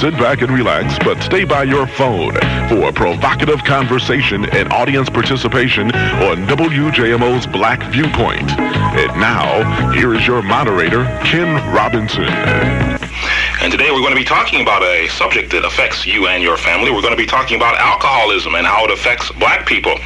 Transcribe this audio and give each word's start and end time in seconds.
Sit 0.00 0.12
back 0.18 0.42
and 0.42 0.52
relax, 0.52 0.98
but 0.98 1.22
stay 1.22 1.44
by 1.44 1.62
your 1.62 1.86
phone 1.86 2.34
for 2.68 2.92
provocative 2.92 3.64
conversation 3.64 4.44
and 4.50 4.70
audience 4.70 5.08
participation 5.08 5.86
on 5.86 6.46
WJMO's 6.46 7.46
Black 7.46 7.82
Viewpoint. 7.90 8.50
And 8.50 9.18
now, 9.18 9.92
here 9.92 10.14
is 10.14 10.26
your 10.26 10.42
moderator, 10.42 11.04
Ken 11.24 11.54
Robinson. 11.74 12.95
And 13.62 13.72
today 13.72 13.90
we're 13.90 14.04
going 14.04 14.14
to 14.14 14.20
be 14.20 14.24
talking 14.24 14.60
about 14.60 14.82
a 14.82 15.08
subject 15.08 15.50
that 15.52 15.64
affects 15.64 16.06
you 16.06 16.28
and 16.28 16.42
your 16.42 16.56
family. 16.56 16.90
We're 16.90 17.00
going 17.00 17.16
to 17.16 17.20
be 17.20 17.26
talking 17.26 17.56
about 17.56 17.76
alcoholism 17.78 18.54
and 18.54 18.66
how 18.66 18.84
it 18.84 18.90
affects 18.90 19.32
black 19.32 19.66
people. 19.66 19.96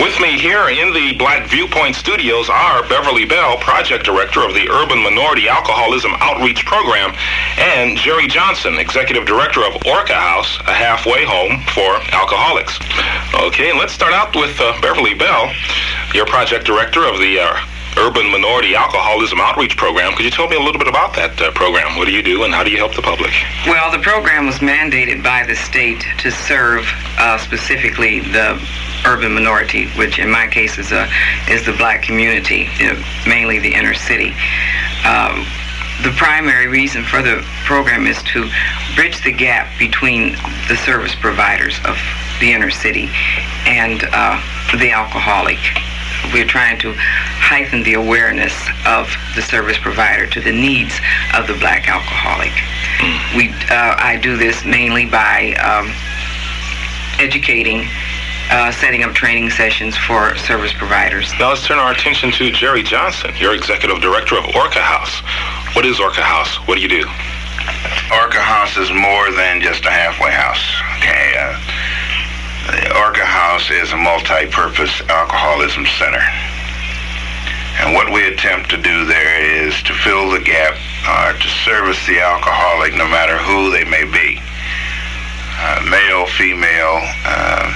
With 0.00 0.18
me 0.20 0.38
here 0.38 0.68
in 0.68 0.92
the 0.92 1.14
Black 1.16 1.46
Viewpoint 1.46 1.94
studios 1.94 2.50
are 2.50 2.82
Beverly 2.88 3.24
Bell, 3.24 3.56
Project 3.58 4.04
Director 4.04 4.42
of 4.42 4.54
the 4.54 4.68
Urban 4.68 5.02
Minority 5.02 5.48
Alcoholism 5.48 6.12
Outreach 6.18 6.66
Program, 6.66 7.14
and 7.58 7.96
Jerry 7.96 8.26
Johnson, 8.26 8.78
Executive 8.78 9.24
Director 9.24 9.64
of 9.64 9.74
Orca 9.86 10.14
House, 10.14 10.58
a 10.66 10.74
halfway 10.74 11.24
home 11.24 11.62
for 11.72 12.02
alcoholics. 12.12 12.78
Okay, 13.46 13.72
let's 13.72 13.92
start 13.92 14.12
out 14.12 14.34
with 14.34 14.58
uh, 14.60 14.78
Beverly 14.80 15.14
Bell, 15.14 15.52
your 16.12 16.26
Project 16.26 16.66
Director 16.66 17.04
of 17.06 17.18
the 17.18 17.38
uh, 17.38 17.56
Urban 17.98 18.30
Minority 18.30 18.74
Alcoholism 18.74 19.40
Outreach 19.40 19.76
Program. 19.76 20.12
Could 20.14 20.24
you 20.24 20.30
tell 20.30 20.48
me 20.48 20.56
a 20.56 20.60
little 20.60 20.78
bit 20.78 20.88
about 20.88 21.14
that 21.14 21.40
uh, 21.40 21.50
program? 21.52 21.96
What 21.96 22.06
do 22.06 22.12
you 22.12 22.22
do 22.22 22.44
and 22.44 22.52
how 22.52 22.62
do 22.62 22.70
you 22.70 22.76
help 22.76 22.94
the 22.94 23.02
public? 23.02 23.32
Well, 23.66 23.90
the 23.90 23.98
program 23.98 24.46
was 24.46 24.56
mandated 24.56 25.22
by 25.22 25.44
the 25.46 25.56
state 25.56 26.04
to 26.18 26.30
serve 26.30 26.86
uh, 27.18 27.38
specifically 27.38 28.20
the 28.20 28.60
urban 29.06 29.32
minority, 29.32 29.88
which 29.96 30.18
in 30.18 30.30
my 30.30 30.46
case 30.46 30.78
is, 30.78 30.92
a, 30.92 31.08
is 31.48 31.64
the 31.64 31.72
black 31.72 32.02
community, 32.02 32.68
you 32.78 32.92
know, 32.92 33.02
mainly 33.26 33.58
the 33.58 33.72
inner 33.72 33.94
city. 33.94 34.34
Um, 35.06 35.46
the 36.02 36.12
primary 36.16 36.66
reason 36.66 37.04
for 37.04 37.22
the 37.22 37.42
program 37.64 38.06
is 38.06 38.22
to 38.24 38.50
bridge 38.94 39.22
the 39.24 39.32
gap 39.32 39.66
between 39.78 40.32
the 40.68 40.76
service 40.84 41.14
providers 41.14 41.78
of 41.86 41.96
the 42.40 42.52
inner 42.52 42.70
city 42.70 43.08
and 43.64 44.02
uh, 44.12 44.36
the 44.76 44.90
alcoholic 44.90 45.58
we're 46.32 46.46
trying 46.46 46.78
to 46.80 46.92
heighten 46.96 47.82
the 47.82 47.94
awareness 47.94 48.54
of 48.86 49.08
the 49.34 49.42
service 49.42 49.78
provider 49.78 50.26
to 50.26 50.40
the 50.40 50.52
needs 50.52 50.98
of 51.34 51.46
the 51.46 51.54
black 51.54 51.88
alcoholic. 51.88 52.52
We, 53.36 53.50
uh, 53.70 53.94
I 53.98 54.18
do 54.22 54.36
this 54.36 54.64
mainly 54.64 55.06
by 55.06 55.54
um, 55.62 55.92
educating, 57.20 57.86
uh, 58.50 58.72
setting 58.72 59.02
up 59.02 59.14
training 59.14 59.50
sessions 59.50 59.96
for 59.96 60.36
service 60.36 60.72
providers. 60.72 61.32
Now 61.38 61.50
let's 61.50 61.66
turn 61.66 61.78
our 61.78 61.92
attention 61.92 62.30
to 62.32 62.50
Jerry 62.50 62.82
Johnson, 62.82 63.34
your 63.38 63.54
executive 63.54 64.00
director 64.00 64.38
of 64.38 64.44
Orca 64.54 64.80
House. 64.80 65.20
What 65.74 65.84
is 65.84 66.00
Orca 66.00 66.22
House? 66.22 66.56
What 66.66 66.76
do 66.76 66.80
you 66.80 66.88
do? 66.88 67.04
Orca 68.12 68.40
House 68.40 68.76
is 68.76 68.90
more 68.92 69.30
than 69.32 69.60
just 69.60 69.84
a 69.84 69.90
halfway 69.90 70.30
house. 70.30 70.62
Okay. 70.98 71.34
Uh, 71.36 71.58
the 71.58 72.05
Orca 72.66 73.24
House 73.24 73.70
is 73.70 73.92
a 73.92 73.96
multi-purpose 73.96 75.00
alcoholism 75.08 75.86
center. 75.86 76.22
And 77.78 77.94
what 77.94 78.10
we 78.12 78.26
attempt 78.26 78.70
to 78.70 78.76
do 78.76 79.04
there 79.04 79.38
is 79.38 79.82
to 79.84 79.94
fill 79.94 80.30
the 80.30 80.40
gap 80.40 80.74
or 81.06 81.30
uh, 81.30 81.38
to 81.38 81.48
service 81.62 82.04
the 82.06 82.18
alcoholic 82.18 82.94
no 82.94 83.06
matter 83.06 83.38
who 83.38 83.70
they 83.70 83.84
may 83.84 84.02
be. 84.02 84.40
Uh, 85.58 85.86
male, 85.88 86.26
female. 86.26 86.98
Uh, 87.24 87.70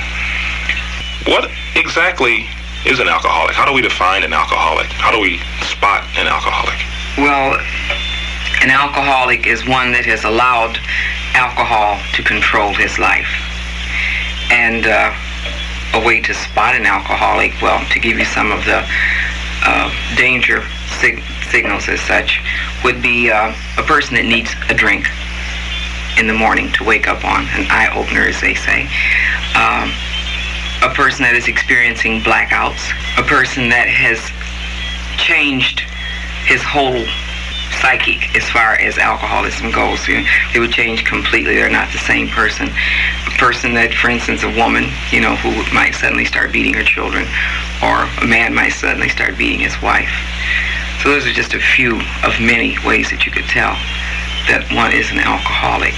what 1.26 1.50
exactly 1.76 2.48
is 2.84 2.98
an 2.98 3.08
alcoholic? 3.08 3.54
How 3.54 3.66
do 3.66 3.72
we 3.72 3.82
define 3.82 4.24
an 4.24 4.32
alcoholic? 4.32 4.86
How 4.86 5.12
do 5.12 5.20
we 5.20 5.38
spot 5.62 6.02
an 6.16 6.26
alcoholic? 6.26 6.80
Well, 7.16 7.60
an 8.62 8.70
alcoholic 8.70 9.46
is 9.46 9.66
one 9.68 9.92
that 9.92 10.04
has 10.06 10.24
allowed 10.24 10.80
alcohol 11.34 12.00
to 12.14 12.22
control 12.22 12.74
his 12.74 12.98
life. 12.98 13.49
And 14.50 14.86
uh, 14.86 15.14
a 15.94 16.04
way 16.04 16.20
to 16.20 16.34
spot 16.34 16.74
an 16.74 16.86
alcoholic, 16.86 17.52
well, 17.62 17.84
to 17.90 17.98
give 18.00 18.18
you 18.18 18.24
some 18.24 18.52
of 18.52 18.64
the 18.64 18.86
uh, 19.64 20.16
danger 20.16 20.62
sig- 21.00 21.22
signals 21.50 21.88
as 21.88 22.00
such, 22.00 22.40
would 22.84 23.02
be 23.02 23.30
uh, 23.30 23.54
a 23.78 23.82
person 23.82 24.14
that 24.14 24.24
needs 24.24 24.54
a 24.68 24.74
drink 24.74 25.08
in 26.18 26.26
the 26.26 26.34
morning 26.34 26.70
to 26.72 26.84
wake 26.84 27.08
up 27.08 27.24
on, 27.24 27.42
an 27.56 27.66
eye 27.70 27.88
opener, 27.94 28.22
as 28.22 28.40
they 28.40 28.54
say. 28.54 28.82
Um, 29.54 29.92
a 30.82 30.92
person 30.94 31.22
that 31.22 31.34
is 31.34 31.48
experiencing 31.48 32.20
blackouts, 32.20 32.90
a 33.18 33.22
person 33.22 33.68
that 33.68 33.88
has 33.88 34.20
changed 35.16 35.80
his 36.44 36.62
whole 36.62 37.04
psychic 37.80 38.36
as 38.36 38.48
far 38.50 38.74
as 38.74 38.98
alcoholism 38.98 39.70
goes. 39.70 40.04
They 40.06 40.60
would 40.60 40.72
change 40.72 41.04
completely. 41.04 41.54
They're 41.54 41.70
not 41.70 41.92
the 41.92 41.98
same 41.98 42.28
person. 42.28 42.68
A 42.68 43.30
person 43.38 43.74
that, 43.74 43.94
for 43.94 44.10
instance, 44.10 44.42
a 44.42 44.52
woman, 44.54 44.88
you 45.10 45.20
know, 45.20 45.36
who 45.36 45.50
might 45.74 45.94
suddenly 45.94 46.24
start 46.24 46.52
beating 46.52 46.74
her 46.74 46.84
children, 46.84 47.24
or 47.82 48.04
a 48.22 48.26
man 48.26 48.54
might 48.54 48.76
suddenly 48.76 49.08
start 49.08 49.36
beating 49.38 49.60
his 49.60 49.80
wife. 49.80 50.12
So 51.02 51.10
those 51.10 51.26
are 51.26 51.32
just 51.32 51.54
a 51.54 51.60
few 51.60 51.96
of 52.24 52.36
many 52.40 52.76
ways 52.84 53.08
that 53.10 53.24
you 53.24 53.32
could 53.32 53.48
tell 53.48 53.72
that 54.52 54.68
one 54.76 54.92
is 54.92 55.10
an 55.10 55.18
alcoholic. 55.18 55.96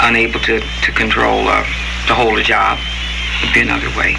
Unable 0.00 0.38
to, 0.46 0.60
to 0.60 0.90
control, 0.92 1.48
uh, 1.48 1.66
to 2.06 2.14
hold 2.14 2.38
a 2.38 2.42
job 2.42 2.78
would 3.42 3.52
be 3.52 3.60
another 3.62 3.90
way. 3.98 4.14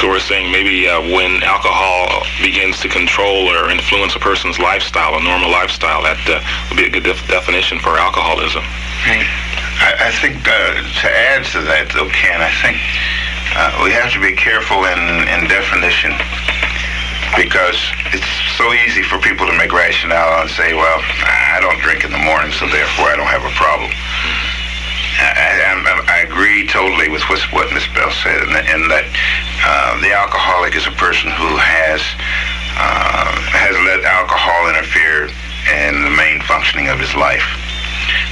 So 0.00 0.08
we're 0.08 0.20
saying 0.20 0.50
maybe 0.50 0.88
uh, 0.88 1.00
when 1.00 1.42
alcohol 1.42 2.26
begins 2.42 2.80
to 2.80 2.88
control 2.88 3.48
or 3.48 3.70
influence 3.70 4.16
a 4.16 4.18
person's 4.18 4.58
lifestyle, 4.58 5.14
a 5.14 5.22
normal 5.22 5.50
lifestyle, 5.50 6.02
that 6.02 6.18
uh, 6.26 6.42
would 6.68 6.76
be 6.76 6.86
a 6.86 6.90
good 6.90 7.04
def- 7.04 7.26
definition 7.28 7.78
for 7.78 7.94
alcoholism. 7.94 8.66
Right. 9.06 9.22
I, 9.80 10.10
I 10.10 10.10
think 10.18 10.42
uh, 10.42 10.82
to 10.82 11.08
add 11.08 11.46
to 11.54 11.62
that, 11.70 11.94
though, 11.94 12.10
Ken, 12.10 12.42
I 12.42 12.50
think 12.58 12.78
uh, 13.54 13.86
we 13.86 13.94
have 13.94 14.10
to 14.12 14.20
be 14.20 14.34
careful 14.34 14.82
in, 14.82 15.00
in 15.30 15.46
definition 15.46 16.10
because 17.38 17.78
it's 18.14 18.30
so 18.58 18.70
easy 18.86 19.02
for 19.02 19.18
people 19.18 19.46
to 19.46 19.54
make 19.58 19.74
rationale 19.74 20.42
and 20.42 20.50
say, 20.50 20.74
well, 20.74 20.98
I 21.26 21.58
don't 21.62 21.78
drink 21.82 22.02
in 22.06 22.10
the 22.10 22.22
morning, 22.22 22.50
so 22.54 22.66
therefore 22.66 23.10
I 23.10 23.16
don't 23.18 23.30
have 23.30 23.46
a 23.46 23.54
problem. 23.58 23.90
I, 25.18 25.70
I, 25.70 26.18
I, 26.18 26.18
agree 26.26 26.66
totally 26.66 27.08
with 27.08 27.22
what, 27.30 27.40
what 27.52 27.72
Ms. 27.72 27.86
Bell 27.94 28.10
said, 28.10 28.42
and, 28.42 28.54
and 28.56 28.90
that 28.90 29.06
uh, 29.62 30.00
the 30.02 30.12
alcoholic 30.12 30.74
is 30.74 30.86
a 30.86 30.94
person 30.98 31.30
who 31.30 31.54
has 31.56 32.02
uh, 32.76 33.30
has 33.54 33.74
let 33.86 34.02
alcohol 34.02 34.68
interfere 34.68 35.30
in 35.70 36.02
the 36.02 36.10
main 36.10 36.40
functioning 36.42 36.88
of 36.88 36.98
his 36.98 37.14
life. 37.14 37.63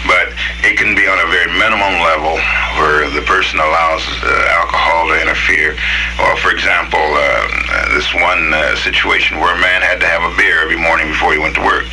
But 0.06 0.34
it 0.66 0.76
can 0.78 0.94
be 0.94 1.06
on 1.06 1.18
a 1.18 1.28
very 1.30 1.50
minimum 1.54 2.02
level 2.02 2.36
where 2.78 3.08
the 3.10 3.22
person 3.22 3.58
allows 3.60 4.02
uh, 4.22 4.58
alcohol 4.58 5.08
to 5.12 5.16
interfere. 5.20 5.74
Or, 6.22 6.36
for 6.38 6.50
example, 6.50 7.00
uh, 7.00 7.94
this 7.94 8.10
one 8.14 8.52
uh, 8.52 8.76
situation 8.82 9.38
where 9.38 9.54
a 9.54 9.60
man 9.60 9.82
had 9.82 10.00
to 10.00 10.08
have 10.08 10.22
a 10.22 10.34
beer 10.36 10.60
every 10.60 10.78
morning 10.78 11.08
before 11.08 11.32
he 11.32 11.38
went 11.38 11.54
to 11.56 11.64
work. 11.64 11.86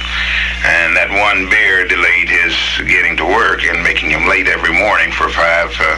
And 0.65 0.95
that 0.99 1.07
one 1.07 1.47
beer 1.47 1.87
delayed 1.87 2.27
his 2.27 2.51
getting 2.83 3.15
to 3.17 3.25
work 3.25 3.63
and 3.63 3.79
making 3.79 4.11
him 4.11 4.27
late 4.27 4.51
every 4.51 4.75
morning 4.75 5.11
for 5.11 5.31
five, 5.31 5.71
uh, 5.79 5.97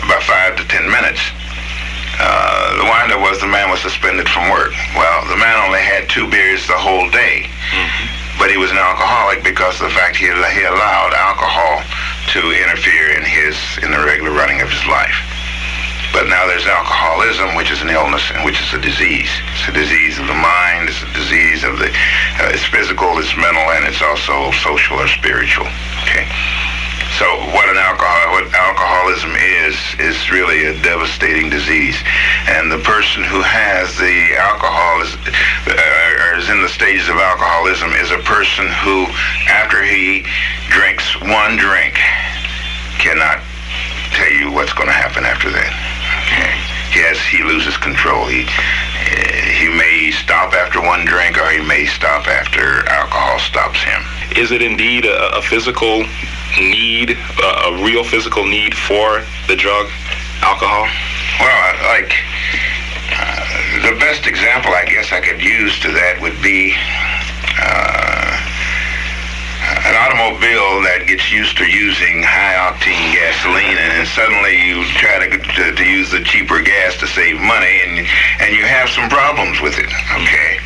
about 0.00 0.24
five 0.24 0.56
to 0.56 0.64
ten 0.68 0.88
minutes. 0.88 1.20
Uh, 2.18 2.74
the 2.82 2.86
windup 2.88 3.20
was 3.22 3.38
the 3.38 3.46
man 3.46 3.70
was 3.70 3.78
suspended 3.78 4.26
from 4.26 4.50
work. 4.50 4.74
Well, 4.96 5.22
the 5.30 5.36
man 5.36 5.54
only 5.62 5.78
had 5.78 6.10
two 6.10 6.26
beers 6.26 6.66
the 6.66 6.74
whole 6.74 7.06
day, 7.14 7.46
mm-hmm. 7.70 8.17
But 8.38 8.50
he 8.50 8.56
was 8.56 8.70
an 8.70 8.78
alcoholic 8.78 9.42
because 9.42 9.74
of 9.82 9.90
the 9.90 9.94
fact 9.94 10.16
he, 10.16 10.26
he 10.26 10.64
allowed 10.64 11.12
alcohol 11.12 11.82
to 12.32 12.40
interfere 12.54 13.10
in 13.12 13.24
his 13.26 13.58
in 13.82 13.90
the 13.90 13.98
regular 13.98 14.30
running 14.30 14.62
of 14.62 14.70
his 14.70 14.84
life. 14.86 15.18
But 16.12 16.26
now 16.26 16.46
there's 16.46 16.66
alcoholism, 16.66 17.54
which 17.54 17.70
is 17.70 17.82
an 17.82 17.90
illness 17.90 18.30
and 18.32 18.44
which 18.44 18.60
is 18.62 18.72
a 18.72 18.80
disease. 18.80 19.28
It's 19.52 19.68
a 19.68 19.72
disease 19.72 20.18
of 20.18 20.26
the 20.26 20.34
mind. 20.38 20.88
It's 20.88 21.02
a 21.02 21.12
disease 21.12 21.64
of 21.64 21.78
the. 21.78 21.92
Uh, 22.40 22.54
it's 22.54 22.64
physical. 22.64 23.18
It's 23.18 23.36
mental, 23.36 23.62
and 23.76 23.84
it's 23.84 24.00
also 24.00 24.50
social 24.64 24.96
or 24.96 25.08
spiritual. 25.08 25.66
Okay. 26.08 26.24
So 27.18 27.26
what 27.50 27.66
an 27.66 27.74
alcohol, 27.74 28.30
what 28.30 28.46
alcoholism 28.54 29.34
is, 29.34 29.74
is 29.98 30.30
really 30.30 30.70
a 30.70 30.82
devastating 30.86 31.50
disease. 31.50 31.98
And 32.46 32.70
the 32.70 32.78
person 32.86 33.26
who 33.26 33.42
has 33.42 33.90
the 33.98 34.38
alcohol 34.38 35.02
is, 35.02 35.10
uh, 35.66 36.38
is 36.38 36.46
in 36.46 36.62
the 36.62 36.70
stages 36.70 37.10
of 37.10 37.18
alcoholism 37.18 37.90
is 37.98 38.14
a 38.14 38.22
person 38.22 38.70
who, 38.86 39.10
after 39.50 39.82
he 39.82 40.22
drinks 40.70 41.18
one 41.18 41.58
drink, 41.58 41.98
cannot 43.02 43.42
tell 44.14 44.30
you 44.30 44.54
what's 44.54 44.72
going 44.78 44.86
to 44.86 44.94
happen 44.94 45.26
after 45.26 45.50
that. 45.50 45.74
Okay. 46.22 46.54
Yes, 46.94 47.18
he 47.18 47.42
loses 47.42 47.74
control. 47.76 48.30
He 48.30 48.46
he 49.58 49.66
may 49.66 50.14
stop 50.14 50.54
after 50.54 50.80
one 50.80 51.04
drink, 51.04 51.36
or 51.36 51.50
he 51.50 51.66
may 51.66 51.86
stop 51.86 52.28
after 52.28 52.86
alcohol 52.86 53.42
stops 53.42 53.82
him. 53.82 54.06
Is 54.38 54.52
it 54.52 54.62
indeed 54.62 55.04
a, 55.04 55.36
a 55.36 55.42
physical 55.42 56.06
need, 56.56 57.18
uh, 57.42 57.72
a 57.72 57.84
real 57.84 58.04
physical 58.04 58.44
need 58.44 58.74
for 58.74 59.22
the 59.46 59.56
drug 59.56 59.90
alcohol? 60.42 60.88
Well, 61.40 61.74
like 61.84 62.14
uh, 63.12 63.90
the 63.90 63.98
best 63.98 64.26
example 64.26 64.72
I 64.72 64.84
guess 64.84 65.12
I 65.12 65.20
could 65.20 65.42
use 65.42 65.78
to 65.80 65.92
that 65.92 66.20
would 66.20 66.40
be 66.42 66.74
uh, 67.58 68.18
an 69.88 69.94
automobile 69.96 70.80
that 70.84 71.04
gets 71.06 71.30
used 71.32 71.56
to 71.58 71.66
using 71.66 72.22
high 72.22 72.56
octane 72.56 73.12
gasoline 73.12 73.76
and 73.76 73.90
then 73.96 74.06
suddenly 74.06 74.56
you 74.56 74.84
try 74.96 75.20
to, 75.20 75.28
to, 75.28 75.64
to, 75.74 75.84
use 75.84 76.10
the 76.10 76.20
cheaper 76.24 76.60
gas 76.60 76.96
to 76.98 77.06
save 77.06 77.40
money 77.40 77.80
and 77.84 78.06
and 78.40 78.54
you 78.54 78.64
have 78.64 78.88
some 78.88 79.08
problems 79.08 79.60
with 79.60 79.76
it 79.76 79.90
okay 80.16 80.60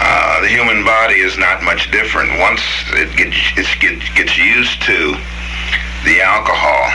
uh, 0.00 0.40
the 0.40 0.48
human 0.48 0.84
body 0.84 1.20
is 1.20 1.38
not 1.38 1.62
much 1.62 1.90
different. 1.90 2.30
Once 2.40 2.62
it 2.94 3.14
gets 3.16 3.36
it 3.56 4.02
gets 4.14 4.36
used 4.38 4.82
to 4.82 5.14
the 6.04 6.20
alcohol 6.20 6.90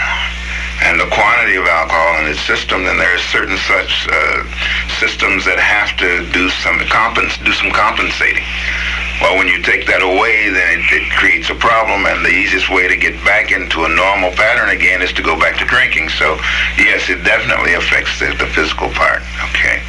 and 0.84 1.00
the 1.00 1.08
quantity 1.12 1.56
of 1.56 1.66
alcohol 1.66 2.24
in 2.24 2.32
its 2.32 2.40
system, 2.42 2.84
then 2.84 2.98
there 2.98 3.14
are 3.14 3.24
certain 3.32 3.58
such 3.58 4.08
uh, 4.12 4.44
systems 5.00 5.44
that 5.44 5.60
have 5.60 5.92
to 6.00 6.24
do 6.32 6.48
some 6.64 6.80
compens- 6.88 7.40
do 7.44 7.52
some 7.52 7.72
compensating. 7.72 8.44
Well, 9.22 9.36
when 9.36 9.48
you 9.48 9.62
take 9.62 9.86
that 9.88 10.00
away, 10.00 10.48
then 10.48 10.80
it, 10.80 10.84
it, 10.96 11.12
creates 11.20 11.52
a 11.52 11.56
problem, 11.56 12.08
and 12.08 12.24
the 12.24 12.32
easiest 12.32 12.72
way 12.72 12.88
to 12.88 12.96
get 12.96 13.20
back 13.28 13.52
into 13.52 13.84
a 13.84 13.92
normal 13.92 14.32
pattern 14.32 14.72
again 14.72 15.04
is 15.04 15.12
to 15.20 15.22
go 15.22 15.36
back 15.36 15.60
to 15.60 15.66
drinking. 15.68 16.08
So, 16.16 16.40
yes, 16.80 17.12
it 17.12 17.28
definitely 17.28 17.76
affects 17.76 18.16
the, 18.16 18.32
the 18.40 18.48
physical 18.56 18.88
part. 18.96 19.20
Okay. 19.52 19.84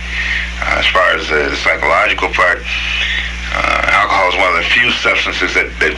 Uh, 0.58 0.82
as 0.82 0.86
far 0.90 1.14
as 1.14 1.30
the 1.30 1.54
psychological 1.62 2.28
part, 2.34 2.58
uh, 3.54 3.98
alcohol 4.02 4.34
is 4.34 4.36
one 4.36 4.50
of 4.50 4.58
the 4.58 4.68
few 4.74 4.90
substances 4.98 5.54
that, 5.54 5.70
that 5.78 5.94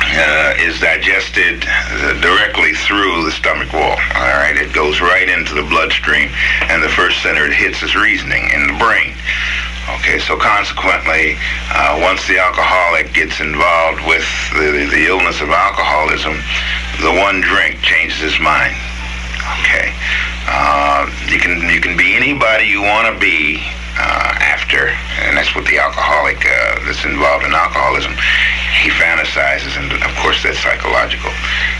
uh, 0.00 0.54
is 0.58 0.80
digested 0.80 1.60
directly 2.20 2.74
through 2.74 3.24
the 3.24 3.32
stomach 3.32 3.72
wall. 3.72 3.96
All 4.14 4.36
right, 4.40 4.56
it 4.56 4.72
goes 4.72 5.00
right 5.00 5.28
into 5.28 5.54
the 5.54 5.62
bloodstream, 5.62 6.30
and 6.68 6.82
the 6.82 6.88
first 6.88 7.22
center 7.22 7.46
it 7.46 7.52
hits 7.52 7.82
is 7.82 7.94
reasoning 7.94 8.50
in 8.50 8.66
the 8.66 8.76
brain. 8.78 9.14
Okay, 10.00 10.18
so 10.18 10.36
consequently, 10.36 11.38
uh, 11.70 11.98
once 12.02 12.26
the 12.26 12.38
alcoholic 12.38 13.14
gets 13.14 13.38
involved 13.40 14.02
with 14.06 14.26
the, 14.54 14.88
the 14.90 15.06
illness 15.06 15.40
of 15.40 15.48
alcoholism, 15.50 16.34
the 17.00 17.12
one 17.22 17.40
drink 17.40 17.80
changes 17.82 18.18
his 18.18 18.38
mind. 18.40 18.74
Okay, 19.62 19.94
uh, 20.50 21.06
you 21.28 21.38
can 21.38 21.62
you 21.70 21.80
can 21.80 21.96
be 21.96 22.16
anybody 22.16 22.66
you 22.66 22.82
want 22.82 23.06
to 23.06 23.20
be 23.20 23.62
after, 23.96 24.92
and 25.24 25.36
that's 25.36 25.54
what 25.54 25.64
the 25.66 25.78
alcoholic 25.78 26.38
uh, 26.44 26.80
that's 26.84 27.04
involved 27.04 27.44
in 27.44 27.52
alcoholism, 27.52 28.12
he 28.82 28.90
fantasizes, 28.90 29.76
and 29.78 29.92
of 29.92 30.12
course 30.20 30.42
that's 30.42 30.58
psychological. 30.58 31.30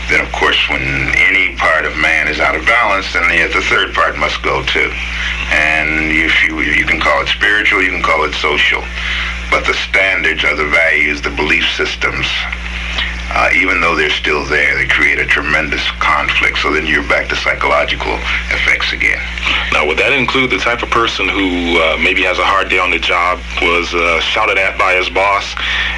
Then 0.09 0.21
of 0.25 0.31
course 0.33 0.57
when 0.69 0.81
any 1.15 1.55
part 1.57 1.85
of 1.85 1.95
man 1.97 2.27
is 2.27 2.39
out 2.39 2.55
of 2.55 2.65
balance, 2.65 3.13
then 3.13 3.27
the, 3.29 3.53
the 3.53 3.65
third 3.65 3.93
part 3.93 4.17
must 4.17 4.41
go 4.41 4.63
too. 4.65 4.89
And 5.53 6.11
if 6.11 6.33
you, 6.43 6.59
you 6.61 6.85
can 6.85 6.99
call 6.99 7.21
it 7.21 7.27
spiritual, 7.27 7.81
you 7.81 7.91
can 7.91 8.03
call 8.03 8.25
it 8.25 8.33
social, 8.33 8.81
but 9.49 9.65
the 9.65 9.73
standards 9.89 10.43
are 10.43 10.55
the 10.55 10.67
values, 10.67 11.21
the 11.21 11.31
belief 11.31 11.65
systems, 11.77 12.27
uh, 13.29 13.49
even 13.55 13.81
though 13.81 13.95
they're 13.95 14.09
still 14.09 14.45
there, 14.45 14.75
they 14.75 14.87
create 14.87 15.19
a 15.19 15.25
tremendous 15.25 15.83
conflict. 15.99 16.59
So 16.59 16.71
then 16.71 16.85
you're 16.87 17.07
back 17.07 17.27
to 17.29 17.35
psychological 17.35 18.13
effects 18.55 18.93
again. 18.93 19.19
Now, 19.73 19.85
would 19.85 19.97
that 19.99 20.13
include 20.13 20.49
the 20.49 20.57
type 20.57 20.81
of 20.81 20.89
person 20.89 21.27
who 21.27 21.77
uh, 21.77 21.97
maybe 21.99 22.23
has 22.23 22.39
a 22.39 22.45
hard 22.45 22.69
day 22.69 22.79
on 22.79 22.89
the 22.89 22.99
job, 22.99 23.39
was 23.61 23.93
uh, 23.93 24.19
shouted 24.21 24.57
at 24.57 24.77
by 24.77 24.95
his 24.95 25.09
boss, 25.09 25.55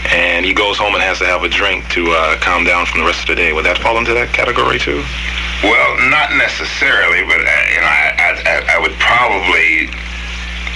and 0.10 0.46
he 0.46 0.54
goes 0.54 0.78
home 0.78 0.96
and 0.96 1.04
has 1.04 1.20
to 1.20 1.26
have 1.26 1.44
a 1.44 1.50
drink 1.50 1.88
to 1.94 2.12
uh, 2.12 2.38
calm 2.42 2.66
down 2.66 2.86
from 2.86 3.02
the 3.02 3.06
rest 3.06 3.30
of 3.30 3.36
the 3.36 3.36
day? 3.36 3.54
Would 3.54 3.66
that 3.66 3.78
fall 3.78 3.98
into 3.98 4.14
that 4.14 4.34
category 4.34 4.80
too? 4.80 5.06
Well, 5.62 5.92
not 6.10 6.34
necessarily, 6.34 7.22
but 7.28 7.40
uh, 7.40 7.52
you 7.70 7.81
know, 7.84 7.92
I, 7.92 8.08
I, 8.18 8.76
I 8.76 8.78
would 8.80 8.96
probably 8.98 9.92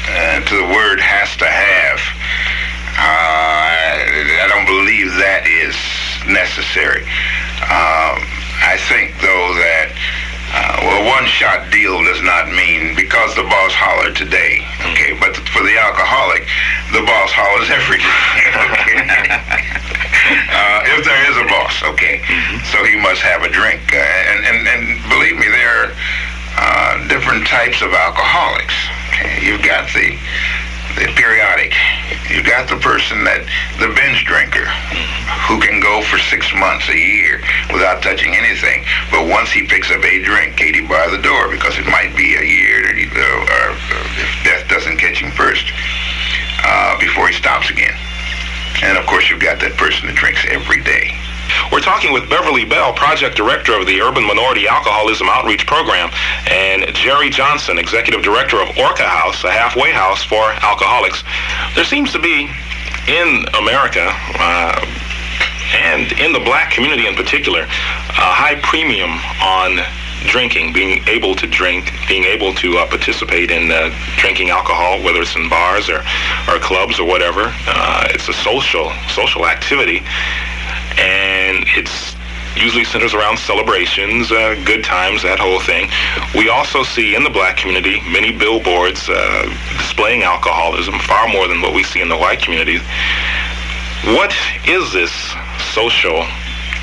uh, 0.06 0.44
to 0.44 0.54
the 0.56 0.70
word 0.70 1.00
has 1.00 1.36
to 1.38 1.48
have. 1.48 2.00
I 2.96 4.46
don't 4.50 4.68
believe 4.68 5.16
that 5.18 5.48
is 5.48 5.76
necessary. 6.28 7.04
Um, 7.68 8.20
I 8.64 8.78
think, 8.90 9.16
though, 9.20 9.54
that 9.60 9.92
uh, 10.54 10.78
well, 10.86 11.18
one-shot 11.18 11.72
deal 11.74 11.98
does 12.06 12.22
not 12.22 12.46
mean 12.54 12.94
because 12.94 13.34
the 13.34 13.42
boss 13.42 13.74
hollered 13.74 14.14
today, 14.14 14.62
okay? 14.94 15.18
But 15.18 15.34
for 15.50 15.66
the 15.66 15.74
alcoholic, 15.82 16.46
the 16.94 17.02
boss 17.02 17.34
hollers 17.34 17.74
every 17.74 17.98
day, 18.06 18.54
okay? 18.54 19.02
uh, 20.54 20.94
if 20.94 21.02
there 21.02 21.22
is 21.26 21.36
a 21.42 21.48
boss, 21.50 21.74
okay? 21.98 22.22
Mm-hmm. 22.22 22.62
So 22.70 22.86
he 22.86 22.94
must 23.02 23.26
have 23.26 23.42
a 23.42 23.50
drink, 23.50 23.82
uh, 23.98 23.98
and 23.98 24.46
and 24.46 24.60
and 24.70 25.02
believe 25.10 25.42
me, 25.42 25.50
there 25.50 25.90
are 25.90 25.92
uh, 26.54 27.08
different 27.10 27.50
types 27.50 27.82
of 27.82 27.90
alcoholics. 27.90 28.78
Okay, 29.10 29.42
you've 29.42 29.66
got 29.66 29.90
the 29.90 30.14
the 30.96 31.10
periodic. 31.18 31.74
You 32.30 32.44
got 32.44 32.70
the 32.70 32.78
person 32.78 33.24
that 33.26 33.46
the 33.82 33.90
binge 33.94 34.26
drinker 34.26 34.66
who 35.50 35.58
can 35.60 35.82
go 35.82 36.02
for 36.06 36.18
six 36.30 36.48
months, 36.54 36.88
a 36.90 36.98
year 36.98 37.42
without 37.74 38.02
touching 38.02 38.36
anything. 38.36 38.86
But 39.10 39.28
once 39.28 39.50
he 39.52 39.66
picks 39.66 39.90
up 39.92 40.04
a 40.04 40.24
drink, 40.24 40.58
Katie 40.58 40.86
bar 40.86 41.10
the 41.10 41.22
door 41.22 41.50
because 41.50 41.78
it 41.78 41.88
might 41.90 42.14
be 42.16 42.36
a 42.36 42.46
year 42.46 42.86
or, 42.86 42.94
or 42.94 43.68
if 44.22 44.32
death 44.46 44.70
doesn't 44.70 44.98
catch 44.98 45.18
him 45.18 45.32
first 45.32 45.66
uh, 46.64 47.00
before 47.00 47.28
he 47.28 47.34
stops 47.34 47.70
again. 47.70 47.96
And 48.82 48.98
of 48.98 49.06
course, 49.06 49.30
you've 49.30 49.42
got 49.42 49.60
that 49.62 49.78
person 49.78 50.08
that 50.08 50.16
drinks 50.16 50.44
every 50.50 50.82
day. 50.84 51.23
We're 51.72 51.82
talking 51.82 52.14
with 52.14 52.30
Beverly 52.30 52.66
Bell, 52.66 52.94
Project 52.94 53.36
Director 53.36 53.74
of 53.74 53.88
the 53.88 54.02
Urban 54.02 54.26
Minority 54.26 54.68
Alcoholism 54.68 55.28
Outreach 55.30 55.66
Program, 55.66 56.10
and 56.50 56.94
Jerry 56.96 57.30
Johnson, 57.30 57.80
Executive 57.80 58.22
Director 58.22 58.62
of 58.62 58.70
Orca 58.78 59.08
House, 59.08 59.44
a 59.44 59.52
halfway 59.52 59.92
house 59.92 60.24
for 60.24 60.52
alcoholics. 60.62 61.24
There 61.76 61.86
seems 61.86 62.12
to 62.14 62.20
be 62.20 62.50
in 63.08 63.46
America, 63.58 64.06
uh, 64.40 64.86
and 65.74 66.12
in 66.20 66.32
the 66.32 66.40
black 66.40 66.72
community 66.72 67.08
in 67.08 67.16
particular, 67.16 67.62
a 67.64 68.32
high 68.32 68.60
premium 68.62 69.12
on 69.42 69.84
drinking, 70.28 70.74
being 70.74 71.04
able 71.08 71.36
to 71.36 71.48
drink, 71.48 71.92
being 72.08 72.24
able 72.24 72.54
to 72.54 72.78
uh, 72.78 72.88
participate 72.88 73.52
in 73.52 73.72
uh, 73.72 73.90
drinking 74.18 74.50
alcohol, 74.50 75.02
whether 75.04 75.22
it's 75.22 75.36
in 75.36 75.50
bars 75.50 75.90
or, 75.90 76.04
or 76.48 76.60
clubs 76.60 77.00
or 77.00 77.08
whatever. 77.08 77.52
Uh, 77.68 78.08
it's 78.12 78.30
a 78.30 78.34
social 78.34 78.92
social 79.10 79.46
activity, 79.46 80.02
and 80.98 81.66
it's 81.76 82.16
usually 82.56 82.84
centers 82.84 83.14
around 83.14 83.38
celebrations, 83.38 84.32
uh, 84.32 84.56
good 84.66 84.84
times, 84.84 85.24
that 85.24 85.40
whole 85.40 85.60
thing. 85.60 85.90
We 86.36 86.50
also 86.50 86.84
see 86.84 87.16
in 87.16 87.24
the 87.24 87.30
black 87.30 87.58
community 87.58 88.00
many 88.12 88.32
billboards 88.32 89.10
uh, 89.10 89.44
displaying 89.78 90.24
alcoholism, 90.24 91.00
far 91.00 91.28
more 91.28 91.48
than 91.48 91.62
what 91.62 91.74
we 91.74 91.84
see 91.84 92.02
in 92.02 92.10
the 92.10 92.18
white 92.18 92.42
community. 92.42 92.78
What 94.06 94.36
is 94.68 94.92
this 94.94 95.12
social 95.74 96.26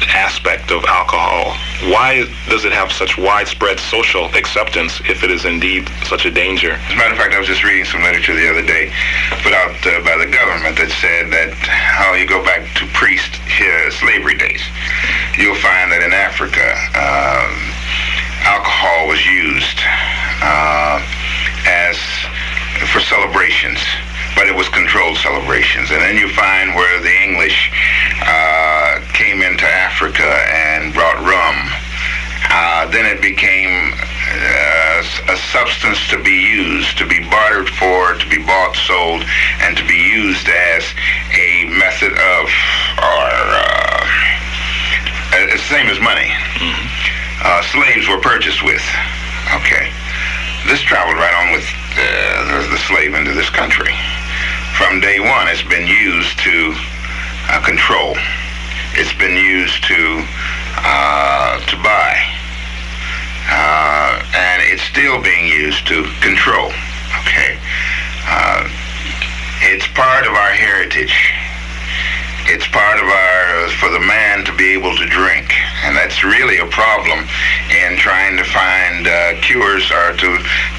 aspect 0.08 0.70
of 0.70 0.84
alcohol? 0.84 1.56
Why 1.90 2.24
does 2.48 2.64
it 2.64 2.72
have 2.72 2.92
such 2.92 3.18
widespread 3.18 3.80
social 3.80 4.26
acceptance 4.34 5.00
if 5.08 5.22
it 5.22 5.30
is 5.30 5.44
indeed 5.44 5.88
such 6.04 6.26
a 6.26 6.30
danger? 6.30 6.72
As 6.72 6.92
a 6.92 6.96
matter 6.96 7.12
of 7.12 7.18
fact, 7.18 7.34
I 7.34 7.38
was 7.38 7.48
just 7.48 7.64
reading 7.64 7.84
some 7.84 8.02
literature 8.02 8.34
the 8.34 8.48
other 8.48 8.64
day 8.64 8.92
put 9.42 9.52
out 9.52 9.74
uh, 9.86 10.04
by 10.04 10.16
the 10.16 10.30
government 10.30 10.76
that 10.76 10.90
said 11.00 11.32
that 11.32 11.52
how 11.68 12.14
you 12.14 12.26
go 12.26 12.42
back 12.44 12.66
to 12.76 12.86
priest 12.92 13.30
uh, 13.60 13.90
slavery 13.90 14.36
days, 14.36 14.62
you'll 15.38 15.58
find 15.58 15.92
that 15.92 16.02
in 16.02 16.12
Africa, 16.12 16.76
uh, 16.96 17.48
alcohol 18.44 19.08
was 19.08 19.20
used 19.24 19.80
uh, 20.42 21.00
as 21.66 21.96
for 22.92 23.00
celebrations 23.00 23.80
but 24.34 24.48
it 24.48 24.54
was 24.54 24.68
controlled 24.68 25.16
celebrations. 25.18 25.90
And 25.90 26.00
then 26.00 26.16
you 26.16 26.28
find 26.32 26.74
where 26.74 27.00
the 27.00 27.12
English 27.22 27.70
uh, 28.24 28.59
Africa 30.00 30.24
and 30.24 30.94
brought 30.94 31.20
rum. 31.20 31.56
Uh, 32.48 32.88
then 32.88 33.04
it 33.04 33.20
became 33.20 33.92
uh, 33.92 35.04
a 35.28 35.36
substance 35.52 36.00
to 36.08 36.16
be 36.24 36.32
used, 36.32 36.96
to 36.96 37.04
be 37.04 37.20
bartered 37.28 37.68
for, 37.76 38.16
to 38.16 38.26
be 38.32 38.40
bought, 38.40 38.72
sold, 38.88 39.20
and 39.60 39.76
to 39.76 39.84
be 39.84 40.00
used 40.00 40.48
as 40.48 40.88
a 41.36 41.68
method 41.76 42.16
of, 42.16 42.48
or 42.96 43.28
uh, 43.60 45.52
the 45.52 45.60
same 45.68 45.92
as 45.92 46.00
money. 46.00 46.32
Mm-hmm. 46.56 47.44
Uh, 47.44 47.60
slaves 47.68 48.08
were 48.08 48.24
purchased 48.24 48.64
with. 48.64 48.80
Okay. 49.60 49.92
This 50.64 50.80
traveled 50.80 51.20
right 51.20 51.36
on 51.44 51.52
with 51.52 51.68
uh, 52.00 52.72
the 52.72 52.80
slave 52.88 53.12
into 53.12 53.36
this 53.36 53.50
country 53.52 53.92
from 54.80 54.98
day 55.00 55.20
one, 55.20 55.44
it's 55.48 55.60
been 55.60 55.86
used 55.86 56.38
to 56.40 56.72
uh, 57.52 57.60
control. 57.60 58.16
It's 58.94 59.12
been 59.14 59.36
used 59.36 59.84
to 59.84 60.24
uh, 60.82 61.60
to 61.66 61.76
buy, 61.82 62.14
uh, 63.48 64.22
and 64.34 64.62
it's 64.66 64.82
still 64.82 65.22
being 65.22 65.46
used 65.46 65.86
to 65.88 66.04
control. 66.20 66.72
Okay, 67.22 67.58
uh, 68.26 68.68
it's 69.62 69.86
part 69.88 70.26
of 70.26 70.32
our 70.32 70.50
heritage 70.50 71.32
it's 72.50 72.66
part 72.68 72.98
of 72.98 73.06
our 73.06 73.68
for 73.78 73.90
the 73.90 74.00
man 74.00 74.44
to 74.44 74.52
be 74.56 74.74
able 74.74 74.94
to 74.96 75.06
drink. 75.06 75.54
And 75.84 75.96
that's 75.96 76.24
really 76.24 76.58
a 76.58 76.66
problem 76.66 77.24
in 77.70 77.96
trying 77.96 78.36
to 78.36 78.44
find 78.44 79.06
uh, 79.06 79.40
cures 79.40 79.90
or 79.90 80.12
to 80.12 80.30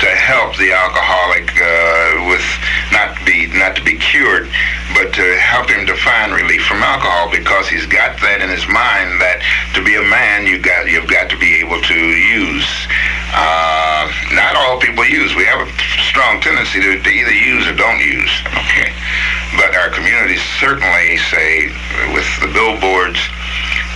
to 0.03 0.09
help 0.19 0.57
the 0.57 0.71
alcoholic 0.71 1.47
uh, 1.55 2.27
with 2.27 2.45
not 2.91 3.17
be 3.25 3.47
not 3.57 3.75
to 3.75 3.83
be 3.83 3.97
cured 3.97 4.51
but 4.93 5.13
to 5.13 5.23
help 5.39 5.69
him 5.69 5.87
to 5.87 5.95
find 5.95 6.33
relief 6.33 6.65
from 6.65 6.83
alcohol 6.83 7.31
because 7.31 7.69
he's 7.69 7.87
got 7.87 8.19
that 8.19 8.41
in 8.43 8.49
his 8.49 8.67
mind 8.67 9.21
that 9.23 9.39
to 9.73 9.83
be 9.83 9.95
a 9.95 10.03
man 10.11 10.45
you 10.45 10.59
got 10.59 10.85
you've 10.87 11.09
got 11.09 11.29
to 11.29 11.37
be 11.39 11.55
able 11.55 11.79
to 11.81 11.95
use 11.95 12.67
uh, 13.33 14.00
not 14.33 14.55
all 14.55 14.79
people 14.79 15.05
use 15.05 15.35
We 15.35 15.45
have 15.45 15.67
a 15.67 15.69
strong 16.07 16.41
tendency 16.41 16.81
to, 16.81 17.01
to 17.01 17.09
either 17.09 17.33
use 17.33 17.67
or 17.67 17.75
don't 17.75 17.99
use. 17.99 18.31
Okay, 18.67 18.91
but 19.57 19.75
our 19.75 19.89
communities 19.89 20.41
certainly 20.59 21.17
say 21.31 21.67
with 22.13 22.27
the 22.39 22.51
billboards, 22.53 23.19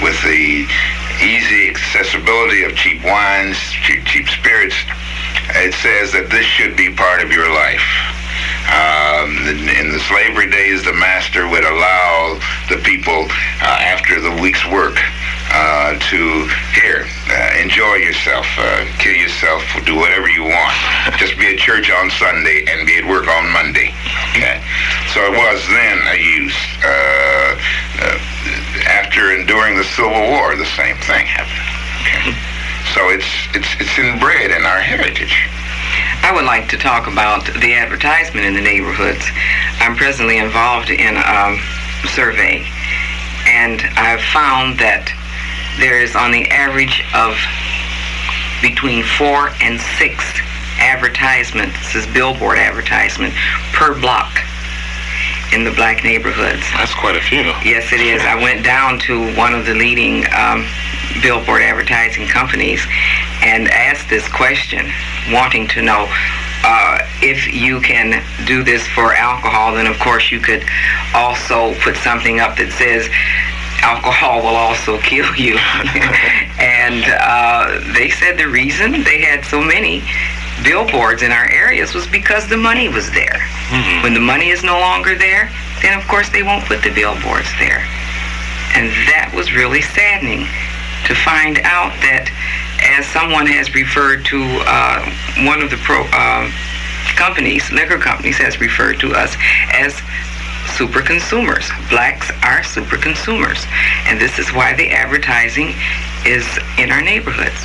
with 0.01 0.17
the 0.23 0.67
easy 1.23 1.69
accessibility 1.69 2.63
of 2.63 2.75
cheap 2.75 3.03
wines, 3.03 3.57
cheap, 3.83 4.03
cheap 4.05 4.27
spirits, 4.27 4.75
it 5.55 5.73
says 5.79 6.11
that 6.11 6.29
this 6.29 6.45
should 6.45 6.75
be 6.75 6.93
part 6.93 7.23
of 7.23 7.31
your 7.31 7.47
life. 7.47 7.85
Um, 8.65 9.47
in 9.47 9.91
the 9.91 9.99
slavery 10.07 10.49
days, 10.49 10.83
the 10.83 10.93
master 10.93 11.47
would 11.47 11.63
allow 11.63 12.39
the 12.69 12.77
people 12.83 13.27
uh, 13.61 13.77
after 13.81 14.19
the 14.19 14.31
week's 14.41 14.65
work 14.71 14.97
uh, 15.51 15.97
to 15.99 16.49
here 16.73 17.05
uh, 17.29 17.61
enjoy 17.61 17.95
yourself, 17.95 18.45
uh, 18.57 18.85
kill 18.99 19.15
yourself, 19.15 19.63
do 19.85 19.95
whatever 19.95 20.27
you 20.29 20.43
want. 20.43 20.75
Just 21.17 21.37
be 21.37 21.53
at 21.53 21.59
church 21.59 21.89
on 21.91 22.09
Sunday 22.11 22.65
and 22.67 22.85
be 22.85 22.97
at 22.97 23.05
work 23.05 23.27
on 23.27 23.51
Monday. 23.51 23.93
Okay, 24.35 24.61
so 25.13 25.21
it 25.23 25.31
was 25.31 25.61
then 25.69 25.97
a 26.11 26.17
use. 26.17 26.59
Uh, 26.83 27.55
uh, 28.01 28.19
after 28.89 29.31
and 29.31 29.47
during 29.47 29.77
the 29.77 29.83
Civil 29.95 30.11
War, 30.11 30.55
the 30.55 30.65
same 30.75 30.97
thing 31.07 31.25
happened. 31.25 31.65
Okay, 32.03 32.35
so 32.93 33.09
it's 33.09 33.29
it's 33.53 33.69
it's 33.79 33.97
inbred 33.97 34.51
in 34.51 34.63
our 34.65 34.81
heritage. 34.81 35.47
I 36.23 36.31
would 36.33 36.45
like 36.45 36.69
to 36.69 36.77
talk 36.77 37.07
about 37.07 37.45
the 37.45 37.73
advertisement 37.73 38.45
in 38.45 38.53
the 38.53 38.61
neighborhoods. 38.61 39.25
I'm 39.79 39.95
presently 39.95 40.37
involved 40.37 40.89
in 40.89 41.15
a 41.17 41.57
survey, 42.13 42.65
and 43.47 43.81
I've 43.95 44.21
found 44.33 44.79
that 44.79 45.11
there 45.79 46.01
is 46.01 46.15
on 46.15 46.31
the 46.31 46.47
average 46.49 47.03
of 47.13 47.35
between 48.61 49.03
four 49.03 49.51
and 49.61 49.79
six 49.99 50.23
advertisements, 50.79 51.77
this 51.79 52.05
is 52.05 52.13
billboard 52.13 52.57
advertisement, 52.57 53.33
per 53.73 53.93
block 53.99 54.39
in 55.53 55.63
the 55.63 55.71
black 55.71 56.03
neighborhoods. 56.03 56.63
That's 56.73 56.93
quite 56.93 57.15
a 57.15 57.21
few. 57.21 57.53
Yes, 57.63 57.93
it 57.93 58.01
is. 58.01 58.21
I 58.23 58.35
went 58.35 58.63
down 58.63 58.99
to 59.07 59.33
one 59.35 59.53
of 59.53 59.65
the 59.65 59.73
leading 59.73 60.25
um, 60.33 60.65
billboard 61.21 61.61
advertising 61.61 62.27
companies 62.27 62.85
and 63.45 63.69
asked 63.69 64.09
this 64.09 64.27
question, 64.27 64.91
wanting 65.31 65.67
to 65.69 65.81
know 65.81 66.07
uh, 66.65 66.97
if 67.21 67.53
you 67.53 67.79
can 67.79 68.23
do 68.45 68.63
this 68.63 68.85
for 68.87 69.13
alcohol, 69.13 69.75
then 69.75 69.85
of 69.85 69.99
course 69.99 70.31
you 70.31 70.39
could 70.39 70.65
also 71.13 71.75
put 71.81 71.95
something 71.97 72.39
up 72.39 72.57
that 72.57 72.71
says 72.73 73.07
alcohol 73.85 74.41
will 74.41 74.57
also 74.57 74.97
kill 75.11 75.29
you. 75.35 75.55
and 76.59 77.05
uh, 77.21 77.93
they 77.93 78.09
said 78.09 78.37
the 78.37 78.47
reason 78.47 79.03
they 79.03 79.21
had 79.21 79.45
so 79.45 79.61
many 79.61 80.01
billboards 80.63 81.21
in 81.21 81.31
our 81.31 81.45
areas 81.45 81.93
was 81.93 82.07
because 82.07 82.47
the 82.47 82.57
money 82.57 82.89
was 82.89 83.11
there. 83.11 83.45
Mm-hmm. 83.69 84.03
When 84.03 84.13
the 84.13 84.19
money 84.19 84.49
is 84.49 84.63
no 84.63 84.79
longer 84.79 85.15
there, 85.15 85.51
then 85.81 85.97
of 85.99 86.07
course 86.07 86.29
they 86.29 86.43
won't 86.43 86.65
put 86.65 86.81
the 86.81 86.93
billboards 86.93 87.51
there. 87.59 87.85
And 88.73 88.89
that 89.13 89.31
was 89.35 89.53
really 89.53 89.81
saddening 89.81 90.47
to 91.05 91.13
find 91.13 91.59
out 91.63 91.93
that, 92.01 92.27
as 92.85 93.05
someone 93.07 93.45
has 93.47 93.73
referred 93.73 94.25
to, 94.25 94.43
uh, 94.65 95.01
one 95.45 95.61
of 95.61 95.69
the 95.69 95.77
pro, 95.77 96.03
uh, 96.11 96.49
companies, 97.15 97.71
liquor 97.71 97.97
companies, 97.97 98.37
has 98.37 98.59
referred 98.59 98.99
to 98.99 99.13
us 99.13 99.35
as 99.73 99.95
super 100.77 101.01
consumers. 101.01 101.69
Blacks 101.89 102.31
are 102.43 102.63
super 102.63 102.97
consumers. 102.97 103.65
And 104.05 104.19
this 104.19 104.39
is 104.39 104.51
why 104.53 104.73
the 104.73 104.89
advertising 104.89 105.73
is 106.25 106.45
in 106.77 106.91
our 106.91 107.01
neighborhoods. 107.01 107.57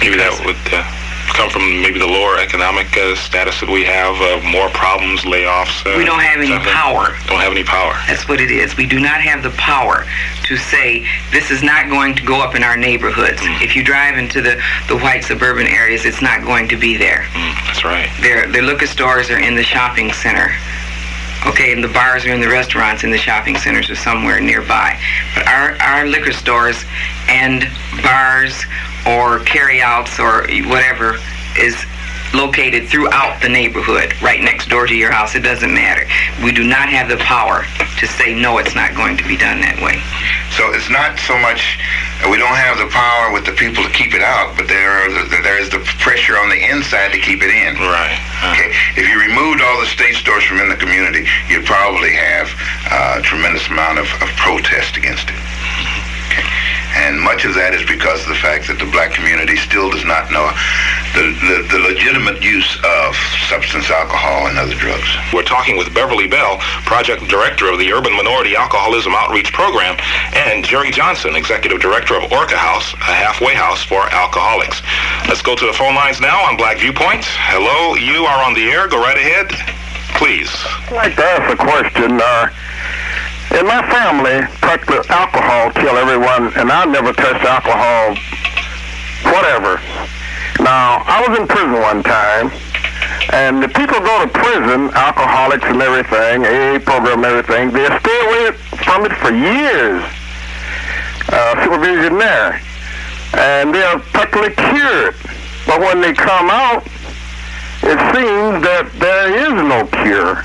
Maybe 0.00 0.16
that 0.16 0.34
would 0.44 0.56
uh, 0.72 1.01
come 1.34 1.50
from 1.50 1.62
maybe 1.82 1.98
the 1.98 2.06
lower 2.06 2.38
economic 2.38 2.96
uh, 2.96 3.14
status 3.16 3.60
that 3.60 3.68
we 3.68 3.84
have, 3.84 4.14
uh, 4.20 4.42
more 4.48 4.68
problems, 4.70 5.22
layoffs. 5.22 5.84
Uh, 5.86 5.96
we 5.96 6.04
don't 6.04 6.20
have 6.20 6.40
any 6.40 6.58
power. 6.70 7.16
Don't 7.26 7.40
have 7.40 7.52
any 7.52 7.64
power. 7.64 7.94
That's 8.06 8.28
what 8.28 8.40
it 8.40 8.50
is. 8.50 8.76
We 8.76 8.86
do 8.86 9.00
not 9.00 9.20
have 9.20 9.42
the 9.42 9.50
power 9.50 10.04
to 10.44 10.56
say 10.56 11.06
this 11.30 11.50
is 11.50 11.62
not 11.62 11.88
going 11.88 12.14
to 12.16 12.22
go 12.22 12.40
up 12.40 12.54
in 12.54 12.62
our 12.62 12.76
neighborhoods. 12.76 13.40
Mm. 13.40 13.62
If 13.62 13.76
you 13.76 13.84
drive 13.84 14.18
into 14.18 14.42
the, 14.42 14.62
the 14.88 14.98
white 14.98 15.24
suburban 15.24 15.66
areas, 15.66 16.04
it's 16.04 16.20
not 16.22 16.44
going 16.44 16.68
to 16.68 16.76
be 16.76 16.96
there. 16.96 17.24
Mm, 17.32 17.54
that's 17.66 17.84
right. 17.84 18.10
Their, 18.20 18.50
their 18.50 18.62
liquor 18.62 18.86
stores 18.86 19.30
are 19.30 19.40
in 19.40 19.54
the 19.54 19.62
shopping 19.62 20.12
center. 20.12 20.54
Okay, 21.44 21.72
and 21.72 21.82
the 21.82 21.88
bars 21.88 22.24
are 22.24 22.30
in 22.30 22.40
the 22.40 22.48
restaurants 22.48 23.02
and 23.02 23.12
the 23.12 23.18
shopping 23.18 23.56
centers 23.56 23.90
are 23.90 23.96
somewhere 23.96 24.40
nearby. 24.40 24.98
But 25.34 25.48
our, 25.48 25.76
our 25.82 26.06
liquor 26.06 26.32
stores 26.32 26.84
and 27.28 27.68
bars 28.02 28.64
or 29.06 29.40
carryouts 29.40 30.20
or 30.20 30.46
whatever 30.66 31.18
is 31.58 31.84
located 32.34 32.88
throughout 32.88 33.40
the 33.42 33.48
neighborhood, 33.48 34.14
right 34.22 34.40
next 34.40 34.68
door 34.68 34.86
to 34.86 34.94
your 34.94 35.12
house. 35.12 35.34
It 35.34 35.40
doesn't 35.40 35.72
matter. 35.72 36.08
We 36.44 36.52
do 36.52 36.64
not 36.64 36.88
have 36.88 37.08
the 37.08 37.18
power 37.18 37.64
to 38.00 38.06
say, 38.06 38.34
no, 38.34 38.58
it's 38.58 38.74
not 38.74 38.94
going 38.96 39.16
to 39.16 39.24
be 39.24 39.36
done 39.36 39.60
that 39.60 39.78
way. 39.78 40.02
So 40.56 40.72
it's 40.72 40.90
not 40.90 41.16
so 41.22 41.38
much, 41.38 41.78
we 42.28 42.36
don't 42.36 42.56
have 42.56 42.76
the 42.76 42.90
power 42.90 43.32
with 43.32 43.44
the 43.46 43.56
people 43.56 43.84
to 43.84 43.92
keep 43.92 44.12
it 44.12 44.24
out, 44.24 44.56
but 44.56 44.68
there, 44.68 45.08
there 45.42 45.60
is 45.60 45.70
the 45.70 45.80
pressure 46.00 46.36
on 46.36 46.48
the 46.48 46.58
inside 46.58 47.12
to 47.12 47.20
keep 47.20 47.40
it 47.40 47.52
in. 47.52 47.76
Right. 47.78 48.16
Uh-huh. 48.16 48.52
Okay. 48.52 48.68
If 48.98 49.08
you 49.08 49.16
removed 49.20 49.62
all 49.62 49.80
the 49.80 49.88
state 49.88 50.16
stores 50.16 50.44
from 50.44 50.60
in 50.60 50.68
the 50.68 50.76
community, 50.76 51.28
you'd 51.48 51.64
probably 51.64 52.12
have 52.12 52.50
a 52.90 53.22
tremendous 53.22 53.68
amount 53.68 54.00
of, 54.00 54.08
of 54.20 54.28
protest 54.40 54.96
against 54.96 55.28
it. 55.30 55.38
Okay. 56.32 56.44
And 56.94 57.20
much 57.20 57.44
of 57.44 57.54
that 57.54 57.72
is 57.72 57.82
because 57.88 58.20
of 58.22 58.28
the 58.28 58.40
fact 58.40 58.68
that 58.68 58.76
the 58.76 58.88
black 58.92 59.12
community 59.12 59.56
still 59.56 59.88
does 59.88 60.04
not 60.04 60.28
know 60.28 60.44
the, 61.16 61.32
the, 61.44 61.56
the, 61.72 61.80
legitimate 61.88 62.40
use 62.40 62.76
of 62.84 63.16
substance 63.48 63.88
alcohol 63.88 64.48
and 64.48 64.56
other 64.56 64.76
drugs. 64.76 65.08
We're 65.32 65.44
talking 65.44 65.76
with 65.76 65.92
Beverly 65.92 66.28
Bell, 66.28 66.58
Project 66.84 67.28
Director 67.28 67.68
of 67.68 67.78
the 67.78 67.92
Urban 67.92 68.12
Minority 68.16 68.56
Alcoholism 68.56 69.12
Outreach 69.16 69.52
Program, 69.52 69.96
and 70.32 70.64
Jerry 70.64 70.90
Johnson, 70.90 71.36
Executive 71.36 71.80
Director 71.80 72.16
of 72.16 72.32
Orca 72.32 72.56
House, 72.56 72.92
a 72.94 73.12
halfway 73.12 73.54
house 73.54 73.82
for 73.82 74.08
alcoholics. 74.12 74.80
Let's 75.28 75.42
go 75.42 75.56
to 75.56 75.66
the 75.66 75.72
phone 75.72 75.94
lines 75.94 76.20
now 76.20 76.44
on 76.48 76.56
Black 76.56 76.78
Viewpoints. 76.78 77.28
Hello, 77.28 77.96
you 77.96 78.24
are 78.24 78.44
on 78.44 78.54
the 78.54 78.68
air. 78.68 78.88
Go 78.88 79.00
right 79.00 79.16
ahead, 79.16 79.48
please. 80.16 80.52
I'd 80.88 80.92
like 80.92 81.16
to 81.16 81.24
ask 81.24 81.52
a 81.52 81.56
question. 81.56 82.20
Uh, 82.20 82.48
in 83.58 83.66
my 83.66 83.82
family, 83.90 84.46
practically 84.60 85.04
alcohol 85.08 85.70
kill 85.72 85.96
everyone, 85.96 86.52
and 86.56 86.72
I 86.72 86.84
never 86.84 87.12
touched 87.12 87.44
alcohol, 87.44 88.16
whatever. 89.28 89.76
Now, 90.62 91.04
I 91.04 91.24
was 91.28 91.38
in 91.38 91.46
prison 91.46 91.72
one 91.72 92.02
time, 92.02 92.50
and 93.32 93.62
the 93.62 93.68
people 93.68 94.00
go 94.00 94.24
to 94.24 94.28
prison, 94.28 94.88
alcoholics 94.94 95.64
and 95.64 95.82
everything, 95.82 96.44
AA 96.44 96.78
program 96.80 97.24
and 97.24 97.26
everything, 97.26 97.70
they 97.70 97.86
stay 97.86 98.18
away 98.26 98.52
from 98.84 99.04
it 99.04 99.12
for 99.20 99.30
years. 99.30 100.02
Uh, 101.28 101.64
supervision 101.64 102.18
there. 102.18 102.60
And 103.34 103.74
they 103.74 103.82
are 103.82 103.98
practically 103.98 104.52
cured. 104.52 105.14
But 105.66 105.80
when 105.80 106.00
they 106.00 106.12
come 106.12 106.50
out, 106.50 106.84
it 107.84 107.98
seems 108.12 108.62
that 108.62 108.90
there 108.98 109.32
is 109.32 109.54
no 109.54 109.86
cure. 110.02 110.44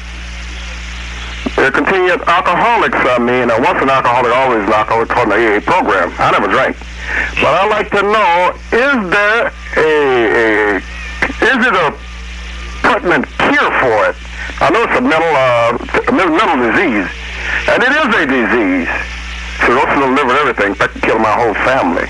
They're 1.56 1.72
continued 1.72 2.22
alcoholics, 2.28 2.98
I 2.98 3.20
mean. 3.20 3.50
Uh, 3.50 3.58
once 3.60 3.82
an 3.82 3.90
alcoholic, 3.90 4.32
always 4.34 4.64
an 4.68 4.74
alcoholic 4.74 5.10
called 5.10 5.30
the 5.30 5.38
AA 5.38 5.60
program. 5.62 6.14
I 6.18 6.32
never 6.32 6.48
drank. 6.48 6.78
But 7.42 7.54
I'd 7.56 7.70
like 7.70 7.90
to 7.92 8.04
know, 8.04 8.54
is 8.74 8.98
there 9.10 9.54
a, 9.78 10.78
a 10.78 10.78
is 10.78 11.60
it 11.66 11.74
a 11.74 11.96
pertinent 12.84 13.26
cure 13.38 13.72
for 13.82 14.12
it? 14.12 14.16
I 14.60 14.70
know 14.74 14.84
it's 14.84 14.98
a 14.98 15.02
mental, 15.02 15.34
uh, 15.34 15.78
mental 16.14 16.58
disease, 16.66 17.10
and 17.70 17.80
it 17.82 17.94
is 17.94 18.10
a 18.10 18.24
disease. 18.26 18.90
Cirrhosis 19.66 19.94
of 19.94 20.02
the 20.02 20.12
liver 20.14 20.34
and 20.34 20.42
everything, 20.46 20.74
that 20.78 20.90
can 20.94 21.02
kill 21.02 21.20
my 21.20 21.34
whole 21.34 21.54
family. 21.66 22.06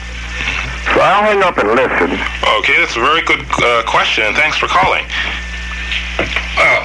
So 0.92 1.00
I'll 1.00 1.28
hang 1.28 1.44
up 1.44 1.58
and 1.60 1.76
listen. 1.76 2.16
Okay, 2.64 2.76
that's 2.80 2.96
a 2.96 3.04
very 3.04 3.22
good 3.24 3.44
uh, 3.64 3.84
question, 3.88 4.34
thanks 4.36 4.58
for 4.58 4.68
calling. 4.68 5.04
Well, 6.56 6.84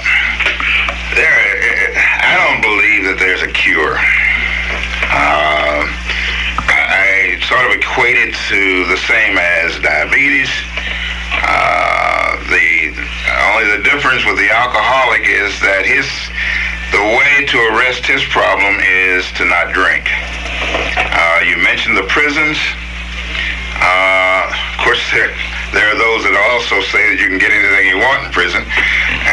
there, 1.15 1.37
I 2.25 2.35
don't 2.41 2.63
believe 2.63 3.05
that 3.05 3.19
there's 3.19 3.43
a 3.43 3.53
cure. 3.53 3.97
Uh, 5.13 5.85
I 6.73 7.37
sort 7.45 7.69
of 7.69 7.77
equate 7.77 8.17
it 8.17 8.33
to 8.49 8.63
the 8.89 8.97
same 9.05 9.37
as 9.37 9.77
diabetes. 9.81 10.49
Uh, 11.43 12.37
the 12.49 12.93
only 13.53 13.67
the 13.77 13.83
difference 13.85 14.25
with 14.25 14.37
the 14.39 14.49
alcoholic 14.49 15.29
is 15.29 15.53
that 15.61 15.85
his 15.85 16.09
the 16.93 17.01
way 17.01 17.45
to 17.49 17.57
arrest 17.73 18.05
his 18.05 18.23
problem 18.29 18.77
is 18.85 19.25
to 19.41 19.45
not 19.49 19.73
drink. 19.73 20.05
Uh, 20.13 21.41
you 21.45 21.57
mentioned 21.57 21.97
the 21.97 22.09
prisons. 22.09 22.61
Uh, 23.83 24.47
of 24.47 24.79
course, 24.87 25.03
there, 25.11 25.35
there 25.75 25.91
are 25.91 25.99
those 25.99 26.23
that 26.23 26.39
also 26.55 26.79
say 26.95 27.03
that 27.11 27.19
you 27.19 27.27
can 27.27 27.43
get 27.43 27.51
anything 27.51 27.91
you 27.91 27.99
want 27.99 28.23
in 28.23 28.31
prison, 28.31 28.63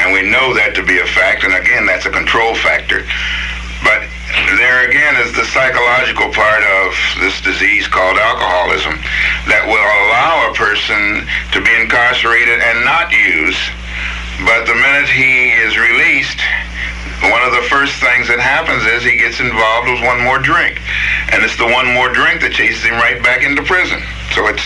and 0.01 0.09
we 0.09 0.25
know 0.25 0.57
that 0.57 0.73
to 0.73 0.81
be 0.81 0.97
a 0.97 1.05
fact, 1.05 1.45
and 1.45 1.53
again, 1.53 1.85
that's 1.85 2.09
a 2.09 2.13
control 2.13 2.57
factor. 2.57 3.05
But 3.85 4.09
there 4.57 4.89
again 4.89 5.21
is 5.21 5.33
the 5.37 5.45
psychological 5.53 6.33
part 6.33 6.65
of 6.81 6.97
this 7.21 7.37
disease 7.41 7.85
called 7.85 8.17
alcoholism 8.17 8.97
that 9.45 9.65
will 9.69 9.89
allow 10.09 10.49
a 10.49 10.53
person 10.57 11.25
to 11.53 11.61
be 11.61 11.73
incarcerated 11.77 12.57
and 12.57 12.81
not 12.85 13.13
use 13.13 13.57
But 14.45 14.65
the 14.65 14.75
minute 14.75 15.09
he 15.09 15.51
is 15.51 15.75
released, 15.75 16.39
one 17.27 17.43
of 17.43 17.51
the 17.51 17.67
first 17.67 17.99
things 17.99 18.31
that 18.31 18.39
happens 18.39 18.87
is 18.87 19.03
he 19.03 19.19
gets 19.19 19.43
involved 19.43 19.91
with 19.91 19.99
one 19.99 20.23
more 20.23 20.39
drink. 20.39 20.79
And 21.35 21.43
it's 21.43 21.59
the 21.59 21.67
one 21.67 21.91
more 21.91 22.07
drink 22.07 22.39
that 22.47 22.55
chases 22.55 22.79
him 22.87 22.95
right 22.95 23.19
back 23.19 23.43
into 23.43 23.59
prison. 23.67 23.99
So 24.31 24.47
it's, 24.47 24.63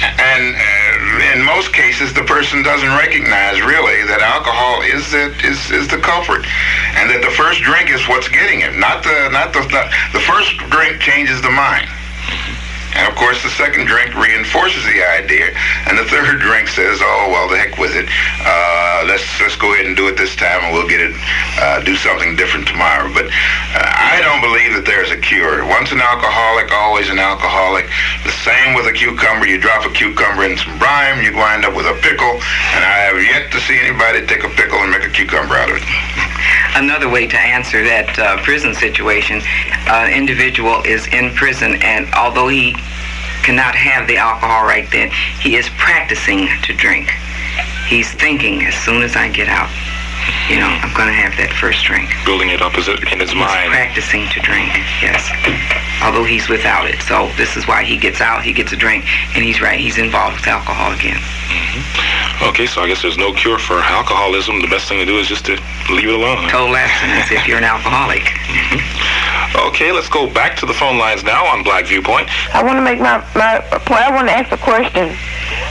and 0.00 0.56
uh, 0.56 1.36
in 1.36 1.44
most 1.44 1.76
cases, 1.76 2.16
the 2.16 2.24
person 2.24 2.64
doesn't 2.64 2.88
recognize 2.96 3.60
really 3.60 4.00
that 4.08 4.24
alcohol 4.24 4.80
is 4.80 5.04
the, 5.12 5.36
is, 5.44 5.60
is 5.68 5.84
the 5.92 6.00
culprit. 6.00 6.48
And 6.96 7.12
that 7.12 7.20
the 7.20 7.34
first 7.36 7.60
drink 7.60 7.92
is 7.92 8.00
what's 8.08 8.32
getting 8.32 8.64
him. 8.64 8.80
Not 8.80 9.04
the, 9.04 9.28
not 9.28 9.52
the, 9.52 9.68
not, 9.68 9.92
the 10.16 10.24
first 10.24 10.56
drink 10.72 11.04
changes 11.04 11.44
the 11.44 11.52
mind. 11.52 11.92
And 12.94 13.10
of 13.10 13.18
course, 13.18 13.42
the 13.42 13.50
second 13.50 13.86
drink 13.86 14.14
reinforces 14.14 14.84
the 14.86 15.02
idea, 15.02 15.50
and 15.90 15.98
the 15.98 16.04
third 16.04 16.38
drink 16.38 16.68
says, 16.68 17.00
"Oh 17.02 17.26
well, 17.28 17.48
the 17.48 17.58
heck 17.58 17.76
with 17.76 17.90
it. 17.96 18.06
Uh, 18.38 18.83
let's 19.06 19.24
let's 19.40 19.56
go 19.56 19.72
ahead 19.74 19.86
and 19.86 19.96
do 19.96 20.08
it 20.08 20.16
this 20.16 20.34
time, 20.36 20.64
and 20.64 20.72
we'll 20.72 20.88
get 20.88 21.00
it, 21.00 21.14
uh, 21.60 21.80
do 21.84 21.94
something 21.96 22.36
different 22.36 22.66
tomorrow." 22.66 23.12
But 23.12 23.26
uh, 23.26 23.84
I 23.84 24.20
don't 24.24 24.40
believe 24.40 24.74
that 24.74 24.84
there's 24.86 25.10
a 25.10 25.20
cure. 25.20 25.64
Once 25.66 25.92
an 25.92 26.00
alcoholic, 26.00 26.72
always 26.72 27.08
an 27.10 27.18
alcoholic. 27.18 27.86
The 28.24 28.34
same 28.44 28.74
with 28.74 28.86
a 28.86 28.92
cucumber. 28.92 29.46
You 29.46 29.58
drop 29.58 29.84
a 29.84 29.92
cucumber 29.92 30.44
in 30.44 30.56
some 30.58 30.78
brine, 30.78 31.22
you 31.22 31.36
wind 31.36 31.64
up 31.64 31.76
with 31.76 31.86
a 31.86 31.96
pickle, 32.00 32.34
and 32.74 32.82
I 32.82 33.08
have 33.08 33.18
yet 33.20 33.52
to 33.52 33.58
see 33.60 33.78
anybody 33.78 34.26
take 34.26 34.44
a 34.44 34.52
pickle 34.52 34.78
and 34.80 34.90
make 34.90 35.04
a 35.04 35.12
cucumber 35.12 35.54
out 35.54 35.70
of 35.70 35.76
it. 35.78 35.84
Another 36.76 37.08
way 37.08 37.26
to 37.26 37.38
answer 37.38 37.84
that 37.84 38.18
uh, 38.18 38.42
prison 38.42 38.74
situation, 38.74 39.40
an 39.86 40.12
individual 40.12 40.82
is 40.82 41.06
in 41.14 41.30
prison, 41.34 41.76
and 41.82 42.12
although 42.14 42.48
he 42.48 42.74
cannot 43.44 43.74
have 43.74 44.08
the 44.08 44.16
alcohol 44.16 44.64
right 44.64 44.90
then. 44.90 45.10
He 45.40 45.56
is 45.56 45.68
practicing 45.76 46.48
to 46.62 46.72
drink. 46.72 47.12
He's 47.86 48.10
thinking, 48.14 48.62
as 48.64 48.74
soon 48.74 49.02
as 49.02 49.14
I 49.16 49.28
get 49.28 49.48
out, 49.48 49.70
you 50.48 50.56
know, 50.56 50.68
I'm 50.68 50.92
going 50.96 51.08
to 51.08 51.14
have 51.16 51.36
that 51.36 51.52
first 51.60 51.84
drink. 51.84 52.08
Building 52.24 52.48
it 52.48 52.60
up 52.64 52.72
in 52.76 52.84
his 53.20 53.32
He's 53.32 53.36
mind. 53.36 53.68
practicing 53.72 54.24
to 54.32 54.40
drink, 54.40 54.72
yes. 55.04 55.20
Although 56.00 56.24
he's 56.24 56.48
without 56.48 56.88
it. 56.88 57.00
So 57.04 57.28
this 57.36 57.56
is 57.56 57.68
why 57.68 57.84
he 57.84 57.96
gets 57.96 58.20
out, 58.20 58.40
he 58.42 58.52
gets 58.52 58.72
a 58.72 58.76
drink, 58.76 59.04
and 59.36 59.44
he's 59.44 59.60
right, 59.60 59.78
he's 59.78 59.96
involved 60.00 60.36
with 60.40 60.48
alcohol 60.48 60.92
again. 60.96 61.20
Mm-hmm. 61.52 62.48
Okay, 62.50 62.66
so 62.66 62.80
I 62.82 62.88
guess 62.88 63.00
there's 63.00 63.16
no 63.20 63.32
cure 63.32 63.58
for 63.60 63.78
alcoholism. 63.80 64.60
The 64.60 64.68
best 64.68 64.88
thing 64.88 64.98
to 64.98 65.06
do 65.06 65.16
is 65.20 65.28
just 65.28 65.44
to 65.46 65.56
leave 65.92 66.08
it 66.08 66.16
alone. 66.16 66.40
huh? 66.44 66.50
Total 66.64 66.76
abstinence 66.76 67.28
if 67.30 67.44
you're 67.46 67.60
an 67.60 67.68
alcoholic. 67.68 68.24
Okay, 69.70 69.92
let's 69.92 70.08
go 70.08 70.26
back 70.26 70.56
to 70.58 70.66
the 70.66 70.74
phone 70.74 70.98
lines 70.98 71.22
now 71.22 71.44
on 71.46 71.62
Black 71.62 71.86
Viewpoint. 71.86 72.28
I 72.54 72.62
want 72.64 72.76
to 72.76 72.82
make 72.82 72.98
my, 72.98 73.18
my 73.36 73.60
point. 73.86 74.02
I 74.02 74.10
want 74.10 74.28
to 74.28 74.34
ask 74.34 74.50
a 74.52 74.58
question. 74.58 75.14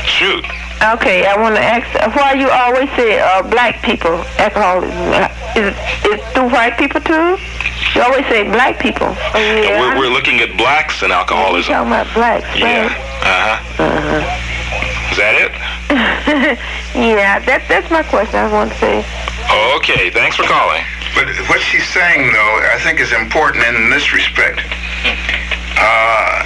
Shoot. 0.06 0.46
Okay, 0.84 1.26
I 1.26 1.40
want 1.40 1.56
to 1.56 1.62
ask 1.64 1.88
uh, 1.96 2.12
why 2.12 2.34
you 2.34 2.50
always 2.50 2.90
say 3.00 3.20
uh, 3.20 3.42
black 3.44 3.82
people 3.82 4.20
alcoholism. 4.38 4.92
Uh, 5.16 5.32
Is 5.56 5.72
it 5.72 5.76
is 6.04 6.20
it 6.20 6.22
through 6.36 6.50
white 6.52 6.76
people 6.78 7.00
too? 7.00 7.40
You 7.96 8.02
always 8.04 8.26
say 8.28 8.44
black 8.52 8.80
people. 8.80 9.08
Oh, 9.08 9.40
yeah. 9.40 9.80
We're, 9.80 9.96
we're 10.00 10.12
looking 10.14 10.42
at 10.42 10.58
blacks 10.58 11.02
and 11.02 11.10
You're 11.10 11.20
alcoholism. 11.20 11.72
talking 11.72 11.92
about 11.94 12.08
blacks, 12.14 12.48
Yeah. 12.58 12.88
right? 12.88 12.92
Uh-huh. 13.24 14.20
Is 15.14 15.18
that 15.22 15.36
it? 15.40 15.52
yeah, 16.98 17.40
that, 17.40 17.64
that's 17.70 17.90
my 17.92 18.02
question 18.04 18.36
I 18.44 18.52
want 18.52 18.72
to 18.74 18.78
say. 18.82 19.06
Okay, 19.78 20.10
thanks 20.10 20.36
for 20.36 20.44
calling. 20.44 20.82
But 21.16 21.30
what 21.48 21.62
she's 21.62 21.86
saying, 21.94 22.34
though, 22.34 22.54
I 22.74 22.80
think 22.82 23.00
is 23.00 23.14
important 23.14 23.64
in 23.70 23.90
this 23.94 24.12
respect. 24.12 24.60
Uh, 25.78 26.42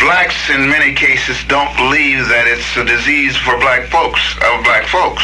blacks, 0.00 0.50
in 0.50 0.68
many 0.68 0.94
cases, 0.94 1.38
don't 1.46 1.70
believe 1.76 2.26
that 2.28 2.50
it's 2.50 2.66
a 2.76 2.84
disease 2.84 3.36
for 3.38 3.54
black 3.58 3.86
folks, 3.88 4.20
of 4.42 4.62
black 4.66 4.86
folks. 4.90 5.22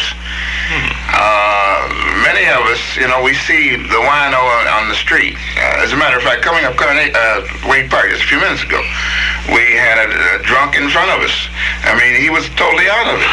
Uh, 0.68 1.88
many 2.22 2.44
of 2.52 2.62
us, 2.68 2.82
you 2.94 3.08
know, 3.08 3.24
we 3.24 3.32
see 3.48 3.74
the 3.74 4.00
wino 4.04 4.38
on, 4.38 4.64
on 4.68 4.84
the 4.92 4.94
street. 4.94 5.34
Uh, 5.56 5.82
as 5.82 5.92
a 5.92 5.98
matter 5.98 6.20
of 6.20 6.22
fact, 6.22 6.44
coming 6.44 6.62
up 6.68 6.76
Carnegie, 6.76 7.10
uh, 7.16 7.42
Wade 7.66 7.90
Park 7.90 8.12
just 8.12 8.22
a 8.22 8.28
few 8.28 8.38
minutes 8.38 8.62
ago, 8.62 8.78
we 9.48 9.64
had 9.74 9.96
a, 9.96 10.08
a 10.36 10.44
drunk 10.44 10.76
in 10.76 10.86
front 10.92 11.08
of 11.10 11.24
us. 11.24 11.34
I 11.88 11.96
mean, 11.96 12.20
he 12.20 12.28
was 12.28 12.46
totally 12.54 12.86
out 12.86 13.08
of 13.08 13.16
it. 13.18 13.32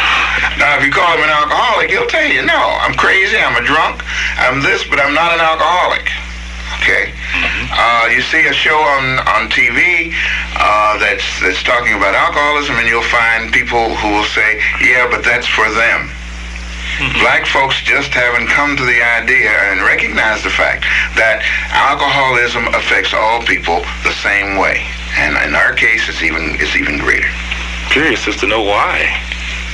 Now, 0.58 0.80
if 0.80 0.82
you 0.82 0.90
call 0.90 1.06
him 1.12 1.22
an 1.22 1.30
alcoholic, 1.30 1.92
he'll 1.92 2.08
tell 2.08 2.24
you, 2.24 2.40
no, 2.42 2.56
I'm 2.80 2.96
crazy, 2.96 3.36
I'm 3.36 3.54
a 3.54 3.64
drunk, 3.64 4.00
I'm 4.40 4.64
this, 4.64 4.82
but 4.88 4.98
I'm 4.98 5.12
not 5.12 5.36
an 5.36 5.40
alcoholic. 5.44 6.08
Okay. 6.82 7.12
Uh, 7.72 8.08
you 8.12 8.22
see 8.22 8.46
a 8.46 8.52
show 8.52 8.76
on 8.76 9.18
on 9.26 9.48
TV 9.50 10.12
uh, 10.56 10.98
that's 10.98 11.24
that's 11.40 11.62
talking 11.62 11.94
about 11.94 12.14
alcoholism, 12.14 12.76
and 12.76 12.88
you'll 12.88 13.02
find 13.10 13.52
people 13.52 13.94
who 13.96 14.08
will 14.14 14.28
say, 14.30 14.60
"Yeah, 14.80 15.08
but 15.10 15.24
that's 15.24 15.46
for 15.46 15.68
them." 15.70 16.10
Black 17.20 17.44
folks 17.46 17.76
just 17.82 18.08
haven't 18.14 18.46
come 18.48 18.74
to 18.76 18.84
the 18.84 19.02
idea 19.02 19.50
and 19.68 19.82
recognize 19.82 20.42
the 20.42 20.48
fact 20.48 20.84
that 21.12 21.44
alcoholism 21.68 22.68
affects 22.72 23.12
all 23.12 23.42
people 23.42 23.84
the 24.02 24.16
same 24.24 24.56
way, 24.56 24.80
and 25.18 25.36
in 25.44 25.54
our 25.54 25.74
case, 25.74 26.08
it's 26.08 26.22
even 26.22 26.56
it's 26.56 26.76
even 26.76 26.96
greater. 26.98 27.28
Curious 27.90 28.26
as 28.28 28.36
to 28.36 28.46
know 28.46 28.62
why. 28.62 29.12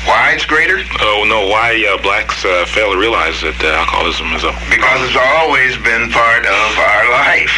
Why 0.05 0.35
it's 0.35 0.45
greater? 0.45 0.83
Oh, 0.99 1.23
no, 1.23 1.47
why 1.47 1.79
uh, 1.87 2.01
blacks 2.03 2.45
uh, 2.45 2.67
fail 2.67 2.91
to 2.91 2.99
realize 2.99 3.39
that 3.47 3.55
uh, 3.63 3.87
alcoholism 3.87 4.35
is 4.35 4.43
a... 4.43 4.51
Because 4.67 4.99
it's 5.07 5.15
always 5.15 5.79
been 5.79 6.11
part 6.11 6.43
of 6.43 6.71
our 6.75 7.07
life. 7.15 7.55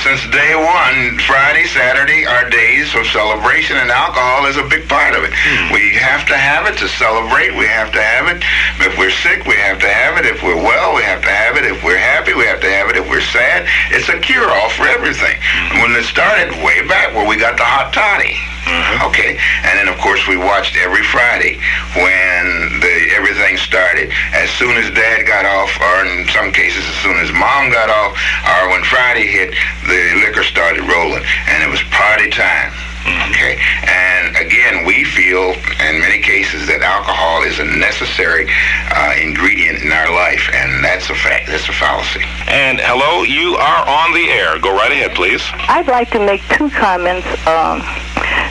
Since 0.00 0.24
day 0.32 0.56
one, 0.56 1.20
Friday, 1.28 1.68
Saturday 1.68 2.24
are 2.24 2.48
days 2.48 2.94
of 2.96 3.04
celebration, 3.12 3.76
and 3.76 3.92
alcohol 3.92 4.48
is 4.48 4.56
a 4.56 4.64
big 4.64 4.88
part 4.88 5.12
of 5.12 5.28
it. 5.28 5.32
We 5.68 5.92
have 6.00 6.24
to 6.32 6.36
have 6.40 6.64
it 6.64 6.80
to 6.80 6.88
celebrate. 6.88 7.52
We 7.52 7.68
have 7.68 7.92
to 7.92 8.00
have 8.00 8.32
it. 8.32 8.40
If 8.80 8.96
we're 8.96 9.12
sick, 9.12 9.44
we 9.44 9.60
have 9.60 9.76
to 9.84 9.90
have 9.90 10.16
it. 10.16 10.24
If 10.24 10.40
we're 10.40 10.56
well, 10.56 10.96
we 10.96 11.02
have 11.04 11.20
to 11.20 11.28
have 11.28 11.60
it. 11.60 11.68
If 11.68 11.84
we're 11.84 12.00
happy, 12.00 12.32
we 12.32 12.48
have 12.48 12.64
to 12.64 12.70
have 12.70 12.88
it. 12.88 12.96
If 12.96 13.10
we're 13.12 13.20
sad, 13.20 13.68
it's 13.92 14.08
a 14.08 14.16
cure-all 14.16 14.70
for 14.72 14.88
everything. 14.88 15.36
When 15.84 15.92
it 15.92 16.08
started 16.08 16.56
way 16.64 16.86
back 16.88 17.12
where 17.12 17.28
we 17.28 17.36
got 17.36 17.60
the 17.60 17.68
hot 17.68 17.92
toddy. 17.92 18.40
Mm-hmm. 18.68 19.08
Okay, 19.08 19.40
and 19.64 19.78
then 19.80 19.88
of 19.88 19.96
course 19.98 20.28
we 20.28 20.36
watched 20.36 20.76
every 20.76 21.02
Friday 21.02 21.56
when 21.96 22.44
the 22.84 23.08
everything 23.16 23.56
started. 23.56 24.12
As 24.36 24.50
soon 24.50 24.76
as 24.76 24.92
Dad 24.92 25.26
got 25.26 25.46
off, 25.48 25.72
or 25.80 26.04
in 26.04 26.28
some 26.28 26.52
cases 26.52 26.84
as 26.84 26.96
soon 27.00 27.16
as 27.16 27.32
Mom 27.32 27.72
got 27.72 27.88
off, 27.88 28.12
or 28.44 28.68
when 28.68 28.84
Friday 28.84 29.26
hit, 29.26 29.56
the 29.88 30.20
liquor 30.20 30.44
started 30.44 30.84
rolling, 30.84 31.24
and 31.48 31.62
it 31.62 31.70
was 31.70 31.80
party 31.88 32.28
time. 32.28 32.87
Okay, 33.30 33.60
and 33.86 34.36
again, 34.36 34.84
we 34.84 35.04
feel 35.04 35.52
in 35.80 36.00
many 36.00 36.20
cases 36.20 36.66
that 36.66 36.82
alcohol 36.82 37.42
is 37.42 37.58
a 37.58 37.64
necessary 37.64 38.48
uh, 38.92 39.14
ingredient 39.20 39.82
in 39.82 39.92
our 39.92 40.12
life, 40.12 40.48
and 40.52 40.84
that's 40.84 41.08
a 41.10 41.14
fact. 41.14 41.48
That's 41.48 41.68
a 41.68 41.72
fallacy. 41.72 42.20
And 42.48 42.80
hello, 42.80 43.22
you 43.22 43.56
are 43.56 43.82
on 43.88 44.12
the 44.12 44.28
air. 44.28 44.58
Go 44.58 44.74
right 44.74 44.92
ahead, 44.92 45.14
please. 45.14 45.42
I'd 45.68 45.88
like 45.88 46.10
to 46.10 46.20
make 46.20 46.42
two 46.56 46.68
comments. 46.70 47.26
Um, 47.46 47.80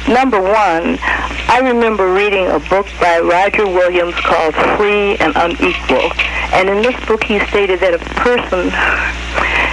number 0.09 0.41
one, 0.41 0.97
I 1.49 1.59
remember 1.63 2.13
reading 2.13 2.47
a 2.47 2.59
book 2.59 2.87
by 2.99 3.19
Roger 3.19 3.65
Williams 3.65 4.15
called 4.15 4.55
Free 4.77 5.17
and 5.17 5.35
Unequal. 5.35 6.11
And 6.53 6.69
in 6.69 6.81
this 6.81 6.97
book, 7.05 7.23
he 7.23 7.39
stated 7.47 7.79
that 7.81 7.93
if 7.93 8.01
a 8.01 8.15
person 8.15 8.69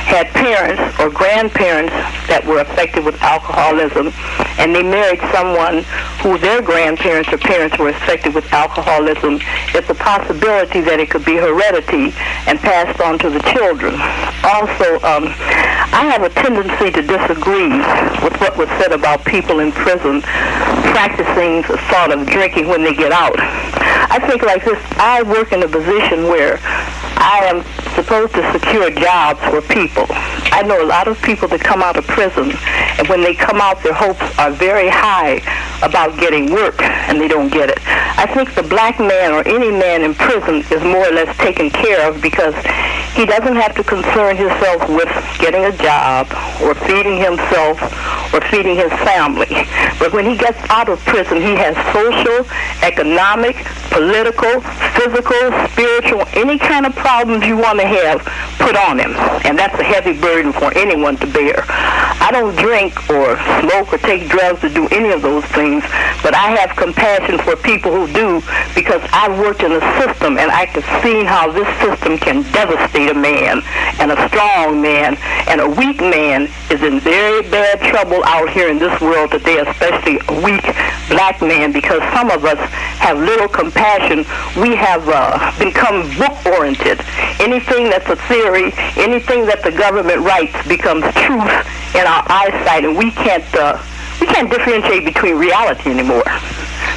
had 0.04 0.28
parents 0.36 0.82
or 1.00 1.08
grandparents 1.08 1.92
that 2.28 2.44
were 2.44 2.60
affected 2.60 3.04
with 3.04 3.20
alcoholism, 3.22 4.12
and 4.58 4.73
they 4.74 4.82
married 4.82 5.20
someone 5.32 5.84
who 6.20 6.38
their 6.38 6.60
grandparents 6.60 7.32
or 7.32 7.38
parents 7.38 7.78
were 7.78 7.88
affected 7.88 8.34
with 8.34 8.50
alcoholism, 8.52 9.38
it's 9.74 9.88
a 9.88 9.94
possibility 9.94 10.80
that 10.80 10.98
it 10.98 11.10
could 11.10 11.24
be 11.24 11.36
heredity 11.36 12.12
and 12.46 12.58
passed 12.58 13.00
on 13.00 13.18
to 13.18 13.30
the 13.30 13.40
children. 13.54 13.94
Also, 14.42 14.98
um, 15.06 15.30
I 15.94 16.10
have 16.10 16.22
a 16.22 16.30
tendency 16.30 16.90
to 16.90 17.02
disagree 17.02 17.78
with 18.22 18.34
what 18.40 18.56
was 18.56 18.68
said 18.80 18.92
about 18.92 19.24
people 19.24 19.60
in 19.60 19.70
prison 19.70 20.22
practicing 20.90 21.62
the 21.62 21.78
thought 21.90 22.10
of 22.12 22.26
drinking 22.26 22.68
when 22.68 22.82
they 22.82 22.94
get 22.94 23.12
out. 23.12 23.38
I 23.38 24.18
think 24.26 24.42
like 24.42 24.64
this, 24.64 24.78
I 24.98 25.22
work 25.22 25.52
in 25.52 25.62
a 25.62 25.68
position 25.68 26.24
where 26.24 26.58
I 27.16 27.44
am 27.46 27.62
supposed 27.94 28.34
to 28.34 28.52
secure 28.52 28.90
jobs 28.90 29.40
for 29.44 29.60
people. 29.62 30.06
I 30.54 30.62
know 30.62 30.82
a 30.82 30.86
lot 30.86 31.08
of 31.08 31.20
people 31.22 31.48
that 31.48 31.60
come 31.60 31.82
out 31.82 31.96
of 31.96 32.06
prison, 32.06 32.52
and 32.98 33.08
when 33.08 33.22
they 33.22 33.34
come 33.34 33.60
out, 33.60 33.82
their 33.82 33.92
hopes 33.94 34.22
are 34.38 34.50
very 34.50 34.88
high 34.88 35.42
about 35.82 36.18
getting 36.18 36.52
work, 36.52 36.80
and 36.82 37.20
they 37.20 37.28
don't 37.28 37.52
get 37.52 37.70
it. 37.70 37.78
I 38.16 38.26
think 38.26 38.54
the 38.54 38.62
black 38.62 38.98
man 38.98 39.32
or 39.32 39.46
any 39.46 39.70
man 39.70 40.02
in 40.02 40.14
prison 40.14 40.64
is 40.70 40.82
more 40.82 41.06
or 41.06 41.12
less 41.12 41.36
taken 41.38 41.70
care 41.70 42.08
of 42.08 42.22
because 42.22 42.54
he 43.14 43.26
doesn't 43.26 43.56
have 43.56 43.74
to 43.76 43.84
concern 43.84 44.36
himself 44.36 44.88
with 44.88 45.10
getting 45.38 45.64
a 45.64 45.76
job 45.76 46.26
or 46.62 46.74
feeding 46.74 47.18
himself 47.18 47.78
or 48.34 48.40
feeding 48.50 48.76
his 48.76 48.90
family. 49.06 49.66
But 49.98 50.12
when 50.12 50.24
he 50.24 50.36
gets 50.36 50.58
out 50.70 50.88
of 50.88 50.98
prison, 51.04 51.38
he 51.38 51.54
has 51.54 51.74
social, 51.94 52.46
economic, 52.82 53.56
political, 53.90 54.60
physical, 54.98 55.50
spiritual, 55.70 56.24
any 56.34 56.58
kind 56.58 56.86
of 56.86 56.94
problems 57.04 57.44
you 57.44 57.56
want 57.60 57.78
to 57.78 57.86
have 57.86 58.24
put 58.56 58.74
on 58.80 58.98
him. 58.98 59.12
And 59.44 59.58
that's 59.58 59.78
a 59.78 59.84
heavy 59.84 60.18
burden 60.18 60.52
for 60.52 60.72
anyone 60.72 61.18
to 61.18 61.26
bear. 61.26 61.60
I 61.68 62.30
don't 62.32 62.56
drink 62.56 62.96
or 63.10 63.36
smoke 63.60 63.92
or 63.92 63.98
take 63.98 64.30
drugs 64.30 64.64
or 64.64 64.70
do 64.70 64.88
any 64.88 65.12
of 65.12 65.20
those 65.20 65.44
things, 65.52 65.84
but 66.24 66.34
I 66.34 66.56
have 66.56 66.74
compassion 66.74 67.36
for 67.38 67.56
people 67.56 67.92
who 67.92 68.08
do 68.08 68.40
because 68.74 69.04
I 69.12 69.28
worked 69.38 69.62
in 69.62 69.72
a 69.72 69.84
system 70.00 70.38
and 70.38 70.50
I 70.50 70.64
have 70.64 70.84
see 71.04 71.24
how 71.24 71.52
this 71.52 71.68
system 71.84 72.16
can 72.16 72.40
devastate 72.52 73.10
a 73.10 73.14
man 73.14 73.60
and 74.00 74.10
a 74.10 74.28
strong 74.28 74.80
man 74.80 75.16
and 75.48 75.60
a 75.60 75.68
weak 75.68 76.00
man 76.00 76.48
is 76.70 76.82
in 76.82 77.00
very 77.00 77.42
bad 77.50 77.80
trouble 77.80 78.24
out 78.24 78.48
here 78.48 78.70
in 78.70 78.78
this 78.78 78.98
world 79.00 79.30
today, 79.30 79.58
especially 79.58 80.16
a 80.28 80.40
weak 80.40 80.64
black 81.08 81.40
man 81.42 81.72
because 81.72 82.00
some 82.14 82.30
of 82.30 82.44
us 82.44 82.58
have 83.04 83.18
little 83.18 83.48
compassion. 83.48 84.24
We 84.56 84.74
have 84.74 85.04
uh, 85.06 85.52
become 85.58 86.08
book-oriented. 86.94 87.40
Anything 87.40 87.90
that's 87.90 88.08
a 88.08 88.16
theory, 88.28 88.72
anything 88.96 89.46
that 89.46 89.62
the 89.62 89.70
government 89.70 90.20
writes 90.20 90.56
becomes 90.66 91.04
truth 91.14 91.94
in 91.94 92.06
our 92.06 92.24
eyesight, 92.28 92.84
and 92.84 92.96
we 92.96 93.10
can't 93.10 93.44
uh, 93.54 93.82
we 94.20 94.26
can't 94.26 94.50
differentiate 94.50 95.04
between 95.04 95.36
reality 95.36 95.90
anymore. 95.90 96.24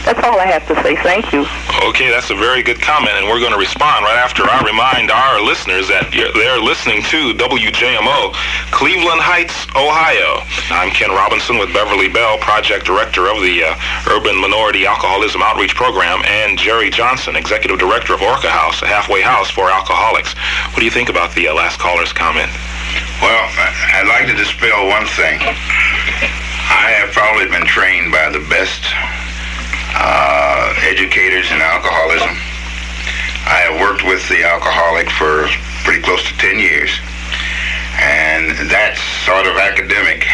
That's 0.07 0.23
all 0.23 0.39
I 0.39 0.47
have 0.47 0.63
to 0.71 0.75
say. 0.87 0.95
Thank 1.03 1.35
you. 1.35 1.43
Okay, 1.83 2.07
that's 2.07 2.31
a 2.31 2.39
very 2.39 2.63
good 2.63 2.79
comment, 2.79 3.19
and 3.19 3.27
we're 3.27 3.43
going 3.43 3.51
to 3.51 3.59
respond 3.59 4.07
right 4.07 4.15
after 4.15 4.47
I 4.47 4.63
remind 4.63 5.11
our 5.11 5.43
listeners 5.43 5.91
that 5.91 6.07
they're 6.15 6.63
listening 6.63 7.03
to 7.11 7.35
WJMO, 7.35 8.31
Cleveland 8.71 9.19
Heights, 9.19 9.67
Ohio. 9.75 10.47
I'm 10.71 10.95
Ken 10.95 11.11
Robinson 11.11 11.59
with 11.59 11.75
Beverly 11.75 12.07
Bell, 12.07 12.39
Project 12.39 12.87
Director 12.87 13.27
of 13.27 13.43
the 13.43 13.67
uh, 13.67 13.75
Urban 14.07 14.39
Minority 14.39 14.87
Alcoholism 14.87 15.43
Outreach 15.43 15.75
Program, 15.75 16.23
and 16.23 16.55
Jerry 16.55 16.87
Johnson, 16.87 17.35
Executive 17.35 17.75
Director 17.75 18.15
of 18.15 18.23
Orca 18.23 18.47
House, 18.47 18.79
a 18.79 18.87
halfway 18.87 19.19
house 19.19 19.51
for 19.51 19.67
alcoholics. 19.67 20.31
What 20.71 20.79
do 20.79 20.87
you 20.87 20.95
think 20.95 21.11
about 21.11 21.35
the 21.35 21.51
uh, 21.51 21.59
last 21.59 21.83
caller's 21.83 22.15
comment? 22.15 22.47
Well, 23.19 23.43
I'd 23.91 24.07
like 24.07 24.31
to 24.31 24.39
dispel 24.39 24.87
one 24.87 25.03
thing. 25.19 25.43
I 25.43 26.95
have 26.95 27.11
probably 27.11 27.51
been 27.51 27.67
trained 27.67 28.15
by 28.15 28.31
the 28.31 28.39
best 28.47 28.87
uh, 29.97 30.73
educators 30.85 31.49
in 31.51 31.59
alcoholism. 31.61 32.37
I 33.49 33.65
have 33.65 33.81
worked 33.81 34.05
with 34.05 34.21
the 34.29 34.43
alcoholic 34.45 35.09
for 35.09 35.49
pretty 35.83 36.03
close 36.03 36.21
to 36.29 36.37
10 36.37 36.59
years. 36.59 36.91
And 37.97 38.53
that's 38.69 39.01
sort 39.25 39.47
of 39.47 39.57
academic. 39.57 40.27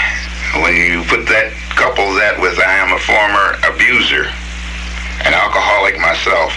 When 0.59 0.75
you 0.75 1.03
put 1.07 1.25
that, 1.31 1.55
couple 1.79 2.13
that 2.19 2.37
with 2.37 2.59
I 2.59 2.75
am 2.77 2.91
a 2.93 3.01
former 3.01 3.57
abuser, 3.65 4.29
an 5.21 5.33
alcoholic 5.33 5.99
myself, 5.99 6.53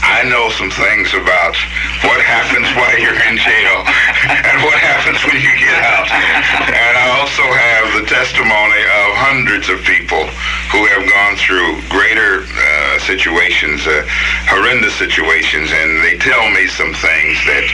I 0.00 0.24
know 0.24 0.48
some 0.56 0.72
things 0.72 1.12
about 1.12 1.54
what 2.02 2.20
happens 2.24 2.66
while 2.78 2.96
you're 2.96 3.20
in 3.28 3.36
jail 3.36 3.84
and 4.24 4.56
what 4.64 4.80
happens 4.80 5.20
when 5.28 5.36
you 5.36 5.52
get 5.60 5.76
out. 5.84 6.08
And 6.08 6.94
I 6.96 7.06
also 7.20 7.44
have 7.44 7.86
the 8.00 8.06
testimony 8.08 8.82
of 8.82 9.06
hundreds 9.20 9.68
of 9.68 9.84
people 9.84 10.24
who 10.72 10.88
have 10.88 11.04
gone 11.04 11.36
through 11.36 11.80
greater 11.92 12.44
uh, 12.48 12.98
situations, 13.04 13.86
uh, 13.86 14.04
horrendous 14.48 14.96
situations, 14.96 15.70
and 15.72 16.02
they 16.04 16.16
tell 16.18 16.48
me 16.50 16.66
some 16.68 16.92
things 16.96 17.36
that 17.44 17.66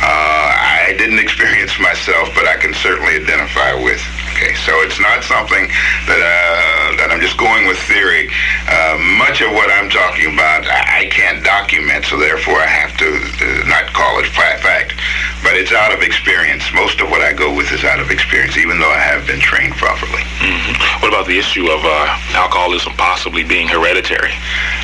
uh, 0.00 0.48
I 0.88 0.96
didn't 0.98 1.20
experience 1.20 1.78
myself, 1.78 2.32
but 2.34 2.48
I 2.48 2.56
can 2.56 2.74
certainly 2.74 3.20
identify 3.20 3.74
with. 3.76 4.00
Okay, 4.32 4.54
so 4.64 4.72
it's 4.80 4.98
not 4.98 5.22
something 5.22 5.68
that 6.08 6.22
uh, 6.24 6.96
that 6.96 7.12
I'm 7.12 7.20
just 7.20 7.36
going 7.36 7.68
with 7.68 7.76
theory. 7.84 8.32
Uh, 8.64 8.96
much 9.20 9.44
of 9.44 9.52
what 9.52 9.68
I'm 9.68 9.92
talking 9.92 10.32
about, 10.32 10.64
I, 10.64 11.04
I 11.04 11.12
can't 11.12 11.44
document, 11.44 12.08
so 12.08 12.16
therefore 12.16 12.56
I 12.56 12.66
have 12.66 12.96
to 12.96 13.08
uh, 13.12 13.68
not 13.68 13.92
call 13.92 14.18
it 14.24 14.26
fact. 14.32 14.96
But 15.42 15.58
it's 15.58 15.72
out 15.74 15.92
of 15.92 16.00
experience. 16.06 16.62
Most 16.72 17.02
of 17.02 17.10
what 17.10 17.20
I 17.20 17.34
go 17.34 17.50
with 17.52 17.68
is 17.72 17.84
out 17.84 17.98
of 17.98 18.10
experience, 18.10 18.56
even 18.56 18.78
though 18.78 18.90
I 18.90 19.02
have 19.02 19.26
been 19.26 19.42
trained 19.42 19.74
properly. 19.74 20.22
Mm-hmm. 20.38 21.02
What 21.02 21.10
about 21.10 21.26
the 21.26 21.36
issue 21.36 21.66
of 21.66 21.82
uh, 21.82 22.38
alcoholism 22.38 22.94
possibly 22.94 23.42
being 23.42 23.66
hereditary? 23.66 24.32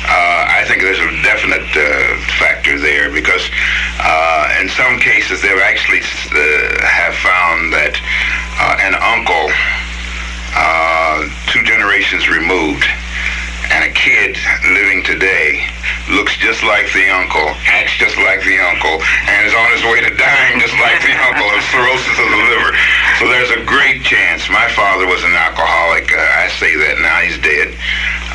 Uh, 0.03 0.43
I 0.51 0.67
think 0.67 0.83
there's 0.83 0.99
a 0.99 1.09
definite 1.23 1.63
uh, 1.73 2.19
factor 2.37 2.77
there 2.77 3.09
because 3.09 3.47
in 4.59 4.67
some 4.67 4.99
cases 4.99 5.41
they've 5.41 5.63
actually 5.63 6.03
have 6.83 7.15
found 7.23 7.71
that 7.71 7.95
an 8.83 8.95
uncle 8.99 9.38
uh, 9.47 11.29
two 11.47 11.63
generations 11.63 12.27
removed, 12.27 12.83
and 13.71 13.85
a 13.85 13.93
kid 13.93 14.35
living 14.73 15.05
today 15.05 15.63
looks 16.09 16.35
just 16.41 16.65
like 16.65 16.89
the 16.91 17.05
uncle, 17.13 17.53
acts 17.69 17.93
just 18.01 18.17
like 18.17 18.41
the 18.41 18.57
uncle, 18.57 18.97
and 19.29 19.45
is 19.45 19.53
on 19.53 19.69
his 19.71 19.85
way 19.85 20.01
to 20.01 20.09
dying 20.17 20.57
just 20.57 20.73
like 20.81 20.97
the 21.05 21.13
uncle 21.13 21.45
of 21.45 21.61
cirrhosis 21.69 22.17
of 22.17 22.27
the 22.33 22.41
liver. 22.49 22.71
So 23.21 23.29
there's 23.29 23.53
a 23.53 23.61
great 23.63 24.01
chance. 24.01 24.49
My 24.49 24.67
father 24.73 25.05
was 25.05 25.21
an 25.23 25.37
alcoholic. 25.37 26.09
Uh, 26.09 26.17
I 26.17 26.49
say 26.57 26.73
that 26.75 26.97
now 26.99 27.21
he's 27.21 27.37
dead. 27.37 27.77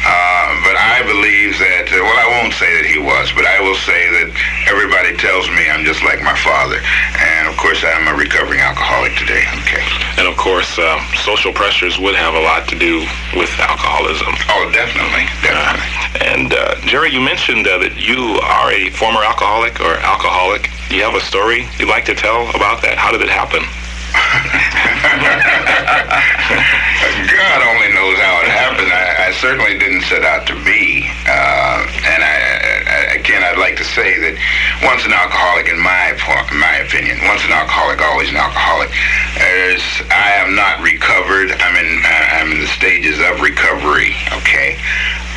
Uh, 0.04 0.60
but 0.60 0.76
I 0.76 1.00
believe 1.08 1.56
that, 1.64 1.88
uh, 1.88 1.96
well, 2.04 2.20
I 2.20 2.28
won't 2.28 2.52
say 2.52 2.68
that 2.76 2.84
he 2.84 3.00
was, 3.00 3.32
but 3.32 3.48
I 3.48 3.56
will 3.64 3.80
say 3.88 4.04
that 4.20 4.28
everybody 4.68 5.16
tells 5.16 5.48
me 5.48 5.64
I'm 5.72 5.80
just 5.80 6.04
like 6.04 6.20
my 6.20 6.36
father. 6.44 6.76
And 7.16 7.48
of 7.48 7.56
course, 7.56 7.80
I'm 7.80 8.04
a 8.12 8.12
recovering 8.12 8.60
alcoholic 8.60 9.16
today. 9.16 9.48
Okay. 9.64 9.80
And 10.20 10.28
of 10.28 10.36
course, 10.36 10.76
uh, 10.76 11.00
social 11.24 11.56
pressures 11.56 11.96
would 11.96 12.12
have 12.14 12.36
a 12.36 12.42
lot 12.44 12.68
to 12.68 12.76
do 12.76 13.00
with 13.32 13.48
alcoholism. 13.56 14.36
Oh, 14.52 14.68
definitely. 14.76 15.24
Definitely. 15.40 15.88
and 16.20 16.52
uh, 16.52 16.76
Jerry, 16.84 17.08
you 17.08 17.24
mentioned 17.24 17.64
uh, 17.64 17.80
that 17.80 17.96
you 17.96 18.36
are 18.44 18.76
a 18.76 18.92
former 18.92 19.24
alcoholic 19.24 19.80
or 19.80 19.96
alcoholic. 20.04 20.68
Do 20.92 21.00
you 21.00 21.04
have 21.08 21.16
a 21.16 21.24
story 21.24 21.64
you'd 21.80 21.88
like 21.88 22.04
to 22.12 22.14
tell 22.14 22.52
about 22.52 22.84
that? 22.84 23.00
How 23.00 23.08
did 23.08 23.24
it 23.24 23.32
happen? 23.32 23.64
God 27.34 27.62
only 27.66 27.88
knows 27.92 28.18
how 28.18 28.40
it 28.42 28.48
happened. 28.52 28.92
I 28.92 29.13
certainly 29.40 29.78
didn't 29.78 30.02
set 30.02 30.24
out 30.24 30.46
to 30.46 30.54
be. 30.64 31.06
Uh, 31.26 31.78
and 32.06 32.20
I, 32.22 32.34
I, 32.86 32.98
again, 33.18 33.42
I'd 33.42 33.58
like 33.58 33.76
to 33.76 33.84
say 33.84 34.18
that 34.20 34.34
once 34.82 35.04
an 35.04 35.12
alcoholic, 35.12 35.68
in 35.68 35.78
my 35.78 36.14
my 36.54 36.82
opinion, 36.84 37.18
once 37.26 37.44
an 37.44 37.52
alcoholic, 37.52 38.00
always 38.00 38.30
an 38.30 38.36
alcoholic. 38.36 38.90
As 39.34 39.82
I 40.10 40.38
am 40.42 40.54
not 40.54 40.82
recovered. 40.82 41.50
I'm 41.50 41.76
in 41.76 41.90
I'm 42.04 42.52
in 42.52 42.60
the 42.60 42.70
stages 42.70 43.18
of 43.18 43.40
recovery. 43.40 44.14
Okay. 44.44 44.78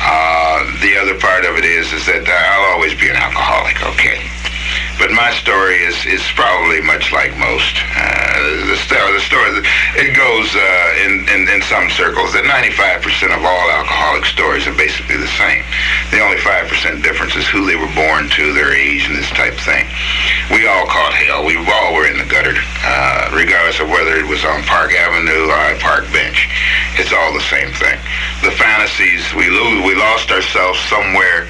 Uh, 0.00 0.62
the 0.80 0.96
other 0.96 1.18
part 1.18 1.44
of 1.44 1.58
it 1.58 1.64
is 1.64 1.92
is 1.92 2.06
that 2.06 2.22
I'll 2.22 2.74
always 2.74 2.94
be 2.94 3.10
an 3.10 3.16
alcoholic. 3.16 3.82
Okay. 3.94 4.22
But 4.98 5.14
my 5.14 5.30
story 5.38 5.78
is, 5.86 5.94
is 6.06 6.26
probably 6.34 6.82
much 6.82 7.14
like 7.14 7.30
most. 7.38 7.78
Uh, 7.94 8.66
the, 8.66 8.74
story, 8.82 9.12
the 9.14 9.22
story, 9.22 9.62
it 9.94 10.10
goes 10.10 10.48
uh, 10.58 11.06
in, 11.06 11.22
in, 11.30 11.40
in 11.46 11.62
some 11.70 11.86
circles 11.94 12.34
that 12.34 12.42
95% 12.42 13.30
of 13.30 13.46
all 13.46 13.66
alcoholic 13.70 14.26
stories 14.26 14.66
are 14.66 14.74
basically 14.74 15.14
the 15.16 15.30
same. 15.38 15.62
The 16.10 16.18
only 16.18 16.42
5% 16.42 16.66
difference 17.06 17.38
is 17.38 17.46
who 17.46 17.62
they 17.62 17.78
were 17.78 17.90
born 17.94 18.26
to, 18.26 18.52
their 18.52 18.74
age, 18.74 19.06
and 19.06 19.14
this 19.14 19.30
type 19.38 19.54
of 19.54 19.62
thing. 19.62 19.86
We 20.50 20.66
all 20.66 20.90
caught 20.90 21.14
hell. 21.14 21.46
We 21.46 21.54
all 21.54 21.94
were 21.94 22.10
in 22.10 22.18
the 22.18 22.26
gutter, 22.26 22.58
uh, 22.82 23.30
regardless 23.30 23.78
of 23.78 23.86
whether 23.86 24.18
it 24.18 24.26
was 24.26 24.42
on 24.42 24.66
Park 24.66 24.98
Avenue 24.98 25.46
or 25.46 25.62
a 25.72 25.78
park 25.78 26.10
bench. 26.10 26.50
It's 26.98 27.14
all 27.14 27.30
the 27.30 27.46
same 27.46 27.70
thing. 27.78 27.98
The 28.42 28.50
fantasies, 28.58 29.22
we, 29.38 29.46
lose, 29.46 29.86
we 29.86 29.94
lost 29.94 30.34
ourselves 30.34 30.82
somewhere 30.90 31.46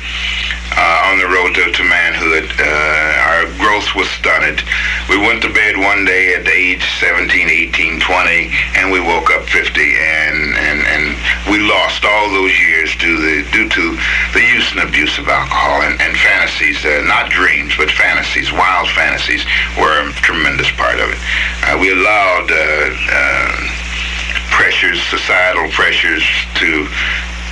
uh, 0.76 1.10
on 1.10 1.18
the 1.18 1.28
road 1.28 1.54
to, 1.54 1.72
to 1.72 1.84
manhood. 1.84 2.50
Uh, 2.58 3.28
our 3.28 3.44
growth 3.58 3.94
was 3.94 4.08
stunted. 4.10 4.62
We 5.08 5.16
went 5.16 5.42
to 5.42 5.52
bed 5.52 5.76
one 5.76 6.04
day 6.04 6.34
at 6.34 6.46
age 6.46 6.84
17, 7.00 7.48
18, 7.48 8.00
20, 8.00 8.52
and 8.76 8.92
we 8.92 9.00
woke 9.00 9.30
up 9.30 9.44
50, 9.48 9.80
and, 9.80 10.56
and, 10.56 10.80
and 10.86 11.04
we 11.50 11.58
lost 11.58 12.04
all 12.04 12.30
those 12.30 12.52
years 12.60 12.94
due, 12.96 13.16
the, 13.16 13.48
due 13.50 13.68
to 13.68 13.84
the 14.34 14.42
use 14.42 14.72
and 14.72 14.80
abuse 14.84 15.18
of 15.18 15.28
alcohol 15.28 15.82
and, 15.82 16.00
and 16.00 16.16
fantasies, 16.16 16.84
uh, 16.84 17.02
not 17.06 17.30
dreams, 17.30 17.72
but 17.76 17.90
fantasies, 17.90 18.52
wild 18.52 18.88
fantasies 18.90 19.44
were 19.78 20.04
a 20.04 20.12
tremendous 20.20 20.70
part 20.72 21.00
of 21.00 21.08
it. 21.10 21.18
Uh, 21.64 21.78
we 21.80 21.92
allowed 21.92 22.48
uh, 22.50 22.90
uh, 23.10 23.78
pressures, 24.50 25.00
societal 25.06 25.68
pressures 25.70 26.24
to 26.54 26.88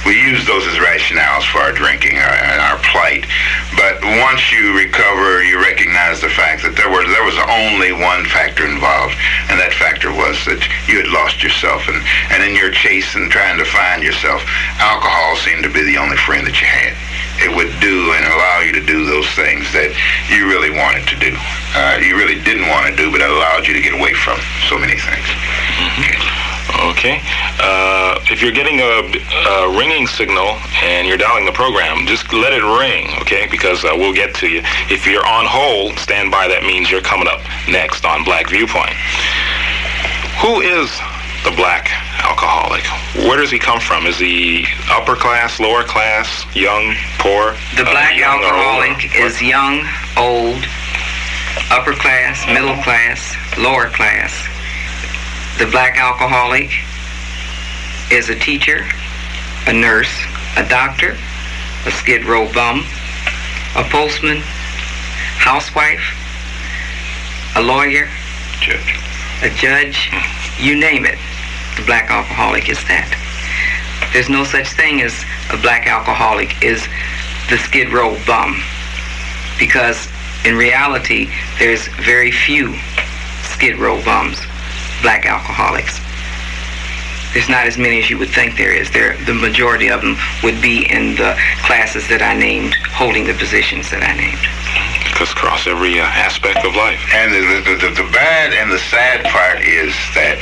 we 0.07 0.15
use 0.15 0.47
those 0.47 0.63
as 0.71 0.79
rationales 0.79 1.43
for 1.51 1.59
our 1.59 1.75
drinking 1.75 2.15
and 2.15 2.61
our 2.63 2.79
plight. 2.95 3.27
But 3.75 3.99
once 4.23 4.55
you 4.55 4.71
recover, 4.79 5.43
you 5.43 5.59
recognize 5.59 6.23
the 6.23 6.31
fact 6.31 6.63
that 6.63 6.79
there 6.79 6.89
was 6.89 7.11
there 7.11 7.27
was 7.27 7.37
only 7.51 7.91
one 7.91 8.23
factor 8.31 8.65
involved, 8.65 9.19
and 9.51 9.59
that 9.59 9.75
factor 9.75 10.15
was 10.15 10.39
that 10.47 10.63
you 10.87 11.03
had 11.03 11.11
lost 11.11 11.43
yourself, 11.43 11.91
and 11.91 11.99
and 12.31 12.47
in 12.47 12.55
your 12.55 12.71
chase 12.71 13.19
and 13.19 13.27
trying 13.29 13.59
to 13.59 13.67
find 13.67 14.07
yourself, 14.07 14.47
alcohol 14.79 15.35
seemed 15.43 15.67
to 15.67 15.73
be 15.75 15.83
the 15.83 15.99
only 15.99 16.17
friend 16.23 16.47
that 16.47 16.55
you 16.63 16.71
had. 16.71 16.95
It 17.43 17.53
would 17.53 17.75
do 17.83 18.15
and 18.17 18.25
allow 18.33 18.65
you 18.65 18.73
to 18.79 18.85
do 18.87 19.05
those 19.05 19.29
things 19.37 19.69
that 19.77 19.93
you 20.33 20.49
really 20.49 20.71
wanted 20.71 21.05
to 21.11 21.17
do. 21.19 21.37
Uh, 21.77 22.01
you 22.01 22.17
really 22.17 22.41
didn't 22.41 22.71
want 22.71 22.89
to 22.89 22.95
do, 22.97 23.13
but 23.13 23.21
it 23.21 23.29
allowed 23.29 23.67
you 23.67 23.75
to 23.75 23.83
get 23.83 23.93
away 23.93 24.15
from 24.15 24.41
so 24.71 24.79
many 24.79 24.97
things. 24.97 25.29
Mm-hmm. 25.29 26.26
Okay. 26.87 27.21
Uh, 27.59 28.21
if 28.31 28.41
you're 28.41 28.53
getting 28.53 28.79
a, 28.79 29.03
a, 29.51 29.77
ringing 29.77 30.07
signal 30.07 30.55
and 30.85 31.07
you're 31.07 31.17
dialing 31.19 31.45
the 31.45 31.53
program, 31.53 32.07
just 32.07 32.33
let 32.33 32.53
it 32.53 32.63
ring, 32.63 33.09
okay? 33.23 33.49
Because 33.51 33.85
uh, 33.85 33.91
we'll 33.97 34.15
get 34.15 34.35
to 34.37 34.49
you. 34.49 34.63
If 34.89 35.05
you're 35.05 35.27
on 35.27 35.47
hold, 35.47 35.99
stand 35.99 36.31
by. 36.31 36.47
That 36.47 36.63
means 36.63 36.91
you're 36.91 37.03
coming 37.03 37.27
up 37.27 37.41
next 37.69 38.05
on 38.05 38.23
Black 38.23 38.49
Viewpoint. 38.51 38.95
Who 40.47 40.61
is 40.63 40.87
the 41.43 41.51
black 41.59 41.91
alcoholic? 42.23 42.87
Where 43.27 43.37
does 43.37 43.51
he 43.51 43.59
come 43.59 43.81
from? 43.81 44.07
Is 44.07 44.19
he 44.19 44.67
upper 44.89 45.17
class, 45.17 45.59
lower 45.59 45.83
class, 45.83 46.47
young, 46.55 46.95
poor? 47.19 47.59
The 47.75 47.83
black 47.83 48.15
uh, 48.15 48.31
alcoholic 48.31 49.11
is 49.19 49.43
young, 49.43 49.83
old, 50.15 50.63
upper 51.75 51.99
class, 51.99 52.47
middle 52.47 52.79
class, 52.87 53.35
lower 53.59 53.91
class. 53.91 54.56
The 55.59 55.67
black 55.71 55.97
alcoholic 55.97 56.71
is 58.13 58.29
a 58.29 58.35
teacher, 58.35 58.87
a 59.67 59.73
nurse, 59.73 60.13
a 60.57 60.69
doctor, 60.69 61.17
a 61.87 61.91
skid 61.91 62.27
row 62.27 62.53
bum, 62.53 62.85
a 63.75 63.83
postman, 63.85 64.43
housewife, 65.39 66.05
a 67.57 67.63
lawyer, 67.63 68.11
judge, 68.61 69.01
a 69.43 69.49
judge, 69.49 70.11
you 70.61 70.77
name 70.77 71.07
it. 71.07 71.19
The 71.77 71.85
black 71.87 72.11
alcoholic 72.11 72.69
is 72.69 72.83
that. 72.85 73.09
There's 74.13 74.29
no 74.29 74.45
such 74.45 74.69
thing 74.69 75.01
as 75.01 75.25
a 75.51 75.57
black 75.57 75.87
alcoholic 75.87 76.63
is 76.63 76.87
the 77.49 77.57
skid 77.57 77.93
row 77.93 78.19
bum 78.27 78.61
because 79.59 80.09
in 80.45 80.55
reality 80.57 81.31
there's 81.59 81.89
very 82.05 82.31
few 82.31 82.75
skid 83.43 83.79
row 83.79 84.03
bums, 84.05 84.39
black 85.03 85.27
alcoholics. 85.27 86.01
There's 87.33 87.49
not 87.49 87.67
as 87.67 87.77
many 87.77 87.99
as 87.99 88.09
you 88.09 88.19
would 88.19 88.31
think 88.31 88.57
there 88.57 88.73
is. 88.73 88.91
There, 88.91 89.17
the 89.27 89.35
majority 89.35 89.89
of 89.89 90.01
them 90.01 90.17
would 90.43 90.63
be 90.63 90.91
in 90.91 91.17
the 91.17 91.37
classes 91.65 92.09
that 92.09 92.23
I 92.23 92.33
named, 92.33 92.75
holding 92.97 93.27
the 93.27 93.35
positions 93.35 93.91
that 93.91 94.03
I 94.03 94.17
named 94.17 94.41
us 95.21 95.33
across 95.33 95.67
every 95.67 95.99
uh, 95.99 96.05
aspect 96.05 96.65
of 96.65 96.77
life. 96.77 97.01
And 97.15 97.33
the, 97.33 97.41
the, 97.41 97.89
the, 97.89 98.03
the, 98.05 98.09
bad 98.13 98.53
and 98.53 98.71
the 98.71 98.79
sad 98.79 99.25
part 99.25 99.65
is 99.65 99.97
that 100.13 100.37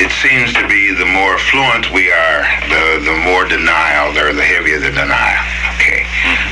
it 0.00 0.08
seems 0.24 0.56
to 0.56 0.64
be 0.64 0.96
the 0.96 1.04
more 1.04 1.36
affluent 1.36 1.92
we 1.92 2.08
are, 2.08 2.48
the, 2.72 3.04
the 3.04 3.16
more 3.28 3.44
denial, 3.44 4.16
or 4.16 4.32
the 4.32 4.44
heavier 4.44 4.80
the 4.80 4.90
denial. 4.96 5.67
Okay. 5.78 6.02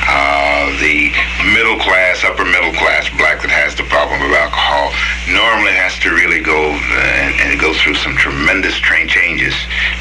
Uh, 0.06 0.70
the 0.78 1.10
middle 1.50 1.74
class, 1.82 2.22
upper 2.22 2.46
middle 2.46 2.70
class 2.78 3.10
black 3.18 3.42
that 3.42 3.50
has 3.50 3.74
the 3.74 3.82
problem 3.90 4.22
of 4.22 4.30
alcohol 4.30 4.94
normally 5.26 5.74
has 5.74 5.98
to 5.98 6.14
really 6.14 6.38
go 6.38 6.70
and, 6.78 7.34
and 7.42 7.58
go 7.58 7.74
through 7.74 7.98
some 7.98 8.14
tremendous 8.14 8.78
train 8.78 9.10
changes 9.10 9.50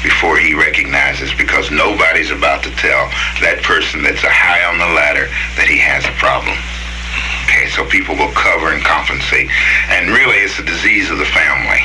before 0.06 0.38
he 0.38 0.54
recognizes 0.54 1.34
because 1.34 1.74
nobody's 1.74 2.30
about 2.30 2.62
to 2.62 2.70
tell 2.78 3.10
that 3.42 3.66
person 3.66 4.06
that's 4.06 4.22
a 4.22 4.30
high 4.30 4.62
on 4.62 4.78
the 4.78 4.90
ladder 4.94 5.26
that 5.58 5.66
he 5.66 5.82
has 5.82 6.06
a 6.06 6.14
problem. 6.22 6.54
Okay, 7.50 7.66
so 7.74 7.82
people 7.82 8.14
will 8.14 8.32
cover 8.38 8.70
and 8.70 8.78
compensate. 8.86 9.50
And 9.90 10.14
really, 10.14 10.38
it's 10.38 10.62
a 10.62 10.66
disease 10.66 11.10
of 11.10 11.18
the 11.18 11.26
family. 11.34 11.82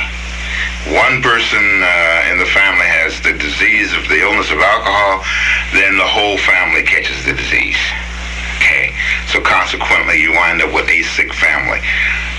One 0.90 1.22
person 1.22 1.62
uh, 1.62 2.32
in 2.32 2.42
the 2.42 2.50
family 2.50 2.88
has 2.90 3.20
the 3.22 3.38
disease 3.38 3.94
of 3.94 4.08
the 4.10 4.18
illness 4.18 4.50
of 4.50 4.58
alcohol, 4.58 5.22
then 5.70 5.94
the 5.94 6.06
whole 6.06 6.36
family 6.42 6.82
catches 6.82 7.22
the 7.24 7.32
disease. 7.32 7.78
Okay, 8.58 8.94
so 9.30 9.38
consequently, 9.42 10.22
you 10.22 10.32
wind 10.34 10.62
up 10.62 10.74
with 10.74 10.88
a 10.90 11.02
sick 11.14 11.34
family. 11.34 11.78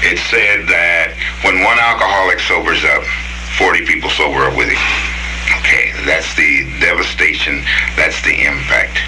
It's 0.03 0.23
said 0.27 0.67
that 0.67 1.15
when 1.43 1.63
one 1.63 1.79
alcoholic 1.79 2.39
sobers 2.39 2.83
up, 2.83 3.03
40 3.59 3.86
people 3.86 4.09
sober 4.09 4.47
up 4.49 4.55
with 4.57 4.67
him. 4.67 4.83
Okay, 5.63 5.95
that's 6.03 6.33
the 6.36 6.67
devastation, 6.79 7.63
that's 7.95 8.19
the 8.23 8.43
impact. 8.43 8.99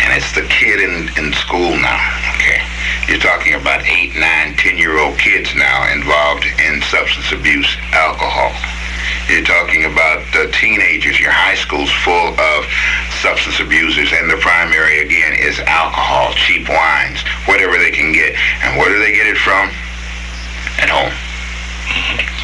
And 0.00 0.16
it's 0.16 0.32
the 0.32 0.48
kid 0.48 0.80
in, 0.80 1.12
in 1.20 1.32
school 1.36 1.76
now, 1.76 2.00
okay? 2.36 2.64
You're 3.10 3.18
talking 3.18 3.58
about 3.58 3.82
eight, 3.90 4.14
nine, 4.14 4.54
ten-year-old 4.54 5.18
kids 5.18 5.50
now 5.56 5.92
involved 5.92 6.46
in 6.62 6.80
substance 6.80 7.32
abuse, 7.32 7.66
alcohol. 7.90 8.54
You're 9.26 9.42
talking 9.42 9.90
about 9.90 10.22
uh, 10.38 10.46
teenagers. 10.54 11.18
Your 11.18 11.34
high 11.34 11.58
school's 11.58 11.90
full 12.06 12.38
of 12.38 12.60
substance 13.18 13.58
abusers, 13.58 14.14
and 14.14 14.30
the 14.30 14.38
primary, 14.38 15.02
again, 15.02 15.34
is 15.34 15.58
alcohol, 15.66 16.30
cheap 16.38 16.70
wines, 16.70 17.18
whatever 17.50 17.82
they 17.82 17.90
can 17.90 18.14
get. 18.14 18.38
And 18.62 18.78
where 18.78 18.94
do 18.94 19.02
they 19.02 19.10
get 19.10 19.26
it 19.26 19.42
from? 19.42 19.74
At 20.78 20.86
home. 20.86 21.10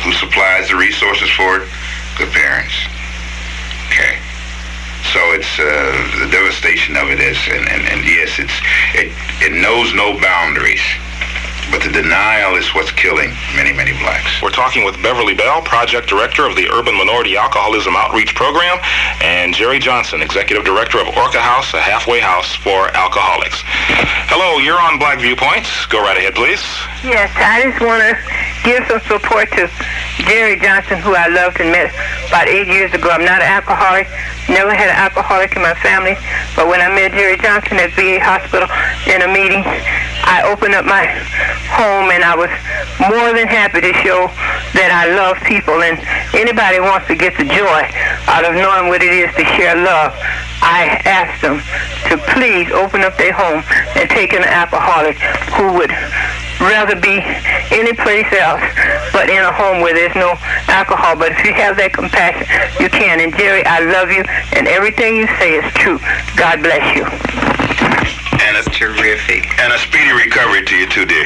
Who 0.02 0.10
supplies 0.18 0.66
the 0.66 0.74
resources 0.74 1.30
for 1.30 1.62
it? 1.62 1.70
The 2.18 2.26
parents. 2.26 2.74
Okay. 3.86 4.18
So 5.12 5.20
it's 5.32 5.58
uh, 5.58 5.64
the 6.18 6.28
devastation 6.30 6.96
of 6.96 7.10
it 7.10 7.20
is, 7.20 7.38
and, 7.48 7.68
and, 7.68 7.82
and 7.88 8.04
yes, 8.04 8.38
it's 8.38 8.58
it 8.94 9.12
it 9.40 9.52
knows 9.52 9.94
no 9.94 10.18
boundaries. 10.20 10.82
But 11.70 11.82
the 11.82 11.90
denial 11.90 12.54
is 12.54 12.68
what's 12.74 12.92
killing 12.92 13.34
many, 13.56 13.72
many 13.72 13.92
blacks. 13.98 14.40
We're 14.40 14.54
talking 14.54 14.84
with 14.84 15.00
Beverly 15.02 15.34
Bell, 15.34 15.62
Project 15.62 16.08
Director 16.08 16.46
of 16.46 16.54
the 16.54 16.68
Urban 16.70 16.96
Minority 16.96 17.36
Alcoholism 17.36 17.94
Outreach 17.96 18.34
Program, 18.34 18.78
and 19.20 19.52
Jerry 19.52 19.78
Johnson, 19.78 20.22
Executive 20.22 20.64
Director 20.64 20.98
of 20.98 21.08
Orca 21.16 21.40
House, 21.40 21.74
a 21.74 21.80
halfway 21.80 22.20
house 22.20 22.54
for 22.54 22.88
alcoholics. 22.94 23.62
Hello, 24.30 24.58
you're 24.58 24.78
on 24.78 24.98
Black 24.98 25.18
Viewpoints. 25.18 25.86
Go 25.86 26.00
right 26.00 26.16
ahead, 26.16 26.34
please. 26.34 26.62
Yes, 27.02 27.30
I 27.34 27.66
just 27.66 27.82
want 27.82 28.02
to 28.02 28.14
give 28.62 28.86
some 28.86 29.00
support 29.06 29.50
to 29.58 29.70
Jerry 30.26 30.58
Johnson, 30.58 30.98
who 30.98 31.14
I 31.14 31.28
loved 31.28 31.60
and 31.60 31.70
met 31.70 31.94
about 32.26 32.48
eight 32.48 32.66
years 32.66 32.94
ago. 32.94 33.10
I'm 33.10 33.24
not 33.24 33.42
an 33.42 33.50
alcoholic, 33.50 34.06
never 34.48 34.74
had 34.74 34.90
an 34.90 34.98
alcoholic 34.98 35.54
in 35.54 35.62
my 35.62 35.74
family, 35.74 36.18
but 36.54 36.66
when 36.66 36.80
I 36.80 36.90
met 36.90 37.12
Jerry 37.12 37.38
Johnson 37.38 37.78
at 37.78 37.90
VA 37.94 38.18
Hospital 38.22 38.66
in 39.06 39.22
a 39.22 39.30
meeting, 39.30 39.62
I 40.26 40.42
opened 40.42 40.74
up 40.74 40.84
my 40.84 41.06
home 41.72 42.10
and 42.12 42.22
I 42.22 42.34
was 42.36 42.52
more 43.00 43.32
than 43.32 43.48
happy 43.48 43.80
to 43.80 43.92
show 44.02 44.28
that 44.76 44.90
I 44.92 45.12
love 45.12 45.40
people 45.44 45.82
and 45.82 45.98
anybody 46.36 46.80
wants 46.80 47.06
to 47.08 47.16
get 47.16 47.36
the 47.36 47.44
joy 47.44 47.82
out 48.28 48.44
of 48.44 48.54
knowing 48.54 48.88
what 48.88 49.02
it 49.02 49.12
is 49.12 49.32
to 49.36 49.44
share 49.56 49.76
love. 49.76 50.12
I 50.60 51.00
asked 51.04 51.42
them 51.42 51.62
to 52.10 52.14
please 52.32 52.70
open 52.72 53.02
up 53.02 53.16
their 53.16 53.32
home 53.32 53.62
and 53.96 54.08
take 54.10 54.32
an 54.32 54.44
alcoholic 54.44 55.18
who 55.56 55.72
would 55.78 55.92
rather 56.60 56.96
be 56.96 57.20
any 57.70 57.92
place 57.92 58.26
else 58.32 58.64
but 59.12 59.28
in 59.28 59.42
a 59.42 59.52
home 59.52 59.80
where 59.80 59.94
there's 59.94 60.14
no 60.14 60.34
alcohol. 60.68 61.16
But 61.16 61.32
if 61.32 61.44
you 61.44 61.52
have 61.54 61.76
that 61.76 61.92
compassion, 61.92 62.46
you 62.80 62.88
can. 62.88 63.20
And 63.20 63.32
Jerry, 63.36 63.64
I 63.64 63.80
love 63.80 64.10
you, 64.10 64.24
and 64.52 64.68
everything 64.68 65.16
you 65.16 65.26
say 65.38 65.56
is 65.56 65.64
true. 65.72 65.98
God 66.36 66.60
bless 66.60 66.84
you. 66.96 68.25
And 68.40 68.56
it's 68.56 68.68
terrific. 68.76 69.46
And 69.58 69.72
a 69.72 69.78
speedy 69.78 70.12
recovery 70.12 70.64
to 70.64 70.74
you 70.76 70.86
too, 70.86 71.06
dear. 71.06 71.24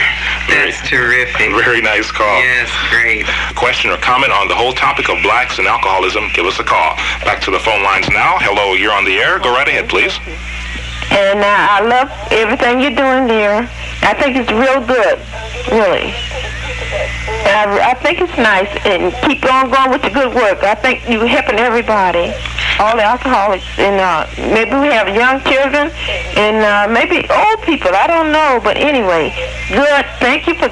That's 0.48 0.78
terrific. 0.88 1.50
Very 1.52 1.80
nice 1.80 2.10
call. 2.10 2.38
Yes, 2.38 2.70
great. 2.90 3.26
Question 3.56 3.90
or 3.90 3.98
comment 3.98 4.32
on 4.32 4.48
the 4.48 4.54
whole 4.54 4.72
topic 4.72 5.08
of 5.08 5.22
blacks 5.22 5.58
and 5.58 5.66
alcoholism, 5.66 6.30
give 6.34 6.46
us 6.46 6.58
a 6.60 6.64
call. 6.64 6.96
Back 7.24 7.40
to 7.42 7.50
the 7.50 7.58
phone 7.58 7.82
lines 7.82 8.08
now. 8.10 8.38
Hello, 8.38 8.74
you're 8.74 8.92
on 8.92 9.04
the 9.04 9.18
air. 9.18 9.38
Go 9.38 9.50
right 9.52 9.68
ahead, 9.68 9.88
please. 9.88 10.18
And 11.10 11.40
uh, 11.40 11.46
I 11.46 11.80
love 11.82 12.08
everything 12.30 12.80
you're 12.80 12.94
doing 12.94 13.26
there. 13.26 13.68
I 14.02 14.14
think 14.14 14.36
it's 14.36 14.50
real 14.50 14.80
good, 14.86 15.18
really. 15.70 16.14
I, 17.50 17.90
I 17.90 17.94
think 17.94 18.20
it's 18.20 18.36
nice, 18.38 18.70
and 18.86 19.12
keep 19.26 19.44
on 19.44 19.70
going 19.70 19.90
with 19.90 20.02
the 20.02 20.10
good 20.10 20.34
work. 20.34 20.62
I 20.62 20.74
think 20.74 21.08
you're 21.08 21.26
helping 21.26 21.58
everybody, 21.58 22.32
all 22.78 22.96
the 22.96 23.04
alcoholics, 23.04 23.66
and 23.78 24.00
uh, 24.00 24.26
maybe 24.54 24.74
we 24.78 24.88
have 24.94 25.08
young 25.14 25.42
children, 25.42 25.90
and 26.38 26.62
uh, 26.62 26.86
maybe 26.92 27.26
old 27.28 27.62
people. 27.62 27.90
I 27.92 28.06
don't 28.06 28.32
know, 28.32 28.60
but 28.62 28.76
anyway, 28.76 29.34
good. 29.68 30.06
Thank 30.18 30.46
you 30.46 30.54
for 30.54 30.70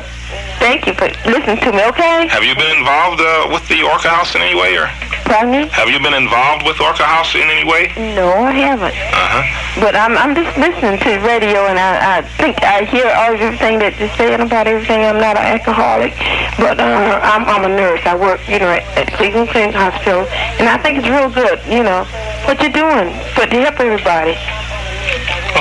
Thank 0.58 0.86
you 0.86 0.94
for 0.94 1.06
listening 1.24 1.58
to 1.58 1.72
me, 1.72 1.84
okay? 1.86 2.26
Have 2.26 2.42
you 2.42 2.54
been 2.54 2.78
involved 2.78 3.20
uh, 3.20 3.48
with 3.52 3.66
the 3.68 3.82
Orca 3.84 4.08
House 4.08 4.34
in 4.34 4.42
any 4.42 4.58
way, 4.58 4.76
or? 4.76 4.90
Pardon 5.28 5.52
me? 5.52 5.68
Have 5.76 5.92
you 5.92 6.00
been 6.00 6.16
involved 6.16 6.64
with 6.64 6.80
Orca 6.80 7.04
House 7.04 7.34
in 7.36 7.44
any 7.44 7.68
way? 7.68 7.92
No, 8.16 8.32
I 8.32 8.52
haven't. 8.52 8.96
Uh-huh. 8.96 9.44
But 9.76 9.94
I'm 9.94 10.16
I'm 10.16 10.34
just 10.34 10.56
listening 10.56 10.96
to 11.04 11.08
the 11.08 11.20
radio, 11.20 11.68
and 11.68 11.78
I, 11.78 12.18
I 12.18 12.22
think 12.40 12.64
I 12.64 12.88
hear 12.88 13.04
all 13.12 13.36
everything 13.36 13.78
that 13.84 14.00
you're 14.00 14.08
saying 14.16 14.40
about 14.40 14.66
everything. 14.66 15.04
I'm 15.04 15.20
not 15.20 15.36
an 15.36 15.44
alcoholic, 15.44 16.16
but 16.56 16.80
uh, 16.80 17.20
I'm 17.22 17.44
I'm 17.44 17.68
a 17.68 17.72
nurse. 17.76 18.00
I 18.08 18.16
work, 18.16 18.40
you 18.48 18.58
know, 18.58 18.72
at, 18.72 18.88
at 18.96 19.12
Cleveland 19.20 19.50
Clinic 19.50 19.76
Hospital, 19.76 20.24
and 20.58 20.64
I 20.64 20.80
think 20.80 20.96
it's 20.98 21.08
real 21.12 21.28
good, 21.28 21.60
you 21.68 21.84
know, 21.84 22.08
what 22.48 22.56
you're 22.64 22.72
doing, 22.72 23.12
but 23.36 23.52
to 23.52 23.56
help 23.60 23.78
everybody. 23.84 24.32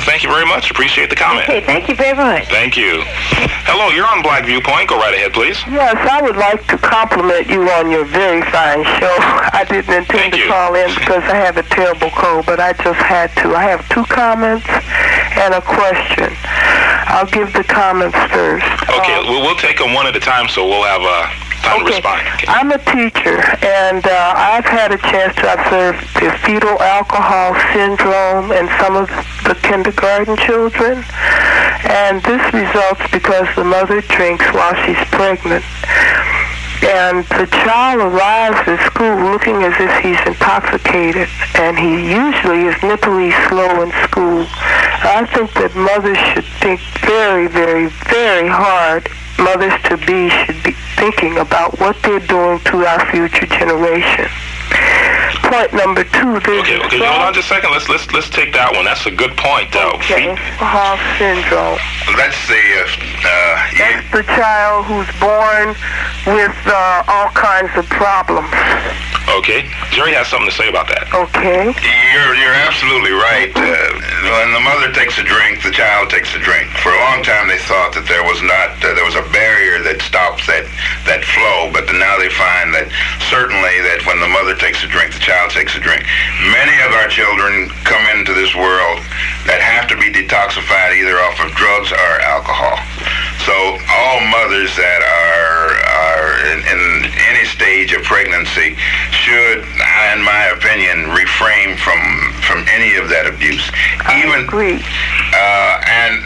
Thank 0.08 0.24
you 0.24 0.30
very 0.32 0.46
much. 0.48 0.72
Appreciate 0.72 1.10
the 1.10 1.16
comment. 1.20 1.44
Okay, 1.44 1.60
thank 1.66 1.90
you 1.90 1.96
very 1.96 2.16
much. 2.16 2.48
Thank 2.48 2.78
you. 2.80 3.04
Hello, 3.68 3.92
you're 3.92 4.08
on 4.08 4.24
Black 4.24 4.46
Viewpoint. 4.48 4.88
Go 4.88 4.96
right 4.96 5.14
ahead, 5.14 5.34
please. 5.36 5.60
Yes, 5.68 6.00
I 6.10 6.22
would 6.24 6.38
like 6.40 6.66
to 6.72 6.78
compliment 6.80 7.48
you 7.52 7.68
on 7.76 7.92
your 7.92 8.06
very 8.06 8.40
fine 8.50 8.88
show. 8.98 9.12
I 9.52 9.68
didn't 9.68 9.92
intend 9.92 10.32
Thank 10.32 10.34
to 10.36 10.40
you. 10.40 10.48
call 10.48 10.74
in 10.80 10.88
because 10.96 11.24
I 11.28 11.36
have 11.36 11.58
a 11.60 11.64
terrible 11.64 12.10
cold, 12.16 12.46
but 12.48 12.60
I 12.60 12.72
just 12.80 13.04
had 13.04 13.36
to. 13.44 13.52
I 13.54 13.68
have 13.68 13.84
two 13.90 14.06
comments 14.08 14.66
and 15.36 15.54
a 15.54 15.62
question. 15.62 16.32
I'll 17.12 17.28
give 17.28 17.52
the 17.52 17.64
comments 17.68 18.16
first. 18.32 18.64
Okay, 18.88 19.16
Um, 19.20 19.28
we'll, 19.28 19.44
we'll 19.44 19.60
take 19.60 19.78
them 19.78 19.94
one 19.94 20.08
at 20.08 20.16
a 20.16 20.24
time, 20.24 20.48
so 20.48 20.64
we'll 20.66 20.88
have 20.88 21.04
uh, 21.04 21.28
Okay. 21.66 22.00
Okay. 22.00 22.48
I'm 22.48 22.72
a 22.72 22.78
teacher, 22.78 23.42
and 23.66 24.06
uh, 24.06 24.34
I've 24.36 24.66
had 24.66 24.92
a 24.92 24.98
chance 24.98 25.36
to 25.36 25.54
observe 25.54 25.96
the 26.16 26.32
fetal 26.46 26.80
alcohol 26.82 27.56
syndrome 27.74 28.52
in 28.52 28.68
some 28.80 28.96
of 28.96 29.10
the 29.44 29.58
kindergarten 29.64 30.38
children. 30.38 31.04
And 31.90 32.22
this 32.24 32.42
results 32.54 33.02
because 33.12 33.48
the 33.56 33.64
mother 33.64 34.02
drinks 34.02 34.46
while 34.54 34.76
she's 34.86 35.02
pregnant. 35.10 35.66
And 36.84 37.26
the 37.26 37.48
child 37.66 38.02
arrives 38.02 38.68
at 38.68 38.80
school 38.92 39.16
looking 39.32 39.64
as 39.64 39.74
if 39.80 39.92
he's 40.04 40.20
intoxicated, 40.28 41.28
and 41.56 41.78
he 41.78 42.14
usually 42.14 42.68
is 42.68 42.76
mentally 42.84 43.32
slow 43.50 43.82
in 43.82 43.92
school. 44.06 44.46
I 44.50 45.26
think 45.34 45.54
that 45.54 45.76
mothers 45.76 46.18
should 46.34 46.46
think 46.62 46.80
very, 47.02 47.48
very, 47.48 47.88
very 48.12 48.48
hard. 48.48 49.10
Mothers 49.40 49.74
to 49.90 49.98
be 49.98 50.30
should 50.30 50.62
be 50.64 50.74
thinking 50.98 51.38
about 51.38 51.80
what 51.80 51.96
they're 52.04 52.20
doing 52.20 52.60
to 52.72 52.86
our 52.86 53.06
future 53.12 53.46
generation. 53.48 54.30
Point 55.48 55.74
number 55.74 56.04
two, 56.04 56.40
there's 56.44 56.68
Okay, 56.68 56.80
okay, 56.84 57.00
hold 57.00 57.24
on 57.24 57.34
just 57.34 57.48
a 57.48 57.56
second. 57.56 57.72
Let's 57.72 57.88
let's 57.88 58.12
let's 58.12 58.30
take 58.30 58.52
that 58.52 58.76
one. 58.76 58.84
That's 58.84 59.06
a 59.06 59.12
good 59.12 59.32
point, 59.38 59.72
though. 59.72 59.96
Okay, 59.96 60.36
alcohol 60.36 61.00
syndrome. 61.16 61.80
That's 62.20 62.40
the, 62.52 62.60
uh, 62.60 62.88
uh, 63.24 63.56
That's 63.80 64.08
the 64.12 64.24
child 64.36 64.92
who's 64.92 65.08
born 65.24 65.72
with 66.28 66.58
uh, 66.68 67.08
all 67.08 67.32
kinds 67.32 67.72
of 67.80 67.88
problems. 67.88 68.52
Okay, 69.28 69.68
Jerry 69.92 70.16
has 70.16 70.32
something 70.32 70.48
to 70.48 70.56
say 70.56 70.72
about 70.72 70.88
that. 70.88 71.12
Okay. 71.12 71.72
You're 71.76 72.34
you're 72.40 72.58
absolutely 72.64 73.12
right. 73.12 73.52
Uh, 73.52 73.92
when 74.24 74.56
the 74.56 74.64
mother 74.64 74.88
takes 74.96 75.20
a 75.20 75.26
drink, 75.28 75.64
the 75.64 75.72
child 75.76 76.08
takes 76.08 76.32
a 76.32 76.40
drink. 76.40 76.72
For 76.80 76.96
a 76.96 77.02
long 77.12 77.28
time, 77.28 77.52
they 77.52 77.60
thought 77.60 77.92
that 78.00 78.08
there 78.08 78.24
was 78.24 78.40
not 78.40 78.80
uh, 78.80 78.96
there 78.96 79.04
was 79.04 79.20
a 79.20 79.28
barrier 79.36 79.84
that 79.84 80.00
stops 80.00 80.48
that 80.48 80.64
that 81.06 81.28
flow, 81.28 81.68
but 81.76 81.92
now 81.92 82.16
they 82.16 82.32
find 82.32 82.72
that 82.72 82.88
certainly 83.28 83.84
that 83.84 84.08
when 84.08 84.24
the 84.24 84.32
mother 84.32 84.56
takes 84.58 84.84
a 84.84 84.88
drink, 84.88 85.14
the 85.14 85.24
child 85.24 85.52
takes 85.52 85.78
a 85.78 85.82
drink. 85.82 86.06
Many 86.54 86.76
of 86.86 86.92
our 86.98 87.08
children 87.08 87.70
come 87.86 88.04
into 88.18 88.34
this 88.34 88.54
world 88.54 89.00
that 89.46 89.62
have 89.62 89.88
to 89.90 89.96
be 89.98 90.12
detoxified 90.12 90.98
either 90.98 91.18
off 91.22 91.40
of 91.40 91.54
drugs 91.56 91.94
or 91.94 92.14
alcohol. 92.26 92.78
So 93.46 93.56
all 93.56 94.20
mothers 94.28 94.76
that 94.76 95.02
are 95.06 95.72
are 95.88 96.34
in, 96.52 96.60
in 96.68 96.82
any 97.32 97.46
stage 97.48 97.94
of 97.94 98.04
pregnancy 98.04 98.76
should, 99.14 99.64
in 99.64 100.20
my 100.22 100.52
opinion, 100.54 101.14
refrain 101.16 101.78
from 101.78 102.02
from 102.44 102.66
any 102.68 102.98
of 102.98 103.10
that 103.10 103.28
abuse. 103.28 103.64
Even 104.20 104.44
agree. 104.44 104.82
Uh, 105.34 105.74
and 105.86 106.24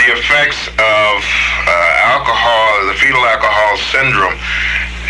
the 0.00 0.08
effects 0.18 0.66
of 0.82 1.14
uh, 1.22 2.10
alcohol, 2.10 2.90
the 2.90 2.96
fetal 2.98 3.22
alcohol 3.22 3.78
syndrome, 3.94 4.34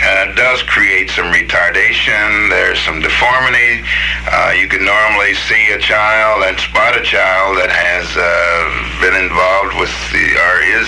uh, 0.06 0.30
does 0.38 0.62
create 0.62 1.10
some 1.10 1.34
retardation. 1.34 2.48
There's 2.48 2.78
some 2.78 3.02
deformity. 3.02 3.82
Uh, 4.30 4.54
you 4.54 4.68
can 4.68 4.86
normally 4.86 5.34
see 5.34 5.72
a 5.74 5.78
child 5.78 6.46
and 6.46 6.54
spot 6.62 6.94
a 6.94 7.02
child 7.02 7.58
that 7.58 7.74
has 7.74 8.06
uh, 8.14 8.22
been 9.02 9.18
involved 9.18 9.74
with 9.82 9.90
the 10.14 10.26
or 10.38 10.62
is 10.78 10.86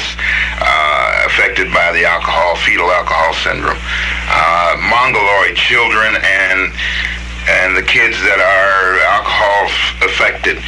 uh, 0.63 1.27
affected 1.27 1.75
by 1.75 1.91
the 1.91 2.07
alcohol, 2.07 2.55
fetal 2.63 2.91
alcohol 2.95 3.35
syndrome. 3.43 3.83
Uh, 4.31 4.79
mongoloid 4.87 5.59
children 5.59 6.15
and 6.23 6.71
and 7.49 7.75
the 7.75 7.83
kids 7.83 8.21
that 8.23 8.39
are 8.39 9.01
alcohol 9.09 9.67
affected 10.05 10.61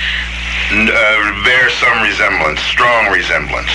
uh, 0.72 1.44
bear 1.44 1.68
some 1.70 2.02
resemblance, 2.02 2.60
strong 2.62 3.12
resemblance. 3.12 3.70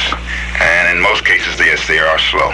And 0.61 0.97
in 0.97 1.03
most 1.03 1.25
cases, 1.25 1.59
yes, 1.59 1.85
they 1.87 1.99
are 1.99 2.19
slow. 2.19 2.51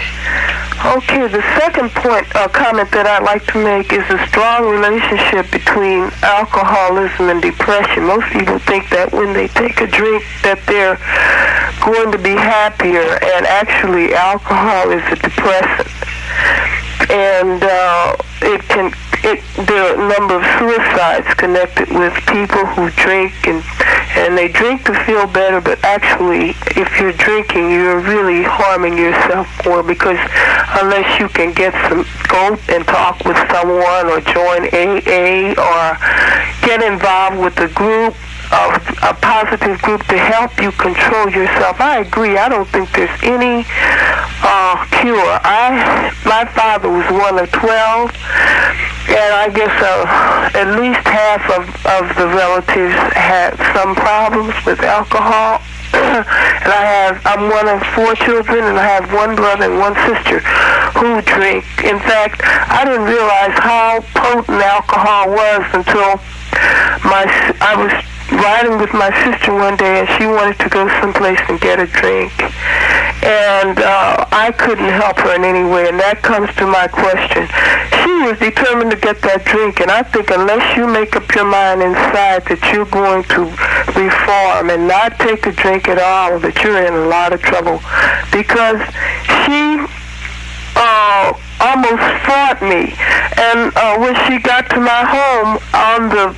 Okay, 0.98 1.28
the 1.28 1.42
second 1.62 1.90
point, 1.94 2.26
uh, 2.34 2.48
comment 2.48 2.90
that 2.90 3.06
I'd 3.06 3.22
like 3.22 3.46
to 3.54 3.62
make 3.62 3.92
is 3.92 4.02
a 4.10 4.18
strong 4.26 4.66
relationship 4.66 5.46
between 5.54 6.10
alcoholism 6.26 7.30
and 7.30 7.40
depression. 7.40 8.02
Most 8.04 8.26
people 8.34 8.58
think 8.58 8.90
that 8.90 9.12
when 9.12 9.32
they 9.32 9.46
take 9.46 9.80
a 9.80 9.86
drink 9.86 10.24
that 10.42 10.58
they're 10.66 10.98
going 11.86 12.10
to 12.10 12.18
be 12.18 12.34
happier, 12.34 13.18
and 13.22 13.46
actually 13.46 14.14
alcohol 14.14 14.90
is 14.90 15.04
a 15.06 15.16
depressant. 15.22 15.88
And 17.10 17.62
uh, 17.62 18.16
it 18.42 18.62
can 18.66 18.90
it, 19.24 19.42
there 19.66 19.82
are 19.82 19.94
a 19.94 20.08
number 20.08 20.36
of 20.36 20.44
suicides 20.58 21.32
connected 21.34 21.88
with 21.90 22.14
people 22.26 22.66
who 22.66 22.90
drink 22.90 23.32
and 23.46 23.62
and 24.14 24.36
they 24.36 24.48
drink 24.48 24.84
to 24.84 24.92
feel 25.04 25.26
better, 25.26 25.58
but 25.58 25.82
actually, 25.82 26.50
if 26.76 27.00
you're 27.00 27.14
drinking, 27.14 27.70
you're 27.70 27.98
really 28.00 28.42
harming 28.42 28.98
yourself 28.98 29.48
more 29.64 29.82
because 29.82 30.18
unless 30.82 31.18
you 31.18 31.28
can 31.30 31.54
get 31.54 31.72
some 31.88 32.04
go 32.28 32.58
and 32.68 32.84
talk 32.86 33.24
with 33.24 33.36
someone 33.50 34.06
or 34.06 34.20
join 34.20 34.68
AA 34.68 35.56
or 35.56 35.96
get 36.66 36.82
involved 36.82 37.38
with 37.38 37.56
a 37.58 37.68
group 37.72 38.14
of 38.52 38.76
a 39.02 39.14
positive 39.16 39.80
group 39.80 40.04
to 40.12 40.18
help 40.18 40.52
you 40.60 40.70
control 40.72 41.28
yourself. 41.32 41.80
I 41.80 42.04
agree. 42.04 42.36
I 42.36 42.48
don't 42.48 42.68
think 42.68 42.92
there's 42.92 43.12
any 43.24 43.64
uh, 44.44 44.76
cure. 45.00 45.40
I 45.40 46.12
my 46.28 46.44
father 46.52 46.90
was 46.92 47.08
one 47.10 47.40
of 47.40 47.50
twelve, 47.50 48.12
and 49.08 49.30
I 49.32 49.48
guess 49.48 49.72
uh, 49.80 50.52
at 50.52 50.76
least 50.76 51.00
half 51.08 51.42
of, 51.48 51.64
of 51.88 52.04
the 52.16 52.28
relatives 52.28 52.94
had 53.16 53.56
some 53.72 53.94
problems 53.96 54.54
with 54.66 54.80
alcohol. 54.80 55.60
and 55.92 56.72
I 56.72 56.84
have 56.84 57.20
I'm 57.24 57.48
one 57.48 57.68
of 57.68 57.80
four 57.96 58.14
children, 58.20 58.64
and 58.64 58.78
I 58.78 58.84
have 58.84 59.12
one 59.12 59.34
brother 59.34 59.64
and 59.72 59.78
one 59.80 59.96
sister 60.04 60.40
who 61.00 61.20
drink. 61.24 61.64
In 61.84 61.98
fact, 62.04 62.40
I 62.44 62.84
didn't 62.84 63.08
realize 63.08 63.56
how 63.56 64.00
potent 64.12 64.60
alcohol 64.60 65.32
was 65.32 65.64
until 65.72 66.20
my 67.04 67.24
I 67.60 67.76
was 67.76 68.11
riding 68.40 68.78
with 68.78 68.92
my 68.92 69.10
sister 69.24 69.52
one 69.52 69.76
day 69.76 70.00
and 70.00 70.08
she 70.16 70.26
wanted 70.26 70.58
to 70.60 70.68
go 70.68 70.88
someplace 71.00 71.40
and 71.48 71.60
get 71.60 71.80
a 71.80 71.86
drink. 71.86 72.32
And 73.22 73.78
uh, 73.78 74.26
I 74.32 74.52
couldn't 74.56 74.90
help 74.90 75.18
her 75.20 75.34
in 75.36 75.44
any 75.44 75.62
way. 75.62 75.88
And 75.88 75.98
that 76.00 76.22
comes 76.22 76.52
to 76.56 76.66
my 76.66 76.88
question. 76.88 77.46
She 78.02 78.12
was 78.26 78.38
determined 78.38 78.90
to 78.90 78.96
get 78.96 79.22
that 79.22 79.44
drink. 79.44 79.80
And 79.80 79.90
I 79.90 80.02
think 80.02 80.30
unless 80.30 80.76
you 80.76 80.86
make 80.86 81.14
up 81.14 81.28
your 81.34 81.44
mind 81.44 81.82
inside 81.82 82.44
that 82.50 82.60
you're 82.72 82.90
going 82.90 83.22
to 83.36 83.46
reform 83.94 84.70
and 84.70 84.88
not 84.88 85.18
take 85.18 85.46
a 85.46 85.52
drink 85.52 85.88
at 85.88 85.98
all, 85.98 86.38
that 86.40 86.56
you're 86.62 86.82
in 86.82 86.94
a 86.94 87.06
lot 87.06 87.32
of 87.32 87.40
trouble. 87.42 87.78
Because 88.34 88.82
she 89.46 89.86
uh, 90.74 91.32
almost 91.62 92.06
fought 92.26 92.58
me. 92.62 92.90
And 93.38 93.70
uh, 93.76 94.02
when 94.02 94.18
she 94.26 94.42
got 94.42 94.68
to 94.70 94.80
my 94.80 95.06
home 95.06 95.62
on 95.70 96.08
the 96.10 96.34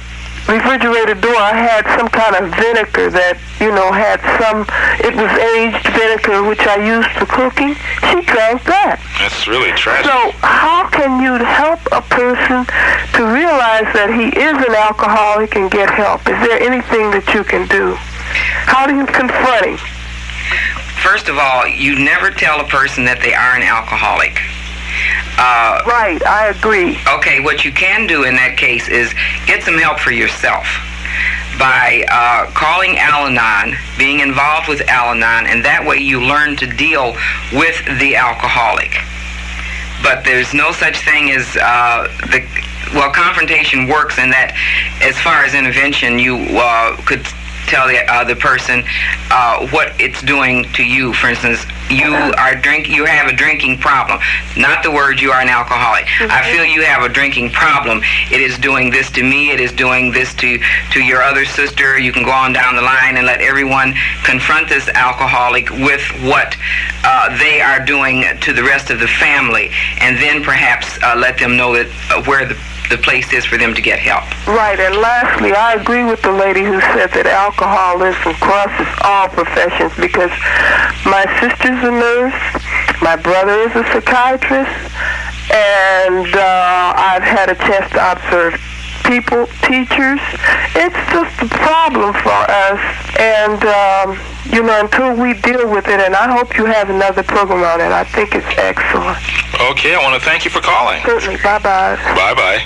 refrigerator 0.49 1.15
door, 1.15 1.37
I 1.37 1.57
had 1.57 1.85
some 1.97 2.09
kind 2.09 2.37
of 2.37 2.53
vinegar 2.53 3.11
that, 3.11 3.41
you 3.61 3.73
know, 3.73 3.93
had 3.93 4.21
some, 4.41 4.69
it 5.01 5.17
was 5.17 5.33
aged 5.41 5.89
vinegar, 5.97 6.45
which 6.45 6.61
I 6.69 6.81
used 6.85 7.11
for 7.17 7.27
cooking. 7.27 7.75
She 8.13 8.21
drank 8.29 8.65
that. 8.69 9.01
That's 9.19 9.49
really 9.49 9.73
tragic. 9.73 10.07
So 10.07 10.33
how 10.45 10.89
can 10.89 11.23
you 11.23 11.41
help 11.41 11.81
a 11.93 12.03
person 12.13 12.69
to 13.17 13.21
realize 13.25 13.89
that 13.97 14.13
he 14.13 14.29
is 14.29 14.57
an 14.61 14.75
alcoholic 14.77 15.57
and 15.57 15.71
get 15.71 15.89
help? 15.91 16.21
Is 16.29 16.39
there 16.45 16.61
anything 16.61 17.11
that 17.17 17.25
you 17.33 17.45
can 17.45 17.67
do? 17.69 17.97
How 18.69 18.87
do 18.87 18.95
you 18.97 19.07
confront 19.07 19.67
him? 19.67 19.79
First 21.01 21.29
of 21.29 21.37
all, 21.37 21.67
you 21.69 21.99
never 21.99 22.31
tell 22.31 22.61
a 22.61 22.69
person 22.69 23.05
that 23.05 23.21
they 23.21 23.35
are 23.35 23.57
an 23.57 23.63
alcoholic. 23.63 24.41
Uh, 25.37 25.83
right, 25.87 26.25
I 26.27 26.49
agree. 26.49 26.99
Okay, 27.09 27.41
what 27.41 27.65
you 27.65 27.73
can 27.73 28.07
do 28.07 28.25
in 28.25 28.37
that 28.37 28.57
case 28.57 28.89
is 28.89 29.13
get 29.47 29.63
some 29.63 29.77
help 29.79 29.99
for 29.99 30.13
yourself 30.13 30.67
by 31.59 32.05
uh, 32.11 32.51
calling 32.53 32.99
Al 32.99 33.27
Anon, 33.27 33.77
being 33.99 34.21
involved 34.21 34.69
with 34.69 34.81
Al 34.89 35.11
Anon, 35.11 35.47
and 35.47 35.65
that 35.65 35.85
way 35.85 35.99
you 35.99 36.21
learn 36.21 36.57
to 36.57 36.67
deal 36.67 37.17
with 37.53 37.79
the 37.99 38.17
alcoholic. 38.17 38.95
But 40.03 40.25
there's 40.25 40.53
no 40.55 40.71
such 40.71 41.01
thing 41.05 41.31
as 41.31 41.57
uh, 41.57 42.09
the 42.31 42.47
well, 42.95 43.11
confrontation 43.11 43.89
works 43.89 44.19
in 44.19 44.31
that, 44.31 44.55
as 45.03 45.19
far 45.19 45.45
as 45.45 45.55
intervention, 45.55 46.19
you 46.19 46.37
uh, 46.59 46.97
could 47.07 47.27
tell 47.67 47.89
the 47.89 48.01
other 48.11 48.35
person 48.37 48.83
uh, 49.31 49.67
what 49.69 49.99
it's 50.01 50.23
doing 50.23 50.65
to 50.75 50.85
you. 50.85 51.13
For 51.15 51.29
instance, 51.29 51.65
you 51.91 52.15
are 52.15 52.55
drink 52.55 52.89
you 52.89 53.05
have 53.05 53.29
a 53.29 53.37
drinking 53.37 53.79
problem. 53.79 54.21
Not 54.57 54.83
the 54.83 54.91
word 54.91 55.21
you 55.21 55.31
are 55.31 55.41
an 55.41 55.49
alcoholic. 55.49 56.07
I 56.21 56.51
feel 56.53 56.65
you 56.65 56.83
have 56.83 57.03
a 57.03 57.09
drinking 57.13 57.51
problem. 57.51 58.01
It 58.31 58.41
is 58.41 58.59
doing 58.59 58.91
this 58.91 59.11
to 59.13 59.23
me. 59.23 59.51
It 59.51 59.61
is 59.61 59.73
doing 59.73 60.13
this 60.13 60.35
to 60.35 60.59
to 60.93 61.01
your 61.01 61.23
other 61.23 61.45
sister. 61.45 61.99
You 61.99 62.13
can 62.13 62.25
go 62.25 62.31
on 62.31 62.53
down 62.53 62.77
the 62.77 62.83
line 62.83 63.17
and 63.17 63.27
let 63.27 63.41
everyone 63.41 63.95
confront 64.25 64.69
this 64.69 64.89
alcoholic 64.89 65.71
with 65.71 66.03
what 66.23 66.57
uh, 67.05 67.37
they 67.39 67.61
are 67.61 67.85
doing 67.85 68.25
to 68.41 68.53
the 68.53 68.63
rest 68.63 68.91
of 68.91 69.01
the 69.01 69.09
family, 69.09 69.71
and 70.01 70.17
then 70.17 70.43
perhaps 70.43 70.99
uh, 71.03 71.15
let 71.17 71.39
them 71.39 71.57
know 71.57 71.75
that 71.75 71.89
uh, 72.11 72.23
where 72.25 72.47
the 72.47 72.57
the 72.91 72.99
place 72.99 73.33
is 73.33 73.45
for 73.45 73.57
them 73.57 73.75
to 73.75 73.83
get 73.83 73.99
help. 73.99 74.25
Right, 74.47 74.79
and 74.79 74.97
lastly, 74.97 75.53
I 75.53 75.75
agree 75.75 76.05
with 76.05 76.23
the 76.23 76.33
lady 76.33 76.63
who 76.63 76.81
said 76.93 77.11
that 77.13 77.27
alcoholism 77.27 78.35
crosses 78.41 78.91
all 79.03 79.29
professions 79.29 79.93
because 79.97 80.33
my 81.09 81.25
sister's 81.41 81.81
a 81.81 81.93
nurse, 81.93 82.41
my 83.01 83.17
brother 83.17 83.57
is 83.65 83.73
a 83.77 83.85
psychiatrist, 83.93 84.73
and 85.53 86.29
uh, 86.35 86.93
I've 86.97 87.25
had 87.25 87.51
a 87.51 87.57
chance 87.57 87.91
to 87.93 88.01
observe 88.01 88.61
people, 89.05 89.47
teachers. 89.63 90.21
It's 90.75 91.03
just 91.13 91.35
a 91.45 91.49
problem 91.61 92.13
for 92.25 92.41
us, 92.49 92.81
and 93.19 93.61
um, 93.65 94.34
you 94.53 94.63
know, 94.63 94.81
until 94.81 95.17
we 95.17 95.35
deal 95.41 95.69
with 95.71 95.89
it, 95.89 96.01
and 96.01 96.15
I 96.15 96.31
hope 96.37 96.57
you 96.57 96.67
have 96.67 96.91
another 96.91 97.23
program 97.23 97.65
on 97.65 97.81
it. 97.81 97.93
I 97.93 98.05
think 98.05 98.35
it's 98.35 98.47
excellent. 98.59 99.19
Okay, 99.71 99.95
I 99.95 100.03
want 100.03 100.21
to 100.21 100.25
thank 100.25 100.45
you 100.45 100.51
for 100.51 100.61
calling. 100.61 101.01
Certainly. 101.05 101.39
Bye 101.43 101.59
bye. 101.59 101.97
Bye 102.15 102.35
bye. 102.35 102.61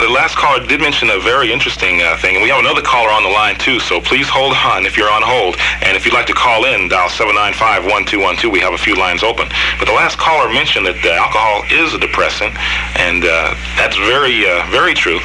The 0.00 0.08
last 0.08 0.36
caller 0.36 0.64
did 0.66 0.80
mention 0.80 1.10
a 1.10 1.20
very 1.20 1.52
interesting 1.52 2.02
uh, 2.02 2.16
thing, 2.16 2.34
and 2.34 2.42
we 2.42 2.48
have 2.48 2.58
another 2.58 2.82
caller 2.82 3.10
on 3.10 3.22
the 3.22 3.28
line 3.28 3.56
too. 3.56 3.78
So 3.78 4.00
please 4.00 4.28
hold 4.28 4.54
on 4.54 4.86
if 4.86 4.96
you're 4.96 5.10
on 5.10 5.22
hold, 5.22 5.56
and 5.82 5.96
if 5.96 6.04
you'd 6.04 6.14
like 6.14 6.26
to 6.26 6.34
call 6.34 6.64
in, 6.64 6.88
dial 6.88 7.08
795-1212. 7.08 8.50
We 8.50 8.60
have 8.60 8.72
a 8.72 8.78
few 8.78 8.96
lines 8.96 9.22
open. 9.22 9.48
But 9.78 9.86
the 9.86 9.94
last 9.94 10.18
caller 10.18 10.52
mentioned 10.52 10.86
that 10.86 10.98
uh, 11.04 11.14
alcohol 11.14 11.62
is 11.70 11.94
a 11.94 11.98
depressant, 11.98 12.56
and 12.98 13.22
uh, 13.24 13.54
that's 13.76 13.96
very, 13.96 14.48
uh, 14.48 14.66
very 14.70 14.94
true. 14.94 15.20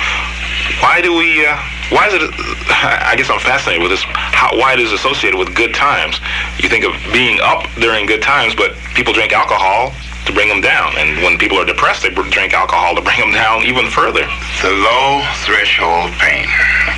Why 0.83 1.01
do 1.01 1.15
we? 1.17 1.47
Why 1.89 2.07
is 2.07 2.13
it? 2.13 2.21
I 2.69 3.15
guess 3.17 3.29
I'm 3.29 3.39
fascinated 3.39 3.81
with 3.81 3.91
this. 3.91 4.03
How, 4.05 4.53
why 4.57 4.73
it 4.73 4.79
is 4.79 4.93
associated 4.93 5.37
with 5.37 5.55
good 5.55 5.73
times? 5.73 6.19
You 6.61 6.69
think 6.69 6.85
of 6.85 6.93
being 7.11 7.39
up 7.41 7.65
during 7.81 8.05
good 8.05 8.21
times, 8.21 8.53
but 8.53 8.77
people 8.93 9.13
drink 9.13 9.33
alcohol 9.33 9.93
to 10.25 10.31
bring 10.33 10.47
them 10.47 10.61
down, 10.61 10.93
and 10.97 11.17
when 11.25 11.37
people 11.37 11.57
are 11.57 11.65
depressed, 11.65 12.03
they 12.03 12.13
drink 12.13 12.53
alcohol 12.53 12.93
to 12.93 13.01
bring 13.01 13.17
them 13.17 13.33
down 13.33 13.65
even 13.65 13.89
further. 13.89 14.21
The 14.61 14.69
low 14.69 15.25
threshold 15.41 16.13
pain. 16.21 16.45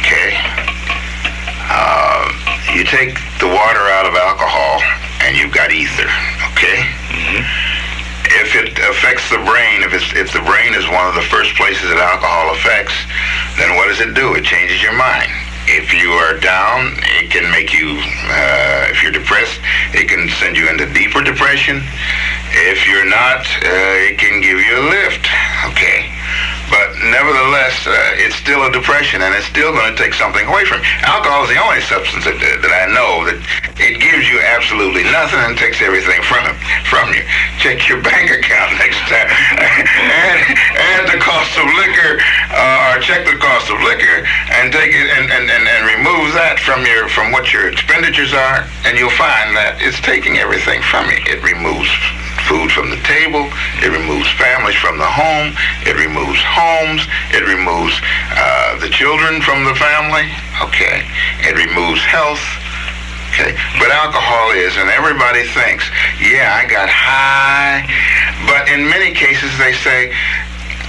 Okay. 0.04 0.36
Uh, 1.72 2.28
you 2.76 2.84
take 2.84 3.16
the 3.40 3.48
water 3.48 3.88
out 3.96 4.04
of 4.04 4.16
alcohol, 4.20 4.84
and 5.24 5.38
you've 5.38 5.56
got 5.56 5.72
ether. 5.72 6.12
Okay. 6.52 6.84
Mm-hmm. 7.16 7.61
If 8.40 8.56
it 8.56 8.80
affects 8.88 9.28
the 9.30 9.44
brain, 9.44 9.84
if 9.84 9.92
it's 9.92 10.08
if 10.16 10.32
the 10.32 10.40
brain 10.48 10.74
is 10.74 10.88
one 10.88 11.04
of 11.08 11.16
the 11.16 11.28
first 11.28 11.52
places 11.60 11.84
that 11.92 12.00
alcohol 12.00 12.56
affects, 12.56 12.96
then 13.60 13.76
what 13.76 13.92
does 13.92 14.00
it 14.00 14.16
do? 14.16 14.36
It 14.40 14.48
changes 14.48 14.80
your 14.82 14.96
mind. 14.96 15.28
If 15.68 15.94
you 15.94 16.16
are 16.16 16.40
down, 16.40 16.96
it 17.22 17.30
can 17.30 17.46
make 17.52 17.76
you, 17.76 18.00
uh, 18.32 18.88
if 18.90 19.04
you're 19.04 19.12
depressed, 19.12 19.60
it 19.94 20.08
can 20.08 20.28
send 20.40 20.56
you 20.56 20.68
into 20.72 20.88
deeper 20.92 21.22
depression. 21.22 21.84
If 22.72 22.88
you're 22.88 23.06
not, 23.06 23.44
uh, 23.62 24.10
it 24.10 24.18
can 24.18 24.42
give 24.42 24.58
you 24.58 24.80
a 24.80 24.86
lift, 24.90 25.28
okay? 25.76 26.10
But 26.72 26.96
nevertheless, 27.04 27.76
uh, 27.84 28.24
it's 28.24 28.40
still 28.40 28.64
a 28.64 28.72
depression, 28.72 29.20
and 29.20 29.36
it's 29.36 29.46
still 29.52 29.76
going 29.76 29.92
to 29.92 29.98
take 30.00 30.16
something 30.16 30.48
away 30.48 30.64
from 30.64 30.80
you. 30.80 30.88
Alcohol 31.04 31.44
is 31.44 31.52
the 31.52 31.60
only 31.60 31.84
substance 31.84 32.24
that, 32.24 32.40
that 32.40 32.72
I 32.72 32.88
know 32.96 33.28
that 33.28 33.36
it 33.76 34.00
gives 34.00 34.24
you 34.32 34.40
absolutely 34.40 35.04
nothing 35.12 35.44
and 35.44 35.60
takes 35.60 35.84
everything 35.84 36.24
from 36.24 36.48
from 36.88 37.12
you. 37.12 37.28
Check 37.60 37.92
your 37.92 38.00
bank 38.00 38.32
account 38.32 38.72
next 38.84 39.04
time. 39.12 39.28
add, 39.28 40.40
add 40.80 41.04
the 41.12 41.20
cost 41.20 41.60
of 41.60 41.68
liquor, 41.76 42.24
uh, 42.56 42.96
or 42.96 43.04
check 43.04 43.28
the 43.28 43.36
cost 43.36 43.68
of 43.68 43.76
liquor, 43.84 44.24
and 44.56 44.72
take 44.72 44.96
it 44.96 45.12
and, 45.12 45.28
and, 45.28 45.52
and, 45.52 45.68
and 45.68 45.82
remove 45.92 46.32
that 46.40 46.56
from 46.64 46.88
your 46.88 47.12
from 47.12 47.36
what 47.36 47.52
your 47.52 47.68
expenditures 47.68 48.32
are, 48.32 48.64
and 48.88 48.96
you'll 48.96 49.12
find 49.20 49.60
that 49.60 49.84
it's 49.84 50.00
taking 50.00 50.40
everything 50.40 50.80
from 50.88 51.12
you. 51.12 51.20
It 51.28 51.44
removes 51.44 51.92
food 52.52 52.68
from 52.68 52.92
the 52.92 53.00
table. 53.08 53.48
It 53.80 53.96
removes 53.96 54.28
families 54.36 54.76
from 54.76 55.00
the 55.00 55.08
home. 55.08 55.56
It 55.88 55.96
removes 55.96 56.44
homes. 56.44 57.08
It 57.32 57.48
removes 57.48 57.96
uh, 58.36 58.76
the 58.84 58.92
children 58.92 59.40
from 59.40 59.64
the 59.64 59.72
family. 59.80 60.28
Okay. 60.60 61.08
It 61.48 61.56
removes 61.56 62.04
health. 62.04 62.44
Okay. 63.32 63.56
But 63.80 63.96
alcohol 63.96 64.52
is, 64.52 64.76
and 64.76 64.92
everybody 64.92 65.48
thinks, 65.56 65.88
yeah, 66.20 66.60
I 66.60 66.68
got 66.68 66.92
high. 66.92 67.88
But 68.44 68.68
in 68.68 68.84
many 68.84 69.16
cases, 69.16 69.56
they 69.56 69.72
say, 69.72 70.12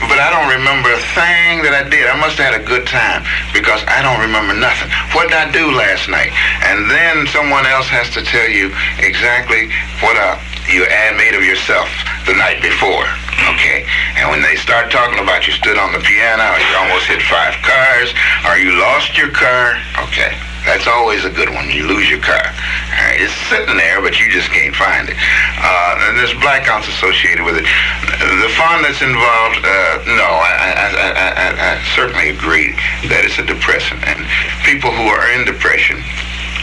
but 0.09 0.18
I 0.18 0.30
don't 0.30 0.50
remember 0.50 0.90
a 0.90 1.03
thing 1.14 1.62
that 1.66 1.74
I 1.74 1.86
did. 1.86 2.09
I 2.09 2.16
must 2.18 2.38
have 2.38 2.55
had 2.55 2.57
a 2.59 2.64
good 2.64 2.86
time 2.86 3.22
because 3.55 3.82
I 3.86 4.03
don't 4.03 4.20
remember 4.20 4.55
nothing. 4.55 4.90
What 5.14 5.30
did 5.30 5.38
I 5.38 5.48
do 5.50 5.70
last 5.72 6.09
night? 6.09 6.34
And 6.66 6.90
then 6.90 7.26
someone 7.30 7.66
else 7.66 7.88
has 7.88 8.11
to 8.18 8.22
tell 8.22 8.48
you 8.48 8.74
exactly 8.98 9.70
what 10.03 10.18
uh, 10.18 10.38
you 10.70 10.84
had 10.86 11.16
made 11.18 11.34
of 11.34 11.42
yourself 11.42 11.90
the 12.26 12.34
night 12.34 12.62
before. 12.62 13.07
Okay? 13.55 13.86
And 14.18 14.30
when 14.30 14.42
they 14.42 14.55
start 14.59 14.90
talking 14.90 15.18
about 15.18 15.46
you 15.46 15.53
stood 15.55 15.78
on 15.78 15.92
the 15.92 16.03
piano, 16.03 16.44
or 16.55 16.59
you 16.59 16.74
almost 16.78 17.07
hit 17.07 17.22
five 17.26 17.55
cars, 17.62 18.14
or 18.46 18.59
you 18.59 18.78
lost 18.78 19.18
your 19.18 19.30
car, 19.30 19.78
okay. 20.07 20.51
That's 20.64 20.86
always 20.86 21.24
a 21.24 21.30
good 21.30 21.50
one. 21.50 21.70
You 21.70 21.86
lose 21.86 22.08
your 22.08 22.20
car. 22.20 22.38
Right, 22.38 23.18
it's 23.18 23.34
sitting 23.50 23.76
there, 23.76 24.00
but 24.00 24.20
you 24.20 24.30
just 24.30 24.48
can't 24.50 24.74
find 24.74 25.08
it. 25.08 25.16
Uh, 25.58 26.06
and 26.06 26.16
there's 26.16 26.34
blackouts 26.38 26.86
associated 26.86 27.42
with 27.44 27.58
it. 27.58 27.66
The 27.66 28.52
fun 28.54 28.82
that's 28.86 29.02
involved, 29.02 29.58
uh, 29.58 30.06
no, 30.14 30.28
I, 30.28 30.52
I, 30.54 30.86
I, 30.86 31.48
I, 31.58 31.70
certainly 31.96 32.30
agree 32.30 32.72
that 33.10 33.26
it's 33.26 33.38
a 33.42 33.46
depressant. 33.46 34.06
And 34.06 34.22
people 34.62 34.94
who 34.94 35.10
are 35.10 35.26
in 35.34 35.44
depression 35.44 35.98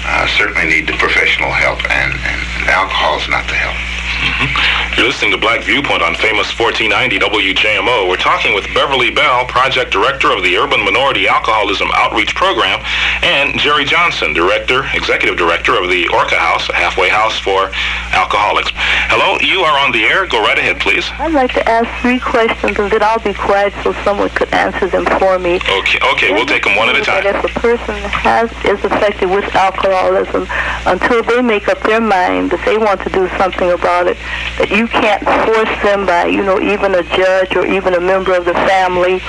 uh, 0.07 0.27
certainly 0.39 0.69
need 0.69 0.87
the 0.87 0.95
professional 0.95 1.51
help, 1.51 1.83
and, 1.91 2.13
and 2.13 2.39
alcohol 2.71 3.19
is 3.19 3.27
not 3.27 3.43
the 3.51 3.59
help. 3.59 3.98
You're 4.97 5.07
listening 5.07 5.32
to 5.32 5.38
Black 5.38 5.64
Viewpoint 5.64 6.01
on 6.01 6.16
famous 6.16 6.51
1490 6.51 7.20
WJMO. 7.20 8.10
We're 8.10 8.18
talking 8.18 8.53
with 8.53 8.68
Beverly 8.74 9.10
Bell, 9.12 9.45
Project 9.45 9.91
Director 9.91 10.32
of 10.32 10.43
the 10.43 10.57
Urban 10.57 10.84
Minority 10.84 11.28
Alcoholism 11.28 11.88
Outreach 11.93 12.36
Program, 12.36 12.84
and 13.24 13.57
Jerry 13.60 13.86
Johnson, 13.86 14.34
Director, 14.34 14.84
Executive 14.93 15.38
Director 15.38 15.82
of 15.82 15.89
the 15.89 16.07
Orca 16.10 16.36
House, 16.36 16.68
a 16.70 16.76
halfway 16.76 17.07
house 17.07 17.39
for 17.39 17.72
alcoholics. 18.12 18.72
Hello, 19.07 19.39
you 19.39 19.62
are 19.62 19.80
on 19.80 19.91
the 19.91 20.03
air. 20.03 20.28
Go 20.28 20.41
right 20.41 20.57
ahead, 20.57 20.80
please. 20.80 21.07
I'd 21.18 21.34
like 21.34 21.53
to 21.53 21.64
ask 21.68 21.88
three 22.01 22.20
questions, 22.20 22.78
and 22.78 22.91
then 22.91 23.01
I'll 23.01 23.24
be 23.24 23.34
quiet 23.34 23.74
so 23.84 23.93
someone 24.03 24.30
could 24.30 24.53
answer 24.53 24.88
them 24.88 25.05
for 25.20 25.39
me. 25.39 25.64
Okay, 25.80 25.99
okay, 26.12 26.34
we'll 26.34 26.45
take 26.45 26.64
them 26.64 26.76
one 26.76 26.89
at 26.89 26.95
a 26.95 27.03
time. 27.03 27.24
That 27.24 27.43
if 27.43 27.55
a 27.55 27.60
person 27.60 27.95
has 27.95 28.51
is 28.66 28.84
affected 28.84 29.30
with 29.30 29.47
alcoholism, 29.55 30.47
until 30.86 31.24
they 31.24 31.41
make 31.41 31.68
up 31.68 31.80
their 31.84 32.01
mind 32.01 32.51
that 32.51 32.64
they 32.66 32.78
want 32.78 33.01
to 33.01 33.10
do 33.10 33.28
something 33.38 33.72
about 33.72 33.98
it, 34.07 34.17
that 34.57 34.69
you 34.69 34.87
can't 34.87 35.23
force 35.45 35.71
them 35.83 36.05
by, 36.05 36.25
you 36.25 36.43
know, 36.43 36.59
even 36.59 36.95
a 36.95 37.03
judge 37.15 37.55
or 37.55 37.65
even 37.65 37.93
a 37.93 37.99
member 37.99 38.33
of 38.33 38.45
the 38.45 38.53
family 38.53 39.19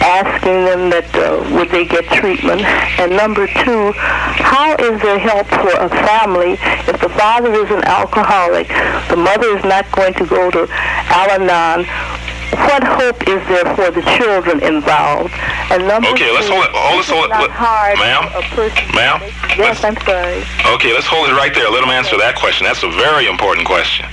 asking 0.00 0.64
them 0.64 0.90
that 0.90 1.08
uh, 1.16 1.42
would 1.54 1.70
they 1.70 1.84
get 1.84 2.04
treatment. 2.12 2.62
And 3.00 3.16
number 3.16 3.46
two, 3.46 3.92
how 3.96 4.76
is 4.76 5.00
there 5.02 5.18
help 5.18 5.46
for 5.48 5.74
a 5.74 5.88
family 6.06 6.58
if 6.86 7.00
the 7.00 7.08
father 7.10 7.52
is 7.52 7.70
an 7.70 7.82
alcoholic, 7.84 8.68
the 9.08 9.16
mother 9.16 9.56
is 9.56 9.64
not 9.64 9.90
going 9.92 10.14
to 10.14 10.26
go 10.26 10.50
to 10.50 10.68
Al-Anon, 11.10 11.86
what 12.64 12.82
hope 12.84 13.20
is 13.28 13.42
there 13.48 13.68
for 13.76 13.90
the 13.90 14.02
children 14.16 14.62
involved? 14.62 15.32
And 15.70 15.86
number 15.86 16.08
okay, 16.14 16.32
let's 16.32 16.48
hold 16.48 16.64
it. 16.64 16.72
Hold 16.72 17.02
it. 17.02 17.32
Hold 17.32 17.48
it. 17.48 17.52
Hard 17.52 17.98
ma'am. 17.98 18.28
Ma'am. 18.94 19.18
Yes, 19.58 19.82
I'm 19.84 19.96
sorry. 20.04 20.44
Okay, 20.76 20.92
let's 20.92 21.06
hold 21.06 21.28
it 21.28 21.34
right 21.34 21.52
there. 21.54 21.68
Let 21.70 21.82
him 21.82 21.90
answer 21.90 22.16
that 22.18 22.36
question. 22.36 22.64
That's 22.64 22.84
a 22.84 22.92
very 22.92 23.26
important 23.26 23.66
question. 23.66 24.06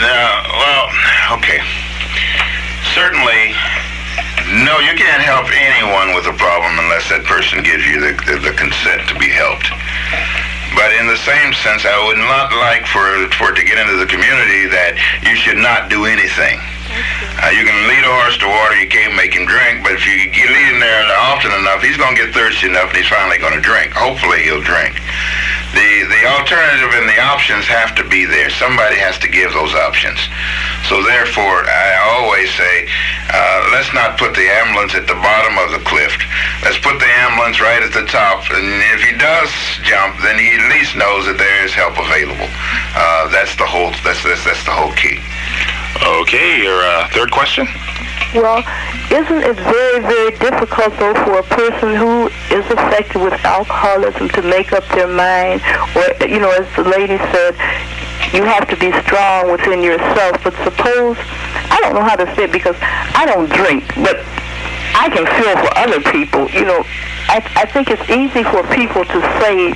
Now, 0.00 0.32
well, 0.56 0.86
okay. 1.36 1.60
Certainly, 2.96 3.52
no, 4.64 4.80
you 4.82 4.96
can't 4.96 5.22
help 5.22 5.46
anyone 5.52 6.16
with 6.16 6.26
a 6.26 6.34
problem 6.40 6.74
unless 6.80 7.06
that 7.12 7.22
person 7.28 7.62
gives 7.62 7.86
you 7.86 8.00
the, 8.00 8.16
the, 8.26 8.50
the 8.50 8.54
consent 8.56 9.06
to 9.12 9.14
be 9.20 9.30
helped. 9.30 9.68
But 10.74 10.94
in 10.96 11.06
the 11.06 11.18
same 11.22 11.52
sense, 11.52 11.84
I 11.84 11.98
would 12.06 12.18
not 12.18 12.50
like 12.62 12.86
for, 12.86 13.02
for 13.36 13.52
it 13.52 13.56
to 13.58 13.64
get 13.66 13.78
into 13.78 13.98
the 13.98 14.06
community 14.06 14.70
that 14.70 14.96
you 15.26 15.34
should 15.34 15.58
not 15.58 15.90
do 15.90 16.06
anything. 16.06 16.58
Uh, 16.90 17.50
you 17.54 17.64
can 17.64 17.78
lead 17.88 18.02
a 18.02 18.12
horse 18.20 18.36
to 18.38 18.48
water, 18.48 18.76
you 18.76 18.90
can't 18.90 19.14
make 19.14 19.32
him 19.32 19.46
drink, 19.46 19.82
but 19.82 19.92
if 19.94 20.02
you, 20.04 20.16
lead 20.26 20.68
him 20.74 20.80
there 20.80 21.06
often 21.30 21.52
enough, 21.54 21.80
he's 21.82 21.96
going 21.96 22.16
to 22.16 22.20
get 22.26 22.34
thirsty 22.34 22.66
enough 22.66 22.90
and 22.90 22.98
he's 22.98 23.08
finally 23.08 23.38
going 23.38 23.54
to 23.54 23.62
drink. 23.62 23.94
Hopefully 23.94 24.42
he'll 24.42 24.60
drink. 24.60 24.98
The, 25.70 26.02
the 26.10 26.22
alternative 26.26 26.90
and 26.98 27.06
the 27.06 27.22
options 27.22 27.70
have 27.70 27.94
to 27.94 28.04
be 28.10 28.26
there. 28.26 28.50
Somebody 28.50 28.98
has 28.98 29.22
to 29.22 29.28
give 29.30 29.54
those 29.54 29.70
options. 29.70 30.18
So 30.90 30.98
therefore, 31.06 31.62
I 31.62 32.18
always 32.18 32.50
say, 32.58 32.90
uh, 33.30 33.70
let's 33.70 33.94
not 33.94 34.18
put 34.18 34.34
the 34.34 34.50
ambulance 34.50 34.98
at 34.98 35.06
the 35.06 35.14
bottom 35.14 35.54
of 35.62 35.70
the 35.70 35.78
cliff. 35.86 36.10
Let's 36.66 36.82
put 36.82 36.98
the 36.98 37.06
ambulance 37.22 37.62
right 37.62 37.78
at 37.78 37.94
the 37.94 38.02
top. 38.10 38.50
And 38.50 38.66
if 38.90 39.06
he 39.06 39.14
does 39.14 39.50
jump, 39.86 40.18
then 40.26 40.42
he 40.42 40.58
at 40.58 40.66
least 40.74 40.98
knows 40.98 41.30
that 41.30 41.38
there 41.38 41.62
is 41.62 41.70
help 41.70 41.94
available. 41.94 42.50
Uh, 42.98 43.30
that's 43.30 43.54
the 43.54 43.66
whole. 43.66 43.94
That's, 44.02 44.26
that's 44.26 44.42
that's 44.42 44.66
the 44.66 44.74
whole 44.74 44.90
key. 44.98 45.22
Okay, 46.02 46.62
your 46.62 46.80
uh, 46.82 47.08
third 47.12 47.30
question. 47.30 47.66
Well, 48.34 48.62
isn't 49.10 49.42
it 49.42 49.56
very, 49.56 50.00
very 50.00 50.30
difficult, 50.38 50.96
though, 50.98 51.14
for 51.14 51.38
a 51.38 51.42
person 51.42 51.96
who 51.96 52.28
is 52.54 52.64
affected 52.70 53.20
with 53.20 53.34
alcoholism 53.44 54.28
to 54.30 54.42
make 54.42 54.72
up 54.72 54.86
their 54.94 55.08
mind? 55.08 55.62
Or, 55.96 56.26
you 56.26 56.38
know, 56.38 56.50
as 56.50 56.66
the 56.76 56.84
lady 56.84 57.18
said, 57.34 57.54
you 58.32 58.44
have 58.44 58.68
to 58.68 58.76
be 58.76 58.92
strong 59.02 59.50
within 59.50 59.82
yourself. 59.82 60.38
But 60.44 60.54
suppose, 60.62 61.16
I 61.18 61.78
don't 61.82 61.94
know 61.94 62.04
how 62.04 62.14
to 62.16 62.26
say 62.36 62.44
it 62.44 62.52
because 62.52 62.76
I 62.80 63.26
don't 63.26 63.50
drink, 63.50 63.84
but 63.96 64.24
I 64.94 65.08
can 65.08 65.26
feel 65.26 65.54
for 65.56 65.72
other 65.78 66.00
people. 66.10 66.50
You 66.50 66.64
know, 66.64 66.84
I, 67.30 67.42
I 67.56 67.64
think 67.66 67.90
it's 67.90 68.02
easy 68.10 68.42
for 68.42 68.62
people 68.74 69.04
to 69.04 69.18
say 69.40 69.72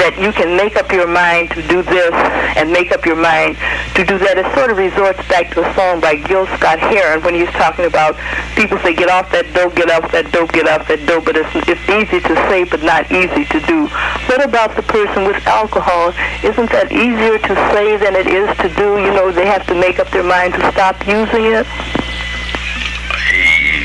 that 0.00 0.18
you 0.18 0.32
can 0.32 0.56
make 0.56 0.76
up 0.76 0.90
your 0.90 1.06
mind 1.06 1.50
to 1.52 1.62
do 1.68 1.82
this 1.82 2.14
and 2.58 2.72
make 2.72 2.90
up 2.90 3.06
your 3.06 3.16
mind 3.16 3.56
to 3.94 4.02
do 4.04 4.18
that. 4.18 4.38
It 4.38 4.46
sort 4.54 4.70
of 4.70 4.76
resorts 4.78 5.22
back 5.28 5.54
to 5.54 5.62
a 5.62 5.68
song 5.74 6.00
by 6.00 6.16
Gil 6.16 6.46
Scott 6.58 6.80
Heron 6.80 7.22
when 7.22 7.34
he's 7.34 7.50
talking 7.54 7.84
about 7.84 8.18
people 8.58 8.78
say, 8.82 8.94
get 8.94 9.08
off 9.08 9.30
that 9.30 9.46
dope, 9.54 9.74
get 9.76 9.90
off 9.90 10.10
that 10.10 10.32
dope, 10.32 10.50
get 10.52 10.66
off 10.66 10.88
that 10.88 11.06
dope, 11.06 11.24
but 11.24 11.36
it's, 11.36 11.50
it's 11.54 11.84
easy 11.86 12.18
to 12.18 12.34
say 12.50 12.64
but 12.64 12.82
not 12.82 13.06
easy 13.12 13.44
to 13.46 13.60
do. 13.68 13.86
What 14.26 14.42
about 14.42 14.74
the 14.74 14.82
person 14.82 15.24
with 15.24 15.38
alcohol? 15.46 16.10
Isn't 16.42 16.70
that 16.74 16.90
easier 16.90 17.38
to 17.38 17.54
say 17.70 17.96
than 17.96 18.16
it 18.16 18.26
is 18.26 18.50
to 18.58 18.68
do? 18.74 18.98
You 18.98 19.14
know, 19.14 19.30
they 19.30 19.46
have 19.46 19.66
to 19.68 19.74
make 19.74 20.00
up 20.00 20.10
their 20.10 20.26
mind 20.26 20.54
to 20.54 20.60
stop 20.72 20.98
using 21.06 21.46
it. 21.54 21.66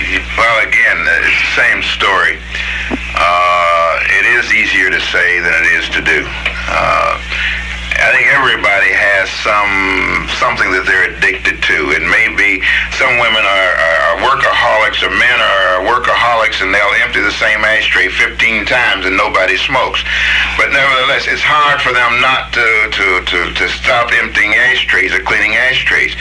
Well, 0.10 0.66
again, 0.66 1.06
it's 1.22 1.38
the 1.38 1.54
same 1.54 1.84
story. 1.84 2.42
Uh, 3.14 4.00
it 4.18 4.26
is 4.42 4.52
easier 4.52 4.90
to 4.90 5.00
say 5.14 5.40
than 5.40 5.54
it 5.54 5.70
is 5.78 5.86
to 5.90 6.02
do. 6.02 6.26
Uh, 6.26 7.22
I 8.00 8.16
think 8.16 8.26
everybody 8.32 8.90
has 8.90 9.30
some 9.44 10.26
something 10.42 10.72
that 10.72 10.88
they're 10.88 11.14
addicted 11.14 11.62
to. 11.62 11.92
It 11.94 12.02
may 12.08 12.32
be 12.32 12.64
some 12.96 13.12
women 13.22 13.44
are, 13.44 13.74
are 13.78 14.16
workaholics 14.24 15.04
or 15.04 15.12
men 15.12 15.38
are 15.38 15.84
workaholics 15.84 16.64
and 16.64 16.72
they'll 16.72 16.96
empty 17.04 17.20
the 17.20 17.36
same 17.36 17.60
ashtray 17.62 18.08
15 18.08 18.66
times 18.66 19.04
and 19.04 19.20
nobody 19.20 19.60
smokes. 19.62 20.02
But 20.56 20.72
nevertheless, 20.72 21.28
it's 21.28 21.44
hard 21.44 21.84
for 21.84 21.92
them 21.92 22.24
not 22.24 22.50
to, 22.56 22.66
to, 22.88 23.06
to, 23.30 23.40
to 23.52 23.66
stop 23.68 24.16
emptying 24.16 24.56
ashtrays 24.56 25.12
or 25.12 25.20
cleaning 25.20 25.60
ashtrays. 25.60 26.16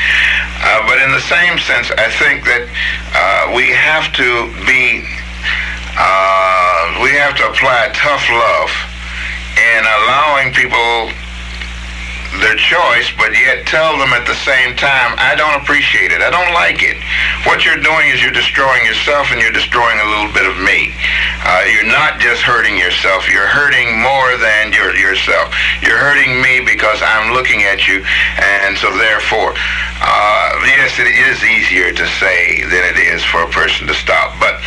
Uh, 0.60 0.86
but 0.86 0.98
in 1.02 1.10
the 1.12 1.22
same 1.22 1.58
sense, 1.58 1.90
I 1.94 2.10
think 2.18 2.44
that 2.44 2.66
uh, 3.14 3.54
we 3.54 3.70
have 3.70 4.10
to 4.18 4.50
be, 4.66 5.06
uh, 5.94 6.98
we 7.02 7.14
have 7.14 7.36
to 7.38 7.44
apply 7.46 7.90
tough 7.94 8.26
love 8.30 8.72
in 9.54 9.82
allowing 9.86 10.52
people 10.54 11.14
their 12.36 12.56
choice, 12.60 13.08
but 13.16 13.32
yet 13.32 13.64
tell 13.64 13.96
them 13.96 14.12
at 14.12 14.28
the 14.28 14.36
same 14.44 14.76
time, 14.76 15.16
I 15.16 15.32
don't 15.34 15.56
appreciate 15.64 16.12
it. 16.12 16.20
I 16.20 16.28
don't 16.28 16.52
like 16.52 16.84
it. 16.84 17.00
What 17.48 17.64
you're 17.64 17.80
doing 17.80 18.12
is 18.12 18.20
you're 18.20 18.36
destroying 18.36 18.84
yourself 18.84 19.32
and 19.32 19.40
you're 19.40 19.54
destroying 19.54 19.96
a 19.96 20.08
little 20.12 20.32
bit 20.36 20.44
of 20.44 20.60
me. 20.60 20.92
Uh, 21.42 21.64
you're 21.72 21.88
not 21.88 22.20
just 22.20 22.44
hurting 22.44 22.76
yourself. 22.76 23.24
You're 23.32 23.48
hurting 23.48 23.96
more 24.04 24.36
than 24.36 24.76
your, 24.76 24.92
yourself. 24.94 25.56
You're 25.80 25.98
hurting 25.98 26.44
me 26.44 26.60
because 26.60 27.00
I'm 27.00 27.32
looking 27.32 27.64
at 27.64 27.88
you, 27.88 28.04
and 28.04 28.76
so 28.76 28.92
therefore, 28.92 29.56
uh, 30.04 30.48
yes, 30.68 31.00
it 31.00 31.08
is 31.08 31.40
easier 31.42 31.96
to 31.96 32.06
say 32.20 32.62
than 32.68 32.84
it 32.92 32.98
is 33.00 33.24
for 33.24 33.42
a 33.42 33.50
person 33.50 33.88
to 33.88 33.94
stop. 33.94 34.36
But 34.38 34.60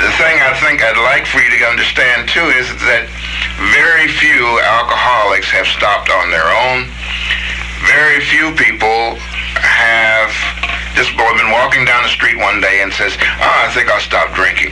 the 0.00 0.12
thing 0.16 0.40
I 0.40 0.56
think 0.56 0.80
I'd 0.80 0.96
like 1.04 1.26
for 1.28 1.40
you 1.44 1.52
to 1.52 1.60
understand 1.68 2.28
too 2.28 2.48
is 2.56 2.68
that 2.88 3.04
very 3.76 4.08
few 4.08 4.40
alcoholics 4.64 5.52
have 5.52 5.68
stopped 5.68 6.08
on 6.08 6.32
their 6.32 6.48
own. 6.48 6.88
Very 7.84 8.24
few 8.24 8.56
people 8.56 9.20
have 9.60 10.32
just 10.94 11.16
been 11.16 11.50
walking 11.50 11.84
down 11.84 12.02
the 12.04 12.12
street 12.12 12.36
one 12.36 12.60
day 12.60 12.82
and 12.84 12.92
says, 12.92 13.16
oh, 13.18 13.58
I 13.64 13.72
think 13.72 13.88
I'll 13.88 14.04
stop 14.04 14.30
drinking. 14.36 14.70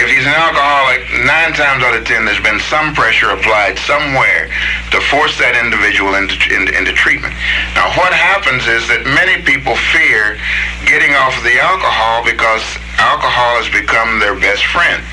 If 0.00 0.08
he's 0.08 0.24
an 0.24 0.32
alcoholic, 0.32 1.04
nine 1.22 1.52
times 1.52 1.84
out 1.84 1.94
of 1.94 2.02
ten, 2.08 2.24
there's 2.24 2.42
been 2.42 2.58
some 2.66 2.96
pressure 2.96 3.30
applied 3.30 3.78
somewhere 3.84 4.48
to 4.90 4.98
force 5.12 5.36
that 5.38 5.54
individual 5.54 6.16
into, 6.16 6.34
into, 6.50 6.72
into 6.72 6.90
treatment. 6.96 7.36
Now, 7.76 7.92
what 7.94 8.10
happens 8.10 8.64
is 8.66 8.88
that 8.88 9.04
many 9.04 9.44
people 9.44 9.76
fear 9.92 10.40
getting 10.88 11.12
off 11.14 11.36
of 11.36 11.44
the 11.44 11.60
alcohol 11.60 12.24
because 12.24 12.64
alcohol 12.98 13.60
has 13.60 13.68
become 13.68 14.18
their 14.18 14.34
best 14.34 14.64
friend. 14.72 15.04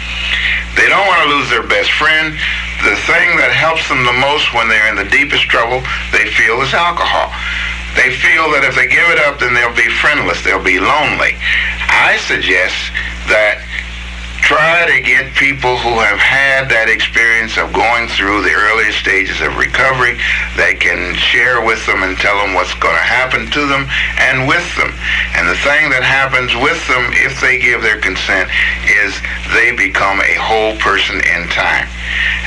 They 0.80 0.88
don't 0.88 1.06
want 1.10 1.26
to 1.26 1.30
lose 1.36 1.50
their 1.52 1.66
best 1.66 1.91
friend. 1.98 2.34
The 2.86 2.95
thing 3.10 3.36
that 3.41 3.50
helps 3.50 3.89
them 3.89 4.06
the 4.06 4.18
most 4.18 4.54
when 4.54 4.70
they're 4.70 4.88
in 4.88 4.95
the 4.95 5.10
deepest 5.10 5.50
trouble, 5.50 5.82
they 6.14 6.30
feel 6.38 6.62
is 6.62 6.72
alcohol. 6.72 7.34
They 7.98 8.14
feel 8.14 8.54
that 8.54 8.62
if 8.62 8.78
they 8.78 8.86
give 8.86 9.10
it 9.10 9.18
up, 9.26 9.41
then 9.41 9.58
they'll 9.58 9.74
be 9.74 9.89
friendless. 9.89 10.45
They'll 10.45 10.64
be 10.64 10.78
lonely. 10.78 11.34
I 11.89 12.22
suggest 12.22 12.78
that 13.26 13.58
try 14.48 14.88
to 14.88 15.04
get 15.04 15.34
people 15.36 15.76
who 15.76 15.98
have 16.00 16.22
had 16.22 16.72
that 16.72 16.88
experience 16.88 17.60
of 17.60 17.74
going 17.76 18.08
through 18.08 18.48
the 18.48 18.56
earlier 18.56 18.95
stages 18.95 19.43
of 19.43 19.60
recovery 19.60 20.16
They 20.56 20.78
can 20.78 21.20
share 21.20 21.60
with 21.60 21.84
them 21.84 22.00
and 22.06 22.16
tell 22.16 22.39
them 22.39 22.56
what's 22.56 22.72
going 22.80 22.95
to 22.95 23.04
happen 23.04 23.52
to 23.52 23.64
them 23.68 23.89
and 24.24 24.48
with 24.48 24.64
them. 24.80 24.93
And 25.36 25.50
the 25.50 25.60
thing 25.68 25.91
that 25.91 26.06
happens 26.06 26.56
with 26.56 26.80
them 26.88 27.12
if 27.18 27.41
they 27.43 27.60
give 27.60 27.84
their 27.84 28.00
consent 28.00 28.48
is 28.88 29.12
they 29.52 29.76
become 29.76 30.24
a 30.24 30.39
whole 30.39 30.80
person 30.80 31.20
in 31.20 31.50
time. 31.52 31.89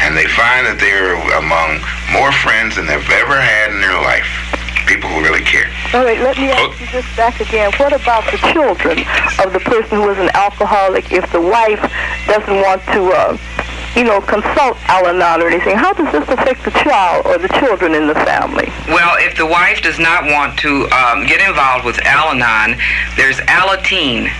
And 0.00 0.16
they 0.16 0.30
find 0.30 0.64
that 0.70 0.80
they're 0.80 1.20
among 1.36 1.84
more 2.14 2.32
friends 2.32 2.80
than 2.80 2.88
they've 2.88 3.12
ever 3.20 3.36
had 3.36 3.76
in 3.76 3.82
their 3.84 4.00
life 4.00 4.49
people 4.86 5.08
who 5.10 5.22
really 5.22 5.42
care. 5.42 5.70
All 5.94 6.04
right, 6.04 6.20
let 6.20 6.36
me 6.38 6.50
ask 6.50 6.80
you 6.80 6.86
this 6.92 7.06
back 7.16 7.40
again. 7.40 7.72
What 7.76 7.92
about 7.92 8.24
the 8.30 8.38
children 8.52 9.00
of 9.44 9.52
the 9.52 9.60
person 9.60 9.98
who 9.98 10.08
is 10.10 10.18
an 10.18 10.30
alcoholic 10.34 11.12
if 11.12 11.30
the 11.32 11.40
wife 11.40 11.80
doesn't 12.26 12.56
want 12.62 12.82
to, 12.94 13.10
uh, 13.12 13.36
you 13.96 14.04
know, 14.04 14.20
consult 14.20 14.76
Al-Anon 14.88 15.42
or 15.42 15.48
anything? 15.48 15.76
How 15.76 15.92
does 15.92 16.10
this 16.12 16.28
affect 16.28 16.64
the 16.64 16.70
child 16.70 17.26
or 17.26 17.38
the 17.38 17.48
children 17.60 17.94
in 17.94 18.06
the 18.06 18.14
family? 18.14 18.68
Well, 18.88 19.16
if 19.18 19.36
the 19.36 19.46
wife 19.46 19.82
does 19.82 19.98
not 19.98 20.24
want 20.24 20.58
to 20.60 20.88
um, 20.90 21.26
get 21.26 21.40
involved 21.46 21.84
with 21.84 21.98
Al-Anon, 22.06 22.78
there's 23.16 23.38
Alateen 23.48 24.30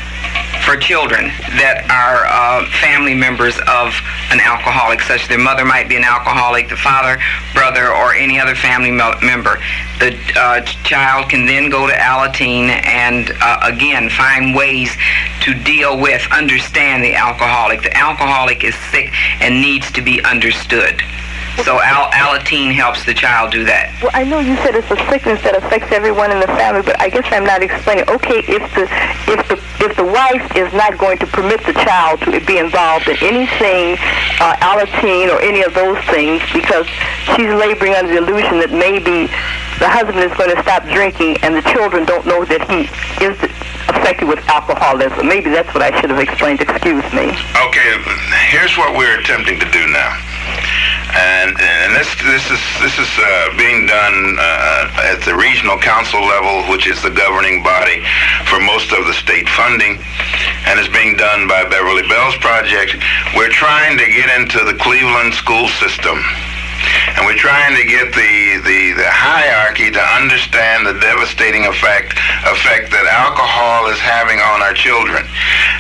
for 0.71 0.77
children 0.77 1.27
that 1.59 1.83
are 1.91 2.31
uh, 2.31 2.63
family 2.79 3.15
members 3.15 3.59
of 3.67 3.91
an 4.31 4.39
alcoholic, 4.39 5.01
such 5.03 5.27
their 5.27 5.39
mother 5.39 5.65
might 5.65 5.89
be 5.89 5.97
an 5.97 6.05
alcoholic, 6.05 6.69
the 6.69 6.77
father, 6.77 7.19
brother, 7.53 7.91
or 7.91 8.15
any 8.15 8.39
other 8.39 8.55
family 8.55 8.93
member. 8.93 9.59
The 9.99 10.15
uh, 10.39 10.63
child 10.87 11.29
can 11.29 11.45
then 11.45 11.71
go 11.71 11.89
to 11.89 11.93
Alateen 11.93 12.71
and 12.87 13.33
uh, 13.43 13.67
again 13.67 14.11
find 14.11 14.55
ways 14.55 14.95
to 15.43 15.55
deal 15.55 15.99
with, 15.99 16.23
understand 16.31 17.03
the 17.03 17.17
alcoholic. 17.17 17.83
The 17.83 17.97
alcoholic 17.97 18.63
is 18.63 18.77
sick 18.95 19.11
and 19.43 19.61
needs 19.61 19.91
to 19.91 20.03
be 20.03 20.23
understood. 20.23 21.03
So 21.65 21.79
Al- 21.81 22.11
Alateen 22.13 22.73
helps 22.73 23.05
the 23.05 23.13
child 23.13 23.53
do 23.53 23.65
that. 23.65 23.93
Well, 24.01 24.13
I 24.15 24.25
know 24.25 24.41
you 24.41 24.57
said 24.65 24.75
it's 24.75 24.91
a 24.91 24.97
sickness 25.13 25.43
that 25.45 25.57
affects 25.57 25.93
everyone 25.93 26.33
in 26.33 26.41
the 26.41 26.49
family, 26.57 26.81
but 26.81 26.99
I 27.01 27.09
guess 27.09 27.29
I'm 27.29 27.45
not 27.45 27.63
explaining. 27.63 28.09
Okay, 28.09 28.41
if 28.49 28.65
the 28.73 28.89
if 29.29 29.41
the 29.49 29.57
if 29.85 29.97
the 29.97 30.05
wife 30.05 30.45
is 30.57 30.73
not 30.73 30.97
going 30.97 31.19
to 31.19 31.27
permit 31.27 31.61
the 31.69 31.77
child 31.85 32.21
to 32.25 32.41
be 32.45 32.57
involved 32.57 33.09
in 33.09 33.17
anything, 33.21 34.01
uh, 34.41 34.57
Alateen 34.65 35.29
or 35.29 35.41
any 35.45 35.61
of 35.63 35.75
those 35.75 36.01
things, 36.09 36.41
because 36.53 36.89
she's 37.37 37.53
laboring 37.53 37.93
under 37.93 38.13
the 38.13 38.19
illusion 38.25 38.57
that 38.65 38.73
maybe 38.73 39.29
the 39.77 39.89
husband 39.89 40.21
is 40.25 40.33
going 40.37 40.55
to 40.55 40.61
stop 40.65 40.85
drinking 40.89 41.37
and 41.45 41.53
the 41.57 41.65
children 41.73 42.05
don't 42.05 42.25
know 42.25 42.45
that 42.45 42.65
he 42.69 42.89
is 43.21 43.37
affected 43.89 44.29
with 44.29 44.41
alcoholism. 44.49 45.29
Maybe 45.29 45.51
that's 45.51 45.73
what 45.77 45.83
I 45.83 45.93
should 46.01 46.09
have 46.09 46.21
explained. 46.21 46.61
Excuse 46.61 47.05
me. 47.13 47.37
Okay, 47.69 47.91
here's 48.49 48.77
what 48.77 48.97
we're 48.97 49.21
attempting 49.21 49.61
to 49.61 49.69
do 49.71 49.85
now 49.89 50.17
and 51.17 51.55
and 51.59 51.89
this 51.95 52.11
this 52.23 52.45
is 52.51 52.63
this 52.81 52.97
is 52.99 53.11
uh, 53.19 53.57
being 53.59 53.87
done 53.87 54.37
uh, 54.39 55.13
at 55.15 55.23
the 55.25 55.35
regional 55.35 55.79
council 55.79 56.21
level, 56.21 56.71
which 56.71 56.87
is 56.87 57.03
the 57.03 57.11
governing 57.11 57.63
body 57.63 58.03
for 58.47 58.61
most 58.61 58.93
of 58.93 59.07
the 59.07 59.15
state 59.15 59.49
funding, 59.49 59.99
and 60.67 60.79
is 60.79 60.89
being 60.89 61.17
done 61.17 61.49
by 61.49 61.65
Beverly 61.69 62.07
Bell's 62.09 62.37
project. 62.39 62.97
We're 63.35 63.51
trying 63.51 63.99
to 63.99 64.07
get 64.07 64.29
into 64.39 64.65
the 64.65 64.75
Cleveland 64.79 65.35
school 65.35 65.69
system 65.69 66.23
and 67.17 67.27
we're 67.27 67.39
trying 67.39 67.77
to 67.77 67.85
get 67.85 68.13
the, 68.15 68.61
the, 68.65 68.97
the 68.97 69.11
hierarchy 69.11 69.91
to 69.91 70.03
understand 70.17 70.87
the 70.87 70.97
devastating 70.99 71.67
effect 71.67 72.17
effect 72.49 72.91
that 72.93 73.07
alcohol 73.07 73.89
is 73.93 74.01
having 74.01 74.41
on 74.41 74.63
our 74.65 74.73
children. 74.73 75.25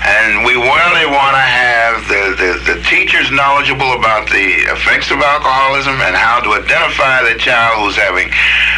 And 0.05 0.44
we 0.44 0.57
really 0.57 1.07
want 1.09 1.34
to 1.36 1.46
have 1.46 1.94
the, 2.09 2.22
the, 2.36 2.51
the 2.74 2.78
teachers 2.88 3.30
knowledgeable 3.30 3.92
about 3.96 4.28
the 4.28 4.68
effects 4.72 5.11
of 5.11 5.20
alcoholism 5.20 6.01
and 6.05 6.16
how 6.16 6.40
to 6.40 6.57
identify 6.57 7.24
the 7.24 7.36
child 7.40 7.84
who's 7.84 7.96
having 7.96 8.28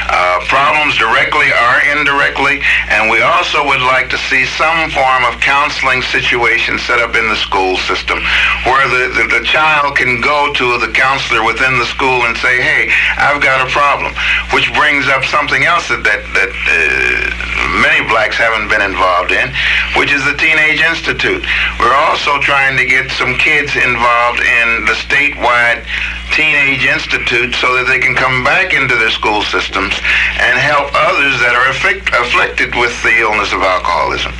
uh, 0.08 0.40
problems 0.48 0.96
directly 0.98 1.50
or 1.52 1.74
indirectly. 1.94 2.62
And 2.88 3.10
we 3.10 3.22
also 3.22 3.64
would 3.66 3.82
like 3.82 4.08
to 4.10 4.18
see 4.30 4.44
some 4.46 4.90
form 4.90 5.24
of 5.28 5.40
counseling 5.40 6.02
situation 6.02 6.78
set 6.78 6.98
up 6.98 7.14
in 7.14 7.28
the 7.28 7.36
school 7.36 7.76
system 7.88 8.18
where 8.64 8.86
the, 8.88 9.14
the, 9.14 9.24
the 9.40 9.44
child 9.44 9.96
can 9.96 10.20
go 10.20 10.52
to 10.52 10.78
the 10.78 10.90
counselor 10.92 11.44
within 11.44 11.78
the 11.78 11.86
school 11.86 12.24
and 12.26 12.36
say, 12.36 12.60
hey, 12.60 12.90
I've 13.16 13.42
got 13.42 13.66
a 13.66 13.70
problem, 13.70 14.14
which 14.52 14.72
brings 14.74 15.08
up 15.08 15.24
something 15.24 15.64
else 15.64 15.88
that, 15.88 16.02
that, 16.04 16.22
that 16.34 16.50
uh, 16.50 17.42
many 17.80 18.06
blacks 18.08 18.36
haven't 18.36 18.68
been 18.68 18.82
involved 18.82 19.32
in, 19.32 19.50
which 19.96 20.12
is 20.12 20.24
the 20.24 20.36
Teenage 20.36 20.80
Institute. 20.80 21.44
We're 21.80 21.94
also 21.94 22.38
trying 22.40 22.76
to 22.76 22.86
get 22.86 23.10
some 23.12 23.34
kids 23.36 23.74
involved 23.76 24.40
in 24.40 24.84
the 24.84 24.96
statewide 24.98 25.84
Teenage 26.32 26.84
Institute 26.88 27.54
so 27.60 27.76
that 27.76 27.84
they 27.86 28.00
can 28.00 28.16
come 28.16 28.42
back 28.42 28.72
into 28.72 28.96
their 28.96 29.12
school 29.12 29.44
systems 29.44 29.92
and 30.40 30.56
help 30.56 30.88
others 30.96 31.36
that 31.44 31.52
are 31.52 31.68
afflict, 31.70 32.08
afflicted 32.16 32.72
with 32.74 32.96
the 33.04 33.12
illness 33.20 33.52
of 33.52 33.60
alcoholism. 33.60 34.32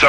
So 0.00 0.08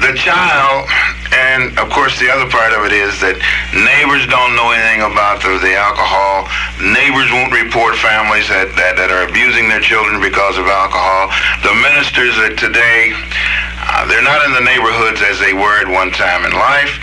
the 0.00 0.14
child 0.14 0.86
And 1.30 1.78
of 1.78 1.90
course, 1.94 2.18
the 2.18 2.26
other 2.26 2.50
part 2.50 2.74
of 2.74 2.82
it 2.90 2.92
is 2.92 3.14
that 3.22 3.38
neighbors 3.70 4.26
don't 4.26 4.58
know 4.58 4.74
anything 4.74 5.06
about 5.06 5.38
the, 5.38 5.62
the 5.62 5.78
alcohol. 5.78 6.50
Neighbors 6.82 7.30
won't 7.30 7.54
report 7.54 7.94
families 8.02 8.50
that, 8.50 8.74
that, 8.74 8.98
that 8.98 9.14
are 9.14 9.30
abusing 9.30 9.70
their 9.70 9.78
children 9.78 10.18
because 10.18 10.58
of 10.58 10.66
alcohol. 10.66 11.30
The 11.62 11.70
ministers 11.70 12.34
today, 12.58 13.14
uh, 13.14 14.10
they're 14.10 14.26
not 14.26 14.42
in 14.42 14.58
the 14.58 14.64
neighborhoods 14.66 15.22
as 15.22 15.38
they 15.38 15.54
were 15.54 15.78
at 15.78 15.86
one 15.86 16.10
time 16.10 16.42
in 16.42 16.50
life. 16.50 16.98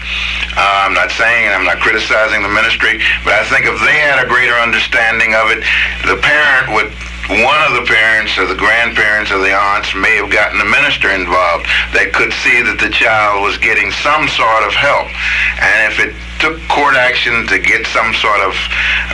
Uh, 0.58 0.89
I'm 0.89 0.97
not 0.97 1.14
saying, 1.14 1.53
I'm 1.53 1.66
not 1.70 1.78
criticizing 1.78 2.41
the 2.41 2.49
ministry, 2.49 2.97
but 3.22 3.38
I 3.38 3.45
think 3.45 3.70
if 3.70 3.78
they 3.78 3.97
had 4.01 4.18
a 4.18 4.28
greater 4.28 4.58
understanding 4.58 5.38
of 5.38 5.53
it, 5.53 5.62
the 6.10 6.18
parent 6.18 6.74
would 6.74 6.89
one 7.28 7.60
of 7.68 7.76
the 7.76 7.84
parents 7.84 8.39
or 8.39 8.47
the 8.47 8.55
grandparents 8.55 9.36
or 9.36 9.38
the 9.38 9.51
aunts 9.51 9.91
may 9.93 10.16
have 10.16 10.32
gotten 10.32 10.64
a 10.64 10.70
minister 10.72 11.12
involved 11.12 11.68
that 11.91 12.16
could 12.16 12.32
see 12.39 12.64
that 12.64 12.80
the 12.80 12.88
child 12.88 13.43
was 13.43 13.60
getting 13.60 13.91
some 13.99 14.32
sort 14.32 14.64
of 14.64 14.72
help. 14.72 15.12
And 15.60 15.91
if 15.91 15.99
it 15.99 16.16
took 16.39 16.55
court 16.72 16.95
action 16.95 17.43
to 17.51 17.60
get 17.60 17.84
some 17.91 18.16
sort 18.16 18.39
of 18.39 18.55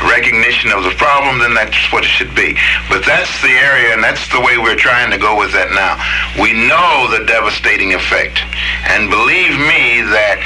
recognition 0.06 0.70
of 0.70 0.86
the 0.86 0.94
problem, 0.94 1.42
then 1.42 1.58
that's 1.58 1.74
what 1.90 2.06
it 2.06 2.14
should 2.14 2.38
be. 2.38 2.54
But 2.86 3.02
that's 3.02 3.34
the 3.42 3.50
area, 3.50 3.98
and 3.98 4.04
that's 4.06 4.30
the 4.30 4.46
way 4.46 4.62
we're 4.62 4.78
trying 4.78 5.10
to 5.10 5.18
go 5.18 5.34
with 5.34 5.50
that 5.58 5.74
now. 5.74 5.98
We 6.38 6.54
know 6.54 7.10
the 7.10 7.26
devastating 7.26 7.98
effect. 7.98 8.46
And 8.94 9.10
believe 9.10 9.58
me 9.58 10.06
that 10.14 10.38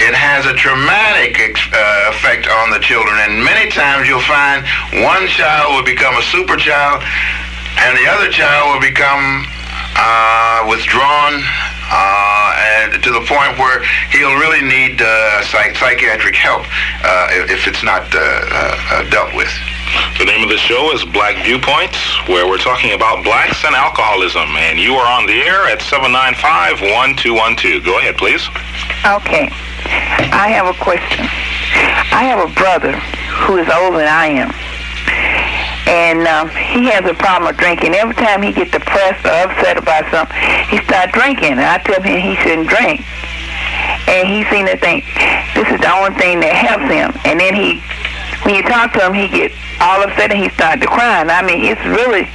it 0.00 0.14
has 0.14 0.46
a 0.46 0.54
traumatic 0.54 1.38
uh, 1.72 2.10
effect 2.12 2.48
on 2.48 2.70
the 2.70 2.78
children. 2.80 3.16
And 3.24 3.42
many 3.42 3.70
times 3.70 4.08
you'll 4.08 4.20
find 4.28 4.64
one 5.04 5.26
child 5.26 5.74
will 5.74 5.84
become 5.86 6.16
a 6.16 6.22
super 6.22 6.56
child 6.56 7.02
and 7.78 7.96
the 7.96 8.06
other 8.08 8.28
child 8.28 8.74
will 8.74 8.80
become 8.80 9.46
uh, 9.96 10.66
withdrawn 10.68 11.42
uh, 11.88 12.52
and 12.56 12.92
to 13.02 13.10
the 13.12 13.20
point 13.24 13.56
where 13.58 13.82
he'll 14.10 14.36
really 14.36 14.60
need 14.62 15.00
uh, 15.00 15.42
psych- 15.44 15.76
psychiatric 15.76 16.34
help 16.34 16.66
uh, 17.04 17.28
if, 17.30 17.50
if, 17.50 17.66
it's 17.68 17.82
not 17.84 18.02
uh, 18.14 18.18
uh, 18.18 19.08
dealt 19.10 19.34
with. 19.34 19.48
The 20.18 20.24
name 20.24 20.42
of 20.42 20.48
the 20.48 20.58
show 20.58 20.90
is 20.92 21.04
Black 21.04 21.36
Viewpoints, 21.44 21.96
where 22.28 22.48
we're 22.48 22.58
talking 22.58 22.92
about 22.92 23.22
blacks 23.24 23.64
and 23.64 23.74
alcoholism. 23.74 24.56
And 24.56 24.78
you 24.80 24.94
are 24.94 25.06
on 25.06 25.26
the 25.26 25.40
air 25.40 25.68
at 25.68 25.80
795-1212. 25.80 27.84
Go 27.84 27.98
ahead, 27.98 28.16
please. 28.16 28.48
Okay. 29.06 29.48
I 30.32 30.52
have 30.52 30.66
a 30.66 30.76
question. 30.82 31.24
I 32.12 32.28
have 32.28 32.40
a 32.40 32.52
brother 32.54 32.92
who 33.44 33.58
is 33.58 33.68
older 33.68 33.98
than 33.98 34.08
I 34.08 34.26
am. 34.40 34.50
And 35.86 36.26
um, 36.26 36.50
he 36.50 36.90
has 36.90 37.06
a 37.06 37.14
problem 37.14 37.46
with 37.46 37.56
drinking. 37.62 37.94
Every 37.94 38.14
time 38.14 38.42
he 38.42 38.52
gets 38.52 38.70
depressed 38.70 39.22
or 39.22 39.34
upset 39.46 39.78
about 39.78 40.10
something, 40.10 40.34
he 40.66 40.82
starts 40.82 41.12
drinking. 41.14 41.56
And 41.56 41.66
I 41.66 41.78
tell 41.78 42.02
him 42.02 42.18
he 42.18 42.34
shouldn't 42.42 42.68
drink. 42.68 43.06
And 44.10 44.26
he 44.26 44.42
seems 44.50 44.70
to 44.70 44.78
think 44.78 45.06
this 45.54 45.66
is 45.70 45.78
the 45.78 45.92
only 45.94 46.14
thing 46.18 46.42
that 46.42 46.54
helps 46.54 46.90
him. 46.90 47.14
And 47.22 47.38
then 47.38 47.54
he, 47.54 47.82
when 48.42 48.58
you 48.58 48.62
talk 48.66 48.92
to 48.98 49.06
him, 49.06 49.14
he 49.14 49.30
gets 49.30 49.54
all 49.78 50.02
upset 50.02 50.34
and 50.34 50.42
he 50.42 50.50
starts 50.50 50.82
to 50.82 50.88
cry. 50.90 51.22
I 51.22 51.42
mean, 51.46 51.70
it's 51.70 51.82
really 51.86 52.26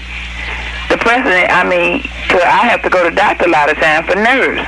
depressing. 0.88 1.48
I 1.52 1.64
mean, 1.68 2.04
I 2.32 2.72
have 2.72 2.84
to 2.84 2.90
go 2.90 3.04
to 3.04 3.10
the 3.10 3.16
doctor 3.16 3.46
a 3.48 3.52
lot 3.52 3.72
of 3.72 3.78
times 3.78 4.08
for 4.08 4.16
nerves. 4.16 4.64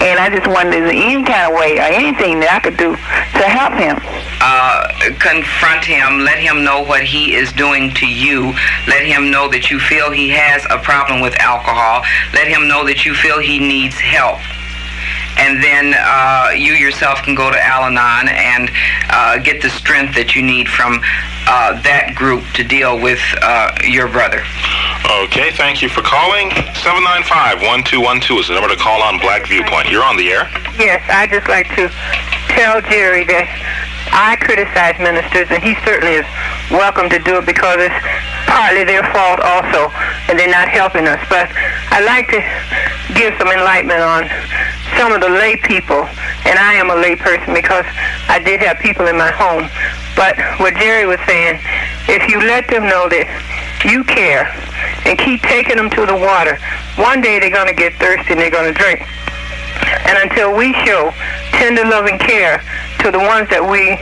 And 0.00 0.18
I 0.18 0.30
just 0.30 0.46
wondered, 0.46 0.84
is 0.84 0.90
there 0.90 1.02
any 1.02 1.22
kind 1.24 1.52
of 1.52 1.58
way 1.58 1.76
or 1.76 1.88
anything 1.88 2.40
that 2.40 2.50
I 2.52 2.60
could 2.60 2.76
do 2.76 2.96
to 2.96 3.44
help 3.44 3.76
him? 3.76 4.00
Uh, 4.40 4.88
confront 5.20 5.84
him. 5.84 6.20
Let 6.20 6.38
him 6.38 6.64
know 6.64 6.82
what 6.82 7.02
he 7.02 7.34
is 7.34 7.52
doing 7.52 7.92
to 7.94 8.06
you. 8.06 8.54
Let 8.88 9.04
him 9.04 9.30
know 9.30 9.48
that 9.50 9.70
you 9.70 9.78
feel 9.78 10.10
he 10.10 10.30
has 10.30 10.64
a 10.70 10.78
problem 10.78 11.20
with 11.20 11.36
alcohol. 11.36 12.04
Let 12.32 12.48
him 12.48 12.66
know 12.66 12.84
that 12.86 13.04
you 13.04 13.14
feel 13.14 13.38
he 13.38 13.58
needs 13.58 13.96
help 13.96 14.40
and 15.40 15.62
then 15.62 15.94
uh, 15.96 16.50
you 16.54 16.74
yourself 16.74 17.22
can 17.22 17.34
go 17.34 17.50
to 17.50 17.58
Al-Anon 17.58 18.28
and 18.28 18.70
uh, 19.08 19.38
get 19.38 19.62
the 19.62 19.70
strength 19.70 20.14
that 20.14 20.36
you 20.36 20.42
need 20.42 20.68
from 20.68 21.00
uh, 21.48 21.80
that 21.82 22.14
group 22.14 22.44
to 22.54 22.62
deal 22.62 23.00
with 23.00 23.20
uh, 23.42 23.72
your 23.88 24.06
brother. 24.06 24.44
Okay, 25.24 25.50
thank 25.56 25.82
you 25.82 25.88
for 25.88 26.02
calling. 26.02 26.50
795-1212 26.84 28.40
is 28.40 28.48
the 28.48 28.54
number 28.54 28.68
to 28.68 28.76
call 28.76 29.02
on 29.02 29.18
Black 29.18 29.48
Viewpoint. 29.48 29.88
You're 29.90 30.04
on 30.04 30.16
the 30.16 30.28
air. 30.30 30.44
Yes, 30.78 31.02
I'd 31.08 31.30
just 31.30 31.48
like 31.48 31.68
to 31.74 31.88
tell 32.54 32.80
Jerry 32.82 33.24
that 33.24 33.48
I 34.12 34.36
criticize 34.40 34.98
ministers, 34.98 35.48
and 35.50 35.62
he 35.62 35.74
certainly 35.86 36.18
is 36.18 36.26
welcome 36.70 37.08
to 37.10 37.18
do 37.18 37.38
it 37.38 37.46
because 37.46 37.78
it's 37.78 38.00
partly 38.46 38.84
their 38.84 39.06
fault 39.14 39.40
also, 39.40 39.90
and 40.28 40.38
they're 40.38 40.50
not 40.50 40.68
helping 40.68 41.06
us. 41.06 41.22
But 41.30 41.50
I'd 41.94 42.04
like 42.04 42.26
to 42.34 42.42
give 43.14 43.34
some 43.38 43.48
enlightenment 43.48 44.02
on 44.02 44.26
some 44.98 45.12
of 45.12 45.20
the 45.20 45.30
lay 45.30 45.56
people, 45.56 46.02
and 46.44 46.58
I 46.58 46.74
am 46.74 46.90
a 46.90 46.96
lay 46.96 47.14
person 47.14 47.54
because 47.54 47.86
I 48.28 48.42
did 48.42 48.60
have 48.60 48.78
people 48.78 49.06
in 49.06 49.16
my 49.16 49.30
home. 49.30 49.70
But 50.16 50.36
what 50.58 50.74
Jerry 50.74 51.06
was 51.06 51.20
saying, 51.26 51.60
if 52.08 52.28
you 52.28 52.42
let 52.42 52.66
them 52.68 52.84
know 52.84 53.08
that 53.08 53.26
you 53.86 54.04
care 54.04 54.50
and 55.06 55.18
keep 55.18 55.40
taking 55.42 55.76
them 55.76 55.88
to 55.90 56.04
the 56.04 56.16
water, 56.16 56.58
one 56.96 57.20
day 57.22 57.38
they're 57.38 57.54
going 57.54 57.70
to 57.70 57.78
get 57.78 57.94
thirsty 57.94 58.32
and 58.32 58.40
they're 58.40 58.50
going 58.50 58.72
to 58.72 58.76
drink. 58.76 59.06
And 60.08 60.18
until 60.30 60.56
we 60.56 60.72
show 60.84 61.12
tender 61.52 61.84
loving 61.84 62.18
care 62.18 62.62
to 63.00 63.10
the 63.10 63.18
ones 63.18 63.48
that 63.48 63.64
we 63.64 63.96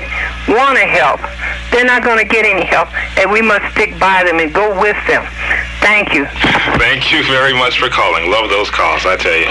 want 0.51 0.79
to 0.79 0.87
help, 0.87 1.23
they're 1.71 1.87
not 1.87 2.03
going 2.03 2.19
to 2.19 2.27
get 2.27 2.47
any 2.47 2.65
help, 2.65 2.91
and 3.19 3.31
we 3.31 3.43
must 3.43 3.67
stick 3.75 3.95
by 4.01 4.25
them 4.25 4.41
and 4.41 4.53
go 4.53 4.75
with 4.81 4.99
them. 5.07 5.23
Thank 5.79 6.13
you. 6.13 6.27
Thank 6.77 7.13
you 7.13 7.23
very 7.31 7.55
much 7.55 7.79
for 7.79 7.89
calling. 7.89 8.31
Love 8.31 8.51
those 8.51 8.71
calls, 8.71 9.07
I 9.07 9.15
tell 9.15 9.37
you. 9.37 9.47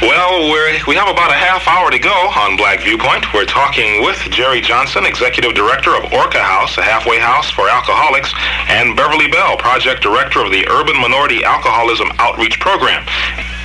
Well, 0.00 0.48
we're, 0.48 0.72
we 0.88 0.96
have 0.96 1.08
about 1.08 1.30
a 1.30 1.38
half 1.38 1.68
hour 1.68 1.90
to 1.90 1.98
go 1.98 2.12
on 2.36 2.56
Black 2.56 2.80
Viewpoint. 2.80 3.32
We're 3.32 3.48
talking 3.48 4.02
with 4.02 4.16
Jerry 4.32 4.60
Johnson, 4.60 5.04
Executive 5.04 5.54
Director 5.54 5.96
of 5.96 6.12
Orca 6.12 6.40
House, 6.40 6.76
a 6.78 6.82
halfway 6.82 7.18
house 7.18 7.50
for 7.50 7.68
alcoholics, 7.68 8.32
and 8.68 8.96
Beverly 8.96 9.28
Bell, 9.28 9.56
Project 9.56 10.02
Director 10.02 10.44
of 10.44 10.50
the 10.52 10.66
Urban 10.68 10.96
Minority 11.00 11.44
Alcoholism 11.44 12.08
Outreach 12.18 12.60
Program. 12.60 13.04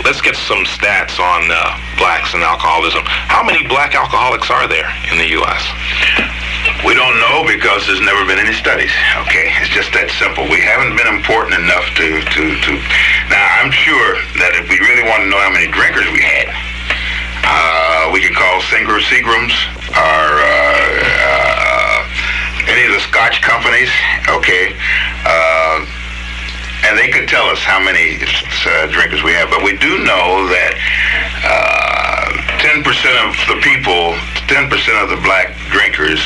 Let's 0.03 0.21
get 0.21 0.35
some 0.35 0.65
stats 0.65 1.21
on 1.21 1.45
uh, 1.53 1.77
blacks 1.97 2.33
and 2.33 2.41
alcoholism. 2.41 3.05
How 3.05 3.45
many 3.45 3.61
black 3.67 3.93
alcoholics 3.93 4.49
are 4.49 4.67
there 4.67 4.89
in 5.13 5.21
the 5.21 5.29
U.S.? 5.37 5.63
We 6.81 6.97
don't 6.97 7.17
know 7.21 7.45
because 7.45 7.85
there's 7.85 8.01
never 8.01 8.25
been 8.25 8.41
any 8.41 8.53
studies. 8.57 8.89
Okay, 9.29 9.53
it's 9.61 9.69
just 9.69 9.93
that 9.93 10.09
simple. 10.17 10.49
We 10.49 10.57
haven't 10.57 10.97
been 10.97 11.09
important 11.09 11.61
enough 11.61 11.85
to 12.01 12.07
to 12.17 12.43
to. 12.57 12.71
Now 13.29 13.45
I'm 13.61 13.69
sure 13.69 14.17
that 14.41 14.57
if 14.57 14.65
we 14.73 14.81
really 14.81 15.05
want 15.05 15.21
to 15.25 15.29
know 15.29 15.37
how 15.37 15.53
many 15.53 15.69
drinkers 15.69 16.09
we 16.09 16.25
had, 16.25 16.49
uh, 17.45 18.09
we 18.09 18.25
could 18.25 18.33
call 18.33 18.57
Singer 18.73 18.97
Seagrams 19.05 19.53
or 19.93 20.25
uh, 20.41 20.97
uh, 21.29 21.97
any 22.73 22.89
of 22.89 22.97
the 22.97 23.03
Scotch 23.05 23.41
companies. 23.45 23.93
Okay. 24.29 24.73
And 26.83 26.97
they 26.97 27.09
could 27.09 27.27
tell 27.27 27.45
us 27.45 27.59
how 27.59 27.79
many 27.79 28.17
uh, 28.17 28.87
drinkers 28.87 29.23
we 29.23 29.31
have. 29.33 29.49
But 29.49 29.63
we 29.63 29.77
do 29.77 29.99
know 30.03 30.47
that 30.49 30.73
uh, 31.45 32.01
10% 32.59 32.83
of 33.25 33.37
the 33.47 33.61
people, 33.61 34.13
10% 34.49 35.03
of 35.03 35.09
the 35.09 35.21
black 35.23 35.55
drinkers 35.69 36.21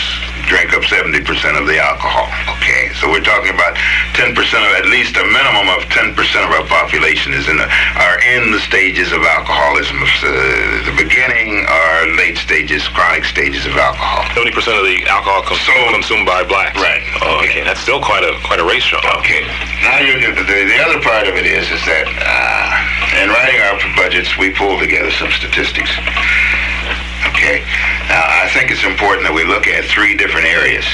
drink 0.45 0.73
up 0.73 0.83
70% 0.83 1.21
of 1.57 1.65
the 1.67 1.77
alcohol. 1.81 2.29
Okay, 2.57 2.93
so 2.97 3.09
we're 3.09 3.25
talking 3.25 3.53
about 3.53 3.75
10% 4.17 4.31
of 4.33 4.71
at 4.77 4.85
least 4.87 5.17
a 5.17 5.25
minimum 5.25 5.69
of 5.73 5.85
10% 5.89 6.13
of 6.15 6.51
our 6.53 6.65
population 6.65 7.33
is 7.33 7.49
in 7.49 7.57
the, 7.57 7.67
are 7.97 8.17
in 8.21 8.51
the 8.51 8.61
stages 8.61 9.11
of 9.11 9.21
alcoholism, 9.23 9.97
uh, 10.01 10.85
the 10.85 10.95
beginning 10.97 11.65
or 11.65 12.15
late 12.17 12.37
stages, 12.37 12.87
chronic 12.93 13.25
stages 13.25 13.65
of 13.65 13.73
alcohol. 13.75 14.23
70% 14.37 14.53
of 14.77 14.85
the 14.85 15.05
alcohol 15.09 15.41
consumed, 15.43 15.89
so, 15.89 15.93
consumed 15.93 16.25
by 16.25 16.43
blacks. 16.43 16.77
Right. 16.77 17.03
Oh, 17.21 17.41
okay. 17.41 17.61
okay. 17.61 17.63
that's 17.63 17.81
still 17.81 18.01
quite 18.01 18.23
a 18.23 18.37
quite 18.45 18.59
a 18.59 18.65
ratio. 18.65 18.99
Okay. 19.19 19.41
Now 19.81 19.99
you, 19.99 20.19
the, 20.33 20.43
the 20.45 20.79
other 20.85 21.01
part 21.01 21.27
of 21.27 21.35
it 21.35 21.45
is 21.45 21.69
is 21.71 21.81
that 21.85 22.05
uh, 22.07 23.21
in 23.21 23.29
writing 23.29 23.61
our 23.61 23.77
budgets, 23.95 24.37
we 24.37 24.51
pulled 24.51 24.79
together 24.79 25.11
some 25.11 25.31
statistics. 25.31 25.91
Okay. 27.35 27.67
Now, 28.07 28.23
I 28.23 28.47
think 28.55 28.71
it's 28.71 28.87
important 28.87 29.27
that 29.27 29.35
we 29.35 29.43
look 29.43 29.67
at 29.67 29.83
three 29.91 30.15
different 30.15 30.47
areas. 30.47 30.87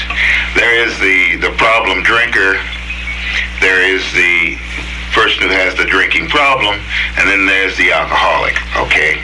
There 0.58 0.74
is 0.74 0.90
the, 0.98 1.38
the 1.38 1.54
problem 1.54 2.02
drinker. 2.02 2.58
There 3.62 3.78
is 3.78 4.02
the 4.10 4.58
person 5.14 5.46
who 5.46 5.54
has 5.54 5.78
the 5.78 5.86
drinking 5.86 6.34
problem, 6.34 6.82
and 7.14 7.30
then 7.30 7.46
there's 7.46 7.78
the 7.78 7.94
alcoholic. 7.94 8.58
Okay. 8.74 9.22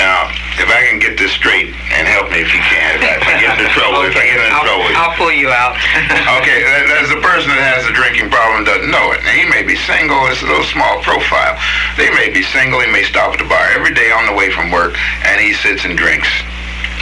Now, 0.00 0.32
if 0.56 0.68
I 0.72 0.88
can 0.88 0.98
get 0.98 1.20
this 1.20 1.32
straight, 1.32 1.76
and 1.92 2.08
help 2.08 2.32
me 2.32 2.40
if 2.40 2.50
you 2.52 2.62
can, 2.64 2.96
if 3.00 3.24
I, 3.28 3.36
get 3.36 3.56
into 3.56 3.68
trouble, 3.76 4.04
okay. 4.04 4.12
if 4.12 4.16
I 4.16 4.24
get 4.24 4.38
into 4.40 4.56
I'll, 4.56 4.64
trouble. 4.64 4.88
I'll 4.96 5.16
pull 5.16 5.32
you 5.32 5.52
out. 5.52 5.76
okay, 6.40 6.64
there's 6.88 7.12
the 7.12 7.20
person 7.20 7.52
that 7.52 7.60
has 7.60 7.84
a 7.84 7.92
drinking 7.92 8.32
problem 8.32 8.64
doesn't 8.64 8.88
know 8.88 9.12
it. 9.12 9.20
Now, 9.24 9.36
he 9.36 9.44
may 9.48 9.62
be 9.62 9.76
single, 9.84 10.16
it's 10.32 10.40
a 10.40 10.48
little 10.48 10.66
small 10.68 11.00
profile. 11.04 11.60
They 12.00 12.08
may 12.16 12.32
be 12.32 12.40
single, 12.40 12.80
he 12.80 12.88
may 12.88 13.04
stop 13.04 13.36
at 13.36 13.40
the 13.40 13.48
bar 13.48 13.68
every 13.76 13.92
day 13.92 14.08
on 14.12 14.24
the 14.24 14.36
way 14.36 14.48
from 14.48 14.72
work, 14.72 14.96
and 15.28 15.36
he 15.40 15.52
sits 15.52 15.84
and 15.84 15.96
drinks. 15.96 16.28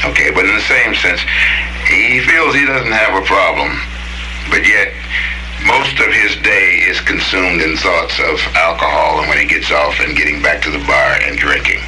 Okay, 0.02 0.34
but 0.34 0.44
in 0.44 0.54
the 0.54 0.66
same 0.66 0.94
sense, 0.98 1.22
he 1.86 2.20
feels 2.26 2.54
he 2.54 2.66
doesn't 2.66 2.92
have 2.92 3.14
a 3.14 3.24
problem, 3.24 3.78
but 4.50 4.66
yet 4.66 4.92
most 5.64 5.96
of 5.96 6.12
his 6.12 6.36
day 6.42 6.84
is 6.90 7.00
consumed 7.00 7.62
in 7.62 7.76
thoughts 7.78 8.18
of 8.20 8.36
alcohol 8.52 9.20
and 9.20 9.28
when 9.28 9.38
he 9.38 9.46
gets 9.46 9.70
off 9.72 9.96
and 10.00 10.16
getting 10.16 10.42
back 10.42 10.60
to 10.60 10.70
the 10.70 10.82
bar 10.84 11.16
and 11.24 11.38
drinking. 11.38 11.80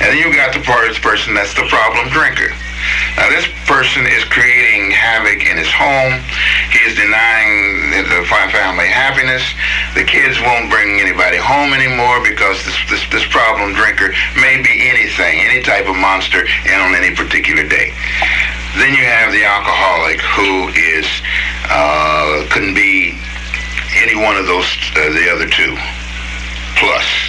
And 0.00 0.12
then 0.12 0.18
you 0.18 0.32
got 0.34 0.54
the 0.54 0.62
this 0.88 0.98
person 0.98 1.34
that's 1.34 1.54
the 1.54 1.66
problem 1.68 2.08
drinker. 2.08 2.50
Now, 3.16 3.28
this 3.28 3.46
person 3.66 4.06
is 4.06 4.24
creating 4.24 4.90
havoc 4.94 5.42
in 5.44 5.58
his 5.58 5.68
home. 5.68 6.22
He 6.70 6.80
is 6.86 6.94
denying 6.94 7.90
the 7.90 8.22
family 8.28 8.86
happiness. 8.86 9.42
The 9.94 10.04
kids 10.04 10.40
won't 10.40 10.70
bring 10.70 11.00
anybody 11.00 11.36
home 11.36 11.74
anymore 11.74 12.22
because 12.22 12.64
this, 12.64 12.78
this, 12.88 13.02
this 13.10 13.26
problem 13.28 13.74
drinker 13.74 14.14
may 14.38 14.62
be 14.62 14.88
anything, 14.88 15.42
any 15.42 15.60
type 15.62 15.88
of 15.88 15.96
monster, 15.96 16.46
and 16.46 16.78
on 16.80 16.94
any 16.94 17.14
particular 17.14 17.66
day. 17.66 17.92
Then 18.78 18.94
you 18.94 19.04
have 19.04 19.32
the 19.34 19.44
alcoholic 19.44 20.20
who 20.22 20.70
is 20.72 21.06
uh, 21.68 22.46
couldn't 22.50 22.74
be 22.74 23.18
any 23.96 24.14
one 24.14 24.36
of 24.36 24.46
those, 24.46 24.70
uh, 24.96 25.10
the 25.10 25.28
other 25.28 25.48
two, 25.48 25.76
plus. 26.78 27.27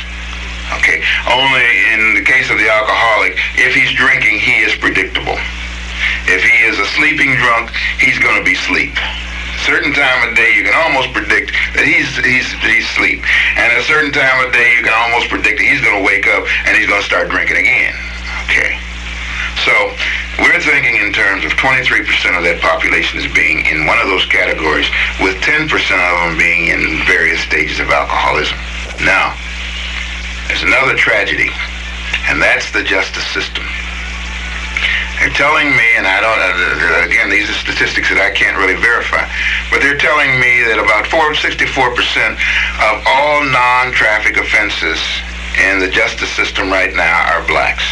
Okay. 0.78 1.02
Only 1.26 1.66
in 1.94 2.14
the 2.14 2.26
case 2.26 2.50
of 2.50 2.58
the 2.58 2.70
alcoholic, 2.70 3.40
if 3.58 3.74
he's 3.74 3.92
drinking, 3.98 4.40
he 4.40 4.62
is 4.62 4.76
predictable. 4.78 5.38
If 6.30 6.46
he 6.46 6.56
is 6.70 6.78
a 6.78 6.86
sleeping 6.94 7.36
drunk, 7.36 7.72
he's 7.98 8.20
going 8.20 8.38
to 8.38 8.46
be 8.46 8.56
sleep. 8.56 8.94
Certain 9.66 9.92
time 9.92 10.30
of 10.30 10.38
day, 10.38 10.56
you 10.56 10.64
can 10.64 10.78
almost 10.88 11.12
predict 11.12 11.52
that 11.76 11.84
he's 11.84 12.08
he's 12.24 12.48
he's 12.64 12.88
sleep, 12.96 13.20
and 13.60 13.68
at 13.68 13.78
a 13.78 13.84
certain 13.84 14.14
time 14.14 14.40
of 14.46 14.54
day, 14.56 14.72
you 14.78 14.82
can 14.88 14.96
almost 14.96 15.28
predict 15.28 15.60
that 15.60 15.68
he's 15.68 15.84
going 15.84 16.00
to 16.00 16.06
wake 16.06 16.32
up 16.32 16.48
and 16.64 16.78
he's 16.80 16.88
going 16.88 17.02
to 17.02 17.06
start 17.06 17.28
drinking 17.28 17.60
again. 17.60 17.92
Okay. 18.48 18.80
So 19.68 19.76
we're 20.40 20.64
thinking 20.64 20.96
in 20.96 21.12
terms 21.12 21.44
of 21.44 21.52
23% 21.60 22.08
of 22.40 22.48
that 22.48 22.64
population 22.64 23.20
is 23.20 23.28
being 23.36 23.68
in 23.68 23.84
one 23.84 24.00
of 24.00 24.08
those 24.08 24.24
categories, 24.32 24.88
with 25.20 25.36
10% 25.44 25.68
of 25.68 26.16
them 26.24 26.40
being 26.40 26.72
in 26.72 27.04
various 27.04 27.44
stages 27.44 27.84
of 27.84 27.92
alcoholism. 27.92 28.56
Now, 29.04 29.36
there's 30.50 30.66
another 30.66 30.98
tragedy, 30.98 31.54
and 32.26 32.42
that's 32.42 32.74
the 32.74 32.82
justice 32.82 33.26
system. 33.30 33.64
They're 35.22 35.36
telling 35.38 35.70
me, 35.76 35.88
and 36.00 36.08
I 36.08 36.18
don't, 36.24 36.42
uh, 36.42 37.06
again, 37.06 37.30
these 37.30 37.46
are 37.52 37.60
statistics 37.60 38.10
that 38.10 38.18
I 38.18 38.34
can't 38.34 38.58
really 38.58 38.80
verify, 38.80 39.30
but 39.70 39.84
they're 39.84 40.00
telling 40.00 40.42
me 40.42 40.64
that 40.66 40.82
about 40.82 41.06
4, 41.12 41.36
64% 41.36 42.40
of 42.82 42.96
all 43.06 43.46
non-traffic 43.46 44.40
offenses 44.42 44.98
in 45.60 45.84
the 45.84 45.92
justice 45.92 46.32
system 46.32 46.72
right 46.72 46.96
now 46.96 47.36
are 47.36 47.44
blacks. 47.46 47.84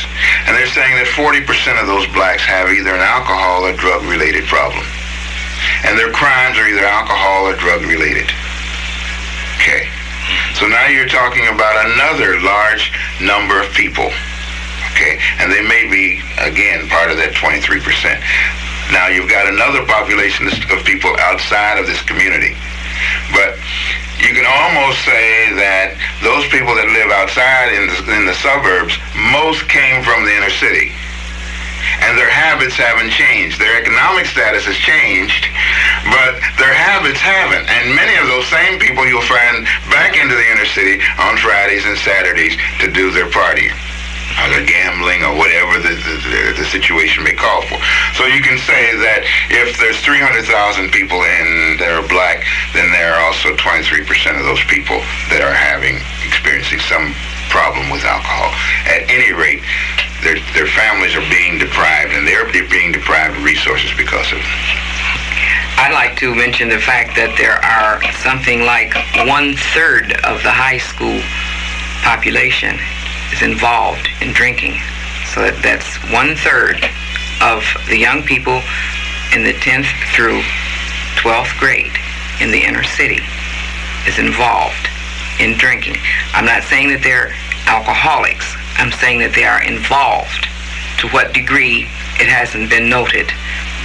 And 0.48 0.56
they're 0.56 0.72
saying 0.72 0.96
that 0.98 1.12
40% 1.14 1.44
of 1.78 1.86
those 1.86 2.08
blacks 2.16 2.48
have 2.48 2.72
either 2.72 2.96
an 2.96 3.04
alcohol 3.04 3.68
or 3.68 3.76
drug-related 3.76 4.48
problem. 4.48 4.88
And 5.84 6.00
their 6.00 6.16
crimes 6.16 6.56
are 6.58 6.66
either 6.66 6.88
alcohol 6.88 7.52
or 7.52 7.60
drug-related. 7.60 8.32
Okay. 9.60 9.92
So 10.56 10.68
now 10.68 10.88
you're 10.88 11.08
talking 11.08 11.48
about 11.48 11.86
another 11.94 12.40
large 12.42 12.92
number 13.22 13.62
of 13.62 13.72
people 13.74 14.12
okay? 14.98 15.22
And 15.38 15.54
they 15.54 15.62
may 15.62 15.86
be, 15.86 16.18
again, 16.42 16.90
part 16.90 17.14
of 17.14 17.18
that 17.22 17.38
23%. 17.38 17.78
Now, 18.90 19.14
you've 19.14 19.30
got 19.30 19.46
another 19.46 19.86
population 19.86 20.50
of 20.50 20.82
people 20.82 21.14
outside 21.22 21.78
of 21.78 21.86
this 21.86 22.02
community. 22.02 22.58
But 23.30 23.62
you 24.18 24.34
can 24.34 24.50
almost 24.50 25.06
say 25.06 25.54
that 25.54 25.94
those 26.26 26.50
people 26.50 26.74
that 26.74 26.90
live 26.90 27.14
outside 27.14 27.78
in 27.78 27.86
the, 27.86 27.98
in 28.18 28.26
the 28.26 28.38
suburbs, 28.42 28.98
most 29.30 29.70
came 29.70 30.02
from 30.02 30.26
the 30.26 30.34
inner 30.34 30.50
city. 30.50 30.90
And 32.06 32.18
their 32.18 32.30
habits 32.30 32.76
haven't 32.76 33.10
changed. 33.10 33.60
Their 33.60 33.80
economic 33.82 34.26
status 34.28 34.66
has 34.66 34.78
changed, 34.78 35.50
but 36.14 36.38
their 36.62 36.74
habits 36.74 37.20
haven't. 37.20 37.66
And 37.68 37.96
many 37.96 38.16
of 38.22 38.28
those 38.30 38.48
same 38.48 38.80
people 38.80 39.06
you'll 39.06 39.26
find 39.26 39.66
back 39.90 40.16
into 40.16 40.36
the 40.36 40.48
inner 40.52 40.70
city 40.70 41.02
on 41.18 41.38
Fridays 41.38 41.86
and 41.86 41.98
Saturdays 41.98 42.56
to 42.80 42.92
do 42.92 43.12
their 43.12 43.28
partying 43.28 43.74
or 44.46 44.62
gambling 44.66 45.26
or 45.26 45.34
whatever 45.34 45.82
the, 45.82 45.98
the, 45.98 46.54
the, 46.62 46.66
situation 46.70 47.24
may 47.24 47.34
call 47.34 47.62
for. 47.66 47.82
So 48.14 48.30
you 48.30 48.42
can 48.42 48.58
say 48.62 48.94
that 49.02 49.26
if 49.50 49.78
there's 49.82 49.98
300,000 50.06 50.46
people 50.94 51.18
in 51.18 51.82
that 51.82 51.90
are 51.90 52.06
black, 52.06 52.46
then 52.78 52.94
there 52.94 53.18
are 53.18 53.22
also 53.26 53.58
23% 53.58 54.06
of 54.38 54.46
those 54.46 54.62
people 54.70 55.02
that 55.34 55.42
are 55.42 55.54
having, 55.54 55.98
experiencing 56.22 56.80
some 56.86 57.18
problem 57.50 57.90
with 57.90 58.06
alcohol. 58.06 58.54
At 58.86 59.10
any 59.10 59.34
rate, 59.34 59.66
their, 60.24 60.40
their 60.54 60.68
families 60.68 61.16
are 61.16 61.26
being 61.30 61.58
deprived 61.58 62.14
and 62.14 62.28
they're 62.28 62.50
being 62.52 62.92
deprived 62.92 63.38
of 63.38 63.44
resources 63.44 63.92
because 63.98 64.32
of 64.32 64.40
it. 64.40 64.50
I'd 65.78 65.94
like 65.94 66.18
to 66.18 66.34
mention 66.34 66.70
the 66.70 66.82
fact 66.82 67.14
that 67.16 67.38
there 67.38 67.62
are 67.62 68.02
something 68.26 68.66
like 68.66 68.98
one 69.30 69.54
third 69.78 70.18
of 70.26 70.42
the 70.42 70.50
high 70.50 70.82
school 70.82 71.22
population 72.02 72.82
is 73.30 73.46
involved 73.46 74.10
in 74.22 74.34
drinking. 74.34 74.82
So 75.34 75.46
that, 75.46 75.62
that's 75.62 76.02
one 76.10 76.34
third 76.34 76.82
of 77.46 77.62
the 77.86 77.98
young 77.98 78.26
people 78.26 78.66
in 79.38 79.46
the 79.46 79.54
10th 79.62 79.94
through 80.18 80.42
12th 81.22 81.54
grade 81.62 81.94
in 82.42 82.50
the 82.50 82.58
inner 82.58 82.84
city 82.84 83.22
is 84.10 84.18
involved 84.18 84.90
in 85.38 85.58
drinking. 85.58 85.98
I'm 86.34 86.46
not 86.46 86.64
saying 86.64 86.90
that 86.90 87.06
they're 87.06 87.34
alcoholics. 87.70 88.58
I'm 88.78 88.92
saying 88.92 89.20
that 89.20 89.34
they 89.34 89.46
are 89.46 89.62
involved. 89.64 90.48
To 91.00 91.08
what 91.10 91.34
degree, 91.34 91.84
it 92.20 92.28
hasn't 92.28 92.70
been 92.70 92.90
noted. 92.90 93.32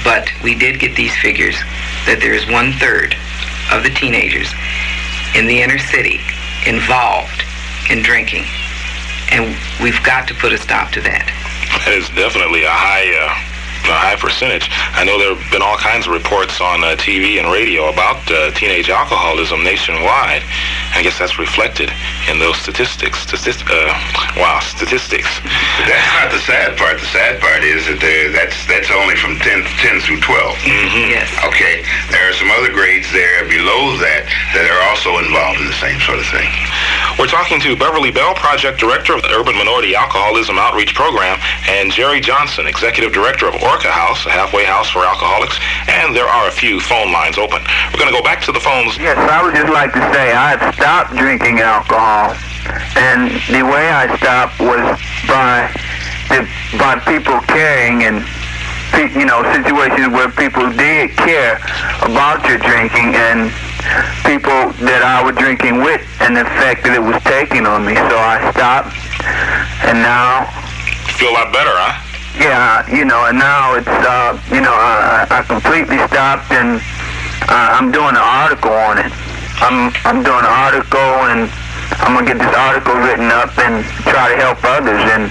But 0.05 0.31
we 0.43 0.55
did 0.55 0.81
get 0.81 0.97
these 0.97 1.15
figures 1.19 1.57
that 2.07 2.19
there 2.21 2.35
is 2.35 2.47
one 2.49 2.73
third 2.73 3.15
of 3.71 3.83
the 3.83 3.91
teenagers 3.91 4.53
in 5.35 5.47
the 5.47 5.63
inner 5.63 5.79
city 5.79 6.21
involved 6.67 7.45
in 7.91 8.03
drinking 8.03 8.45
and 9.33 9.57
we've 9.83 10.03
got 10.05 10.29
to 10.29 10.35
put 10.35 10.53
a 10.53 10.59
stop 10.59 10.93
to 10.93 11.01
that. 11.01 11.25
That 11.85 11.97
is 11.97 12.09
definitely 12.13 12.65
a 12.65 12.71
high, 12.71 13.09
uh, 13.17 13.33
a 13.89 13.97
high 13.99 14.17
percentage. 14.17 14.69
I 14.95 15.05
know 15.05 15.19
there 15.19 15.35
have 15.35 15.45
been 15.51 15.63
all 15.63 15.77
kinds 15.77 16.07
of 16.07 16.13
reports 16.13 16.61
on 16.61 16.85
uh, 16.85 16.95
TV 16.99 17.39
and 17.41 17.51
radio 17.51 17.89
about 17.91 18.21
uh, 18.31 18.51
teenage 18.53 18.91
alcoholism 18.91 19.65
nationwide. 19.65 20.43
I 20.95 21.01
guess 21.03 21.19
that's 21.19 21.39
reflected 21.39 21.91
in 22.31 22.39
those 22.39 22.59
statistics. 22.59 23.25
Statist- 23.25 23.65
uh, 23.67 23.91
wow, 24.37 24.61
statistics. 24.61 25.29
But 25.81 25.89
that's 25.89 26.11
not 26.21 26.29
the 26.31 26.43
sad 26.45 26.77
part. 26.77 27.01
The 27.01 27.11
sad 27.11 27.41
part 27.41 27.65
is 27.65 27.87
that 27.89 27.99
that's 28.33 28.57
that's 28.69 28.91
only 28.93 29.17
from 29.17 29.37
10, 29.41 29.65
10 29.65 30.01
through 30.05 30.21
12. 30.21 30.55
Mm-hmm. 30.63 31.11
Yes. 31.11 31.29
Okay. 31.49 31.83
There 32.13 32.23
are 32.29 32.37
some 32.37 32.51
other 32.53 32.71
grades 32.71 33.11
there 33.13 33.45
below 33.49 33.97
that 33.99 34.29
that 34.55 34.69
are 34.69 34.83
also 34.93 35.19
involved 35.19 35.61
in 35.61 35.67
the 35.67 35.79
same 35.81 35.99
sort 36.05 36.21
of 36.21 36.27
thing. 36.29 36.49
We're 37.19 37.31
talking 37.31 37.61
to 37.61 37.77
Beverly 37.77 38.11
Bell, 38.11 38.35
Project 38.35 38.79
Director 38.81 39.15
of 39.15 39.23
the 39.23 39.29
Urban 39.33 39.57
Minority 39.57 39.95
Alcoholism 39.95 40.59
Outreach 40.59 40.95
Program, 40.95 41.39
and 41.69 41.91
Jerry 41.93 42.21
Johnson, 42.21 42.67
Executive 42.67 43.13
Director 43.13 43.49
of 43.49 43.55
House, 43.81 44.27
a 44.27 44.31
halfway 44.31 44.65
house 44.65 44.91
for 44.91 45.01
alcoholics, 45.01 45.57
and 45.89 46.15
there 46.15 46.29
are 46.29 46.49
a 46.49 46.53
few 46.53 46.81
phone 46.81 47.11
lines 47.11 47.39
open. 47.39 47.65
We're 47.89 47.99
going 47.99 48.13
to 48.13 48.17
go 48.17 48.23
back 48.23 48.45
to 48.45 48.53
the 48.53 48.61
phones. 48.61 48.99
Yes, 49.01 49.17
I 49.17 49.41
would 49.41 49.57
just 49.57 49.73
like 49.73 49.97
to 49.97 50.05
say 50.13 50.33
I've 50.37 50.61
stopped 50.77 51.17
drinking 51.17 51.65
alcohol, 51.65 52.37
and 53.01 53.33
the 53.49 53.65
way 53.65 53.89
I 53.89 54.13
stopped 54.21 54.61
was 54.61 54.85
by 55.25 55.73
the, 56.29 56.45
by 56.77 57.01
people 57.09 57.41
caring 57.49 58.05
and 58.05 58.21
you 59.17 59.25
know 59.25 59.41
situations 59.57 60.13
where 60.13 60.29
people 60.29 60.69
did 60.77 61.17
care 61.17 61.57
about 62.05 62.45
your 62.45 62.61
drinking 62.61 63.17
and 63.17 63.49
people 64.29 64.69
that 64.85 65.01
I 65.01 65.25
was 65.25 65.35
drinking 65.41 65.81
with 65.81 66.05
and 66.21 66.37
the 66.37 66.45
effect 66.45 66.85
that 66.85 66.93
it 66.93 67.03
was 67.03 67.17
taking 67.25 67.65
on 67.65 67.89
me. 67.89 67.97
So 67.97 68.17
I 68.21 68.53
stopped, 68.53 68.93
and 69.89 69.99
now 70.05 70.45
feel 71.17 71.33
a 71.33 71.41
lot 71.41 71.53
better, 71.53 71.73
huh? 71.73 72.12
Yeah, 72.39 72.89
you 72.89 73.05
know, 73.05 73.27
and 73.27 73.39
now 73.39 73.75
it's 73.75 73.87
uh, 73.87 74.41
you 74.51 74.61
know 74.61 74.73
I, 74.73 75.27
I 75.29 75.43
completely 75.43 75.99
stopped, 76.09 76.51
and 76.51 76.81
uh, 77.49 77.77
I'm 77.77 77.93
doing 77.93 78.17
an 78.17 78.25
article 78.25 78.73
on 78.73 78.99
it. 78.99 79.13
I'm 79.63 79.93
I'm 80.03 80.25
doing 80.25 80.43
an 80.43 80.57
article 80.59 80.99
and 81.31 81.47
I'm 82.03 82.19
gonna 82.19 82.27
get 82.27 82.39
this 82.43 82.51
article 82.51 82.99
written 82.99 83.31
up 83.31 83.55
and 83.63 83.85
try 84.11 84.35
to 84.35 84.37
help 84.41 84.59
others. 84.65 84.99
And 85.13 85.31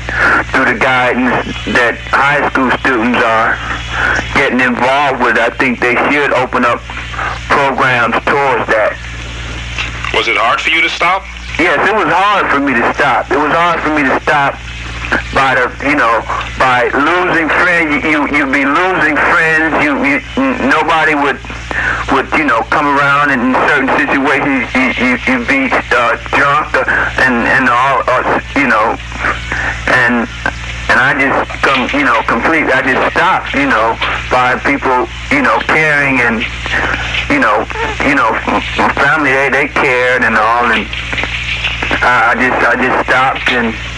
through 0.56 0.72
the 0.72 0.80
guidance 0.80 1.52
that 1.76 2.00
high 2.08 2.46
school 2.48 2.72
students 2.80 3.20
are 3.20 3.60
getting 4.38 4.64
involved 4.64 5.20
with, 5.20 5.36
I 5.36 5.52
think 5.52 5.84
they 5.84 6.00
should 6.08 6.32
open 6.32 6.64
up 6.64 6.80
programs 7.52 8.16
towards 8.24 8.70
that. 8.72 8.96
Was 10.14 10.32
it 10.32 10.38
hard 10.40 10.62
for 10.62 10.70
you 10.70 10.80
to 10.80 10.90
stop? 10.90 11.28
Yes, 11.60 11.82
it 11.84 11.96
was 11.96 12.08
hard 12.08 12.48
for 12.54 12.64
me 12.64 12.72
to 12.72 12.86
stop. 12.94 13.28
It 13.28 13.42
was 13.42 13.52
hard 13.52 13.84
for 13.84 13.92
me 13.92 14.08
to 14.08 14.16
stop 14.24 14.56
by 15.34 15.56
the 15.56 15.68
you 15.84 15.96
know 15.96 16.22
by 16.58 16.90
losing 16.94 17.50
friends. 17.50 18.04
You 18.04 18.28
you 18.30 18.46
be 18.48 18.64
losing 18.66 19.16
friends. 19.16 19.84
You, 19.84 19.98
you 20.04 20.18
nobody 20.68 21.16
would 21.16 21.40
would 22.12 22.28
you 22.38 22.46
know 22.46 22.62
come 22.70 22.88
around 22.88 23.32
in 23.32 23.54
certain 23.68 23.92
situations 23.98 24.68
you 24.76 24.88
you, 25.00 25.12
you 25.28 25.38
be 25.48 25.70
uh, 25.72 26.18
drunk 26.36 26.76
and 27.20 27.48
and 27.48 27.70
all 27.70 28.04
uh, 28.08 28.42
you 28.56 28.68
know. 28.68 28.98
And 29.88 30.28
and 30.92 31.00
I 31.00 31.16
just 31.16 31.48
come, 31.64 31.88
you 31.96 32.04
know, 32.04 32.20
completely. 32.28 32.68
I 32.68 32.84
just 32.84 33.00
stopped, 33.16 33.54
you 33.56 33.64
know, 33.64 33.96
by 34.28 34.60
people, 34.60 35.08
you 35.32 35.42
know, 35.42 35.56
caring 35.72 36.20
and, 36.20 36.44
you 37.32 37.40
know, 37.40 37.64
you 38.04 38.12
know, 38.12 38.36
my 38.76 38.92
family 39.00 39.32
they 39.32 39.48
they 39.48 39.68
cared 39.72 40.24
and 40.24 40.36
all, 40.36 40.68
and 40.68 40.84
I, 42.04 42.32
I 42.32 42.36
just 42.36 42.60
I 42.60 42.76
just 42.76 43.08
stopped 43.08 43.48
and 43.56 43.91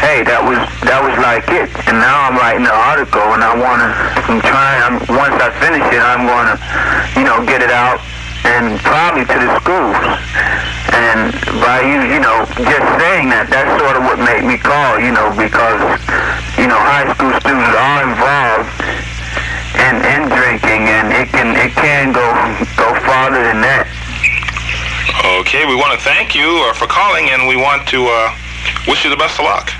hey, 0.00 0.24
that 0.24 0.42
was 0.42 0.58
that 0.86 1.00
was 1.02 1.14
like 1.20 1.46
it. 1.50 1.70
And 1.86 1.98
now 2.00 2.26
I'm 2.26 2.36
writing 2.38 2.66
an 2.66 2.74
article, 2.74 3.22
and 3.34 3.42
I 3.42 3.52
wanna, 3.54 3.90
I'm 4.26 4.40
trying. 4.40 4.80
I'm 4.82 4.96
once 5.10 5.36
I 5.38 5.50
finish 5.62 5.84
it, 5.90 6.02
I'm 6.02 6.26
gonna, 6.26 6.56
you 7.18 7.24
know, 7.26 7.44
get 7.46 7.62
it 7.62 7.70
out 7.70 8.00
and 8.44 8.78
probably 8.84 9.24
to 9.24 9.36
the 9.40 9.50
schools. 9.60 9.96
And 10.92 11.32
by 11.64 11.80
you, 11.82 12.06
you 12.06 12.20
know, 12.20 12.44
just 12.60 12.86
saying 13.00 13.32
that, 13.32 13.48
that's 13.50 13.72
sort 13.80 13.96
of 13.96 14.04
what 14.04 14.20
made 14.20 14.44
me 14.44 14.60
call, 14.60 15.00
you 15.00 15.10
know, 15.10 15.32
because, 15.34 15.80
you 16.60 16.68
know, 16.68 16.78
high 16.78 17.08
school 17.16 17.32
students 17.40 17.72
are 17.74 18.02
involved 18.04 18.70
in, 19.80 19.94
in 20.06 20.20
drinking, 20.30 20.86
and 20.86 21.10
it 21.10 21.28
can 21.32 21.56
it 21.56 21.72
can 21.74 22.12
go 22.12 22.26
go 22.78 22.94
farther 23.02 23.42
than 23.42 23.64
that. 23.64 23.88
Okay, 25.40 25.64
we 25.66 25.74
want 25.74 25.96
to 25.98 26.00
thank 26.04 26.36
you 26.36 26.62
uh, 26.68 26.74
for 26.74 26.86
calling, 26.86 27.30
and 27.30 27.48
we 27.48 27.56
want 27.56 27.88
to 27.88 28.06
uh, 28.06 28.30
wish 28.86 29.04
you 29.04 29.10
the 29.10 29.16
best 29.16 29.40
of 29.40 29.46
luck. 29.48 29.72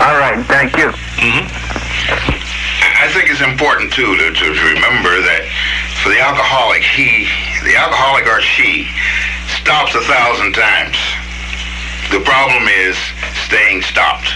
All 0.00 0.16
right, 0.18 0.40
thank 0.46 0.76
you. 0.76 0.88
Mm-hmm. 1.20 1.44
I 3.02 3.10
think 3.12 3.28
it's 3.28 3.42
important 3.42 3.92
too 3.92 4.16
to, 4.16 4.32
to 4.32 4.46
remember 4.72 5.20
that 5.20 5.44
for 6.02 6.08
the 6.08 6.18
alcoholic, 6.18 6.82
he, 6.82 7.28
the 7.66 7.76
alcoholic 7.76 8.26
or 8.26 8.40
she, 8.40 8.88
stops 9.60 9.94
a 9.94 10.02
thousand 10.02 10.54
times. 10.56 10.98
The 12.10 12.24
problem 12.24 12.66
is 12.66 12.96
staying 13.46 13.82
stopped. 13.82 14.32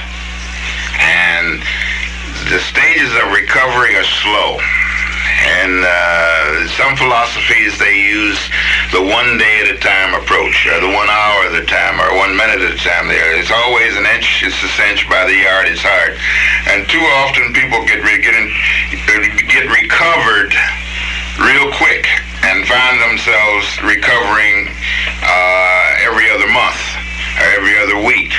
And 1.00 1.62
the 2.52 2.60
stages 2.60 3.10
of 3.18 3.32
recovery 3.32 3.96
are 3.96 4.06
slow. 4.06 4.60
And 5.46 5.84
uh, 5.84 6.68
some 6.74 6.96
philosophies 6.96 7.78
they 7.78 7.94
use 7.94 8.38
the 8.92 9.02
one 9.02 9.38
day 9.38 9.66
at 9.66 9.74
a 9.74 9.78
time 9.78 10.14
approach, 10.14 10.66
or 10.66 10.80
the 10.80 10.92
one 10.92 11.08
hour 11.10 11.50
at 11.50 11.54
a 11.54 11.66
time, 11.66 12.00
or 12.00 12.16
one 12.16 12.36
minute 12.36 12.62
at 12.62 12.72
a 12.74 12.82
time. 12.82 13.10
It's 13.10 13.50
always 13.50 13.96
an 13.96 14.06
inch. 14.14 14.42
It's 14.46 14.58
a 14.62 14.70
cinch 14.74 15.08
by 15.08 15.26
the 15.26 15.34
yard. 15.34 15.66
It's 15.68 15.82
hard, 15.82 16.18
and 16.70 16.88
too 16.88 17.02
often 17.22 17.52
people 17.52 17.84
get 17.86 18.02
re- 18.02 18.22
get 18.22 18.34
in, 18.34 18.48
get 19.50 19.66
recovered 19.68 20.54
real 21.42 21.68
quick 21.76 22.08
and 22.48 22.64
find 22.64 22.96
themselves 23.02 23.66
recovering 23.82 24.70
uh, 25.20 26.08
every 26.08 26.30
other 26.30 26.48
month 26.48 26.80
or 27.36 27.46
every 27.58 27.76
other 27.76 28.00
week. 28.06 28.32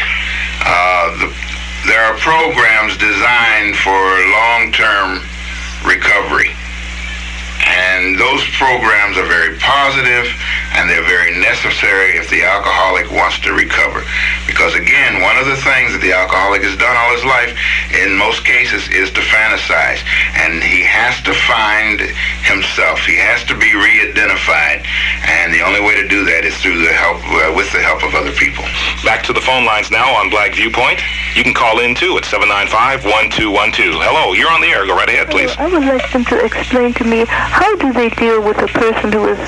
Uh, 0.66 1.14
the, 1.22 1.28
there 1.86 2.02
are 2.02 2.18
programs 2.18 2.98
designed 2.98 3.76
for 3.78 3.94
long-term 3.94 5.22
recovery. 5.86 6.57
And 7.68 8.18
those 8.18 8.48
programs 8.56 9.18
are 9.18 9.28
very 9.28 9.58
positive 9.60 10.32
and 10.76 10.90
they're 10.90 11.04
very 11.04 11.38
necessary 11.40 12.16
if 12.16 12.30
the 12.30 12.44
alcoholic 12.44 13.12
wants 13.12 13.40
to 13.40 13.52
recover. 13.54 14.04
Because 14.58 14.74
again, 14.74 15.22
one 15.22 15.38
of 15.38 15.46
the 15.46 15.54
things 15.54 15.94
that 15.94 16.02
the 16.02 16.18
alcoholic 16.18 16.66
has 16.66 16.74
done 16.82 16.98
all 16.98 17.14
his 17.14 17.22
life, 17.22 17.54
in 17.94 18.18
most 18.18 18.42
cases, 18.42 18.90
is 18.90 19.14
to 19.14 19.22
fantasize. 19.22 20.02
And 20.34 20.66
he 20.66 20.82
has 20.82 21.14
to 21.30 21.34
find 21.46 22.02
himself. 22.42 23.06
He 23.06 23.22
has 23.22 23.46
to 23.46 23.54
be 23.54 23.70
re-identified. 23.78 24.82
And 25.30 25.54
the 25.54 25.62
only 25.62 25.78
way 25.78 25.94
to 26.02 26.10
do 26.10 26.26
that 26.26 26.42
is 26.42 26.58
through 26.58 26.82
the 26.82 26.90
help, 26.90 27.22
uh, 27.38 27.54
with 27.54 27.70
the 27.70 27.86
help 27.86 28.02
of 28.02 28.18
other 28.18 28.34
people. 28.34 28.66
Back 29.06 29.22
to 29.30 29.34
the 29.34 29.46
phone 29.46 29.62
lines 29.62 29.94
now 29.94 30.10
on 30.18 30.34
Black 30.34 30.58
Viewpoint. 30.58 31.06
You 31.38 31.46
can 31.46 31.54
call 31.54 31.78
in 31.86 31.94
too 31.94 32.18
at 32.18 32.26
795-1212. 32.26 33.94
Hello, 34.02 34.34
you're 34.34 34.50
on 34.50 34.66
the 34.66 34.74
air. 34.74 34.90
Go 34.90 34.98
right 34.98 35.06
ahead, 35.06 35.30
please. 35.30 35.54
I 35.62 35.70
would 35.70 35.86
like 35.86 36.10
them 36.10 36.26
to 36.34 36.36
explain 36.42 36.98
to 36.98 37.06
me 37.06 37.30
how 37.30 37.78
do 37.78 37.94
they 37.94 38.10
deal 38.10 38.42
with 38.42 38.58
a 38.58 38.74
person 38.74 39.14
who 39.14 39.38
is 39.38 39.42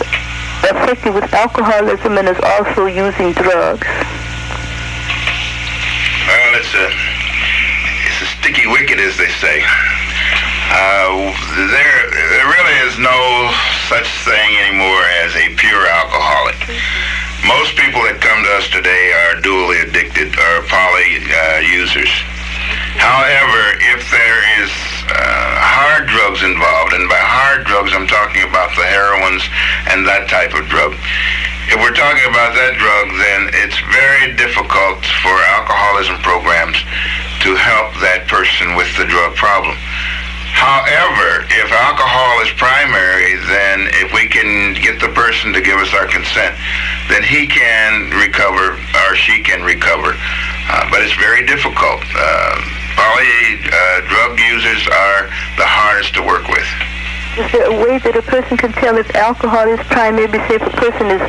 affected 0.70 1.18
with 1.18 1.34
alcoholism 1.34 2.14
and 2.22 2.30
is 2.30 2.38
also 2.46 2.86
using 2.86 3.34
drugs? 3.34 3.90
Well, 6.50 6.58
it's 6.58 6.74
a 6.74 6.90
it's 8.10 8.22
a 8.26 8.30
sticky 8.42 8.66
wicket, 8.66 8.98
as 8.98 9.14
they 9.22 9.30
say. 9.38 9.62
Uh, 9.62 11.30
there, 11.70 12.02
there 12.10 12.50
really 12.50 12.78
is 12.90 12.98
no 12.98 13.54
such 13.86 14.10
thing 14.26 14.50
anymore 14.66 15.06
as 15.22 15.38
a 15.38 15.54
pure 15.62 15.86
alcoholic. 15.86 16.58
Most 17.46 17.78
people 17.78 18.02
that 18.02 18.18
come 18.18 18.42
to 18.42 18.52
us 18.58 18.66
today 18.66 19.14
are 19.14 19.38
dually 19.46 19.86
addicted 19.86 20.34
or 20.34 20.66
poly 20.66 21.22
uh, 21.22 21.62
users. 21.70 22.10
However, 22.98 23.78
if 23.94 24.10
there 24.10 24.42
is 24.66 24.74
uh, 25.06 25.54
hard 25.54 26.10
drugs 26.10 26.42
involved, 26.42 26.98
and 26.98 27.06
by 27.06 27.22
hard 27.22 27.70
drugs 27.70 27.94
I'm 27.94 28.10
talking 28.10 28.42
about 28.42 28.74
the 28.74 28.90
heroins 28.90 29.46
and 29.94 30.02
that 30.10 30.26
type 30.26 30.58
of 30.58 30.66
drug. 30.66 30.98
If 31.70 31.78
we're 31.78 31.94
talking 31.94 32.26
about 32.26 32.58
that 32.58 32.82
drug, 32.82 33.14
then 33.22 33.54
it's 33.62 33.78
very 33.94 34.34
difficult 34.34 35.06
for 35.22 35.38
alcoholism 35.54 36.18
programs 36.26 36.82
to 37.46 37.54
help 37.54 37.94
that 38.02 38.26
person 38.26 38.74
with 38.74 38.90
the 38.98 39.06
drug 39.06 39.38
problem. 39.38 39.78
However, 40.58 41.46
if 41.54 41.70
alcohol 41.70 42.42
is 42.42 42.50
primary, 42.58 43.38
then 43.46 43.86
if 44.02 44.10
we 44.18 44.26
can 44.26 44.82
get 44.82 44.98
the 44.98 45.14
person 45.14 45.54
to 45.54 45.62
give 45.62 45.78
us 45.78 45.94
our 45.94 46.10
consent, 46.10 46.58
then 47.06 47.22
he 47.22 47.46
can 47.46 48.18
recover 48.18 48.74
or 48.74 49.10
she 49.14 49.46
can 49.46 49.62
recover. 49.62 50.18
Uh, 50.18 50.90
but 50.90 51.06
it's 51.06 51.14
very 51.22 51.46
difficult. 51.46 52.02
Uh, 52.18 52.58
poly 52.98 53.62
uh, 53.70 54.02
drug 54.10 54.42
users 54.42 54.90
are 54.90 55.30
the 55.62 55.70
hardest 55.70 56.18
to 56.18 56.26
work 56.26 56.50
with. 56.50 56.66
Is 57.46 57.50
there 57.54 57.72
a 57.72 57.78
way 57.80 57.98
that 58.00 58.18
a 58.20 58.22
person 58.22 58.58
can 58.58 58.74
tell 58.74 58.98
if 58.98 59.08
alcohol 59.16 59.64
is 59.64 59.80
primary? 59.88 60.28
Maybe 60.28 60.44
say 60.52 60.60
if 60.60 60.68
a 60.68 60.76
person 60.76 61.08
is 61.08 61.24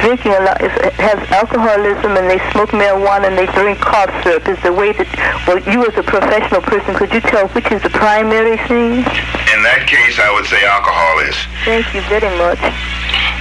drinking 0.00 0.32
a 0.32 0.40
lot, 0.40 0.56
is, 0.64 0.72
has 0.96 1.20
alcoholism 1.36 2.16
and 2.16 2.32
they 2.32 2.40
smoke 2.56 2.72
marijuana 2.72 3.28
and 3.28 3.36
they 3.36 3.44
drink 3.52 3.76
cough 3.76 4.08
syrup, 4.24 4.48
is 4.48 4.56
there 4.64 4.72
a 4.72 4.74
way 4.74 4.96
that, 4.96 5.04
well, 5.44 5.60
you 5.68 5.84
as 5.84 5.92
a 6.00 6.02
professional 6.02 6.64
person, 6.64 6.96
could 6.96 7.12
you 7.12 7.20
tell 7.20 7.46
which 7.52 7.68
is 7.68 7.82
the 7.82 7.92
primary 7.92 8.56
thing? 8.72 9.04
In 9.52 9.60
that 9.68 9.84
case, 9.84 10.16
I 10.16 10.32
would 10.32 10.48
say 10.48 10.64
alcohol 10.64 11.28
is. 11.28 11.36
Thank 11.68 11.92
you 11.92 12.00
very 12.08 12.32
much. 12.40 12.60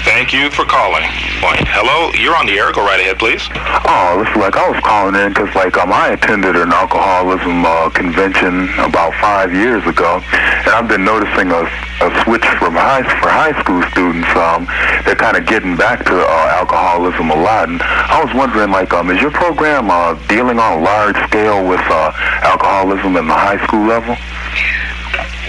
Thank 0.04 0.34
you 0.34 0.50
for 0.50 0.64
calling. 0.66 1.04
Point. 1.44 1.68
Hello, 1.72 2.12
you're 2.20 2.36
on 2.36 2.48
the 2.48 2.56
air. 2.56 2.72
Go 2.72 2.84
right 2.84 3.00
ahead, 3.00 3.20
please. 3.20 3.44
Oh, 3.88 4.24
it's 4.24 4.36
like 4.36 4.56
I 4.56 4.68
was 4.68 4.80
calling 4.84 5.16
in 5.16 5.32
because 5.32 5.54
like 5.56 5.78
um, 5.78 5.92
I 5.92 6.16
attended 6.16 6.56
an 6.56 6.72
alcoholism 6.72 7.64
uh, 7.64 7.90
convention 7.92 8.68
about 8.80 9.14
five 9.20 9.54
years 9.54 9.86
ago, 9.88 10.20
and 10.32 10.72
I've 10.72 10.88
been 10.88 11.04
noticing 11.04 11.52
a, 11.52 11.64
a 12.04 12.09
switch 12.24 12.46
from 12.58 12.74
high 12.74 13.04
for 13.22 13.30
high 13.30 13.54
school 13.62 13.82
students. 13.92 14.30
Um, 14.36 14.66
they're 15.06 15.16
kind 15.16 15.38
of 15.38 15.46
getting 15.46 15.76
back 15.76 16.06
to 16.06 16.16
uh, 16.16 16.58
alcoholism 16.60 17.32
a 17.32 17.36
lot, 17.36 17.70
and 17.70 17.82
I 17.82 18.24
was 18.24 18.34
wondering 18.34 18.72
like 18.72 18.94
um, 18.94 19.10
is 19.10 19.22
your 19.22 19.32
program 19.32 19.90
uh, 19.90 20.14
dealing 20.28 20.60
on 20.60 20.80
a 20.80 20.82
large 20.82 21.18
scale 21.28 21.68
with 21.68 21.82
uh, 21.90 22.12
alcoholism 22.44 23.16
in 23.16 23.28
the 23.28 23.34
high 23.34 23.64
school 23.66 23.86
level? 23.86 24.16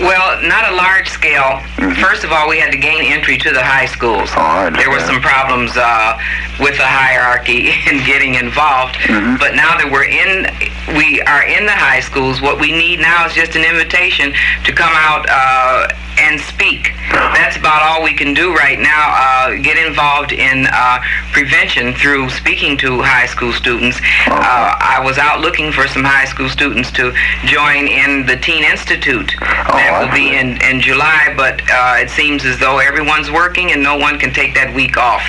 Well, 0.01 0.41
not 0.49 0.73
a 0.73 0.75
large 0.75 1.11
scale. 1.11 1.61
First 2.01 2.25
of 2.25 2.33
all, 2.33 2.49
we 2.49 2.59
had 2.59 2.73
to 2.73 2.79
gain 2.79 3.13
entry 3.13 3.37
to 3.37 3.51
the 3.53 3.63
high 3.63 3.85
schools. 3.85 4.33
there 4.81 4.89
were 4.89 5.01
some 5.05 5.21
problems 5.21 5.77
uh, 5.77 6.17
with 6.57 6.77
the 6.81 6.89
hierarchy 6.89 7.69
in 7.91 8.01
getting 8.09 8.41
involved. 8.41 8.97
But 9.37 9.53
now 9.53 9.77
that 9.77 9.89
we're 9.93 10.09
in, 10.09 10.49
we 10.97 11.21
are 11.29 11.45
in 11.45 11.69
the 11.69 11.77
high 11.77 12.01
schools. 12.01 12.41
What 12.41 12.59
we 12.59 12.73
need 12.73 13.01
now 13.01 13.27
is 13.27 13.35
just 13.35 13.57
an 13.57 13.65
invitation 13.65 14.33
to 14.65 14.73
come 14.73 14.93
out 14.97 15.29
uh, 15.29 15.93
and 16.19 16.41
speak. 16.41 16.93
That's 17.11 17.57
about 17.57 17.83
all 17.83 18.03
we 18.03 18.15
can 18.15 18.35
do 18.35 18.55
right 18.55 18.79
now. 18.79 19.11
Uh, 19.11 19.63
get 19.63 19.77
involved 19.79 20.33
in 20.33 20.67
uh, 20.73 21.01
prevention 21.33 21.95
through 21.95 22.31
speaking 22.31 22.77
to 22.79 23.03
high 23.03 23.27
school 23.27 23.53
students. 23.53 23.99
Uh, 24.27 24.77
I 24.79 25.01
was 25.05 25.19
out 25.19 25.41
looking 25.41 25.73
for 25.73 25.87
some 25.89 26.05
high 26.05 26.27
school 26.27 26.49
students 26.49 26.91
to 26.93 27.13
join 27.45 27.87
in 27.87 28.27
the 28.27 28.37
Teen 28.37 28.65
Institute. 28.65 29.33
that 29.41 29.99
will 29.99 30.13
be 30.15 30.37
in, 30.37 30.61
in 30.63 30.81
July, 30.81 31.35
but 31.37 31.61
uh, 31.71 32.03
it 32.03 32.11
seems 32.11 32.45
as 32.45 32.59
though 32.59 32.79
everyone's 32.79 33.31
working 33.31 33.73
and 33.73 33.83
no 33.83 33.97
one 33.97 34.19
can 34.19 34.33
take 34.33 34.55
that 34.55 34.75
week 34.75 34.97
off. 34.97 35.23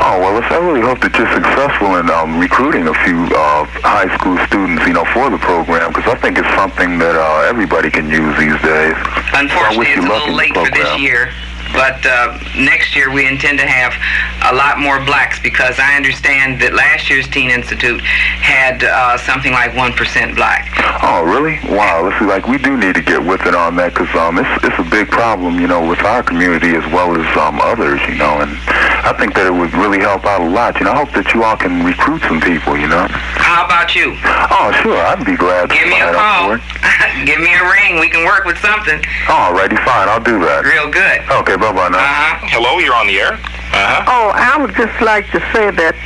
Oh 0.00 0.20
well, 0.20 0.42
I 0.42 0.58
really 0.58 0.80
hope 0.80 1.00
that 1.00 1.12
you're 1.16 1.30
successful 1.32 1.96
in 1.96 2.08
um, 2.10 2.38
recruiting 2.38 2.88
a 2.88 2.94
few 3.04 3.28
uh, 3.34 3.64
high 3.84 4.08
school 4.16 4.36
students, 4.46 4.86
you 4.86 4.92
know, 4.92 5.04
for 5.12 5.30
the 5.30 5.38
program 5.38 5.92
because 5.92 6.06
I 6.10 6.16
think 6.18 6.38
it's 6.38 6.50
something 6.54 6.98
that 6.98 7.16
uh, 7.16 7.48
everybody 7.48 7.90
can 7.90 8.08
use 8.08 8.34
these 8.38 8.56
days. 8.62 8.96
Unfortunately, 9.32 9.76
I 9.76 9.78
wish 9.78 9.96
you 9.96 10.02
luck 10.08 10.25
little 10.26 10.36
late 10.36 10.54
for 10.54 10.70
this 10.70 11.00
year. 11.00 11.32
But 11.72 12.04
uh, 12.06 12.38
next 12.56 12.94
year 12.96 13.10
we 13.12 13.26
intend 13.26 13.58
to 13.58 13.66
have 13.66 13.94
a 14.52 14.54
lot 14.54 14.78
more 14.78 15.04
blacks 15.04 15.38
because 15.40 15.78
I 15.78 15.96
understand 15.96 16.60
that 16.62 16.74
last 16.74 17.10
year's 17.10 17.28
Teen 17.28 17.50
Institute 17.50 18.00
had 18.00 18.84
uh, 18.84 19.18
something 19.18 19.52
like 19.52 19.72
1% 19.72 20.36
black. 20.36 20.70
Oh, 21.02 21.22
really? 21.24 21.58
Wow. 21.68 22.04
Let's 22.04 22.18
see. 22.18 22.26
Like, 22.26 22.46
we 22.46 22.58
do 22.58 22.76
need 22.76 22.94
to 22.94 23.02
get 23.02 23.22
with 23.22 23.42
it 23.46 23.54
on 23.54 23.76
that 23.76 23.92
because 23.92 24.12
um, 24.14 24.38
it's 24.38 24.48
it's 24.64 24.78
a 24.78 24.88
big 24.90 25.08
problem, 25.08 25.60
you 25.60 25.66
know, 25.66 25.84
with 25.86 26.00
our 26.00 26.22
community 26.22 26.74
as 26.76 26.84
well 26.92 27.12
as 27.14 27.26
um 27.36 27.60
others, 27.60 28.00
you 28.08 28.14
know. 28.14 28.40
And 28.40 28.50
I 29.04 29.12
think 29.18 29.34
that 29.34 29.46
it 29.46 29.54
would 29.54 29.72
really 29.74 29.98
help 29.98 30.24
out 30.24 30.40
a 30.40 30.48
lot. 30.48 30.78
You 30.78 30.86
know, 30.86 30.92
I 30.92 30.98
hope 31.04 31.12
that 31.12 31.34
you 31.34 31.44
all 31.44 31.56
can 31.56 31.84
recruit 31.84 32.22
some 32.22 32.40
people, 32.40 32.76
you 32.76 32.88
know. 32.88 33.06
How 33.10 33.64
about 33.66 33.94
you? 33.94 34.16
Oh, 34.52 34.72
sure. 34.82 34.96
I'd 34.96 35.24
be 35.24 35.36
glad 35.36 35.70
to 35.70 35.74
Give 35.74 35.88
me 35.88 36.00
a 36.00 36.12
call. 36.12 36.56
Give 37.28 37.40
me 37.40 37.52
a 37.52 37.64
ring. 37.66 37.98
We 38.00 38.08
can 38.08 38.24
work 38.24 38.44
with 38.44 38.58
something. 38.58 39.00
All 39.28 39.52
righty, 39.52 39.76
fine. 39.82 40.08
I'll 40.08 40.22
do 40.22 40.38
that. 40.44 40.64
Real 40.64 40.88
good. 40.90 41.24
Okay. 41.42 41.55
Bye 41.56 41.72
bye 41.72 41.88
now. 41.88 41.98
Uh-huh. 41.98 42.46
Hello, 42.52 42.78
you're 42.78 42.94
on 42.94 43.06
the 43.06 43.18
air. 43.18 43.32
Uh-huh. 43.32 44.04
Oh, 44.08 44.28
I 44.36 44.60
would 44.60 44.74
just 44.76 45.00
like 45.00 45.24
to 45.32 45.40
say 45.52 45.70
that 45.72 45.96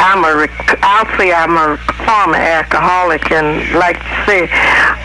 I'm 0.00 0.24
a, 0.24 0.48
I'll 0.82 1.08
say 1.16 1.32
I'm 1.32 1.56
a 1.56 1.76
former 2.04 2.36
alcoholic, 2.36 3.30
and 3.30 3.60
like 3.76 4.00
to 4.00 4.16
say, 4.24 4.48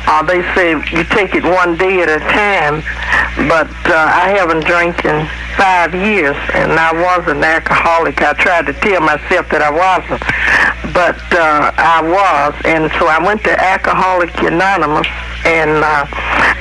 uh, 0.07 0.23
they 0.23 0.41
say 0.55 0.71
you 0.95 1.03
take 1.11 1.35
it 1.35 1.43
one 1.43 1.77
day 1.77 2.01
at 2.01 2.09
a 2.09 2.19
time, 2.31 2.81
but 3.47 3.69
uh, 3.87 3.95
I 3.95 4.35
haven't 4.35 4.65
drank 4.65 5.05
in 5.05 5.27
five 5.55 5.93
years, 5.93 6.35
and 6.55 6.73
I 6.73 6.91
was 6.95 7.27
an 7.27 7.43
alcoholic. 7.43 8.21
I 8.21 8.33
tried 8.33 8.65
to 8.67 8.73
tell 8.73 9.01
myself 9.01 9.47
that 9.51 9.61
I 9.61 9.71
wasn't, 9.71 10.23
but 10.95 11.19
uh, 11.35 11.71
I 11.75 11.99
was, 12.03 12.55
and 12.65 12.91
so 12.99 13.07
I 13.07 13.19
went 13.23 13.43
to 13.43 13.53
Alcoholic 13.55 14.35
Anonymous, 14.43 15.07
and 15.45 15.83
uh, 15.83 16.05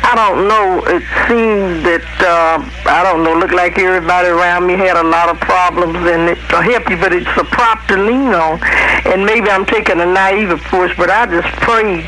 I 0.08 0.14
don't 0.14 0.48
know. 0.48 0.82
It 0.86 1.04
seemed 1.28 1.84
that 1.84 2.06
uh, 2.24 2.64
I 2.88 3.02
don't 3.02 3.22
know. 3.22 3.34
Looked 3.34 3.54
like 3.54 3.78
everybody 3.78 4.28
around 4.28 4.66
me 4.66 4.74
had 4.74 4.96
a 4.96 5.02
lot 5.02 5.28
of 5.28 5.38
problems, 5.40 5.98
and 6.08 6.28
it 6.30 6.38
to 6.48 6.62
help 6.62 6.88
you, 6.88 6.96
but 6.96 7.12
it's 7.12 7.28
a 7.36 7.44
prop 7.44 7.86
to 7.88 7.96
lean 7.96 8.32
on. 8.32 8.60
And 9.04 9.24
maybe 9.26 9.50
I'm 9.50 9.66
taking 9.66 10.00
a 10.00 10.06
naive 10.06 10.50
approach, 10.50 10.96
but 10.96 11.10
I 11.10 11.26
just 11.26 11.48
pray 11.60 12.06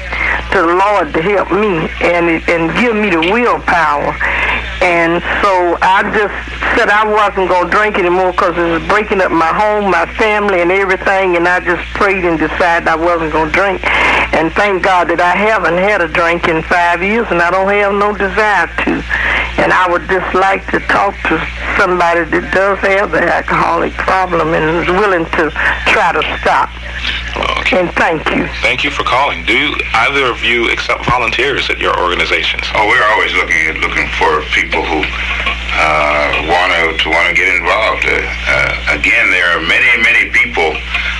to 0.53 0.59
the 0.63 0.75
Lord 0.75 1.13
to 1.15 1.21
help 1.23 1.53
me 1.53 1.91
and 2.01 2.41
and 2.49 2.73
give 2.79 2.97
me 2.97 3.11
the 3.11 3.21
willpower. 3.33 4.17
And 4.81 5.21
so 5.45 5.77
I 5.85 6.01
just 6.17 6.33
said 6.73 6.89
I 6.89 7.05
wasn't 7.05 7.53
going 7.53 7.69
to 7.69 7.71
drink 7.71 7.99
anymore 7.99 8.33
because 8.33 8.57
it 8.57 8.65
was 8.65 8.83
breaking 8.89 9.21
up 9.21 9.31
my 9.31 9.53
home, 9.53 9.91
my 9.91 10.09
family, 10.17 10.63
and 10.63 10.73
everything. 10.73 11.37
And 11.37 11.47
I 11.47 11.61
just 11.61 11.85
prayed 11.93 12.25
and 12.25 12.39
decided 12.39 12.89
I 12.89 12.97
wasn't 12.97 13.33
going 13.33 13.53
to 13.53 13.55
drink. 13.55 13.85
And 14.41 14.49
thank 14.57 14.81
God 14.81 15.13
that 15.13 15.21
I 15.21 15.37
haven't 15.37 15.77
had 15.77 16.01
a 16.01 16.09
drink 16.09 16.49
in 16.49 16.65
five 16.65 17.05
years, 17.05 17.29
and 17.29 17.45
I 17.45 17.53
don't 17.53 17.69
have 17.69 17.93
no 17.93 18.17
desire 18.17 18.73
to. 18.89 19.05
And 19.61 19.69
I 19.69 19.85
would 19.85 20.09
just 20.09 20.33
like 20.33 20.65
to 20.73 20.81
talk 20.89 21.13
to 21.29 21.37
somebody 21.77 22.25
that 22.25 22.49
does 22.49 22.81
have 22.81 23.13
the 23.13 23.21
alcoholic 23.21 23.93
problem 24.01 24.57
and 24.57 24.65
is 24.81 24.89
willing 24.89 25.29
to 25.37 25.53
try 25.93 26.17
to 26.17 26.25
stop. 26.41 26.73
Okay. 27.37 27.85
And 27.85 27.93
thank 28.01 28.25
you. 28.33 28.49
Thank 28.65 28.81
you 28.81 28.89
for 28.89 29.05
calling. 29.05 29.45
Do 29.45 29.77
either 30.09 30.33
of 30.33 30.41
you 30.41 30.73
accept 30.73 31.05
volunteers 31.05 31.69
at 31.69 31.77
your 31.77 31.93
organizations? 32.01 32.65
Oh, 32.73 32.89
we're 32.89 33.05
always 33.13 33.37
looking 33.37 33.61
at 33.69 33.77
looking 33.85 34.09
for 34.17 34.41
people 34.57 34.81
who 34.81 35.05
uh, 35.05 36.49
want 36.49 36.73
to 36.81 36.97
to 36.97 37.07
want 37.13 37.29
to 37.29 37.37
get 37.37 37.45
involved. 37.61 38.09
Uh, 38.09 38.25
uh, 38.25 38.97
again, 38.97 39.29
there 39.37 39.53
are 39.53 39.61
many 39.69 39.85
many 40.01 40.33
people 40.33 40.73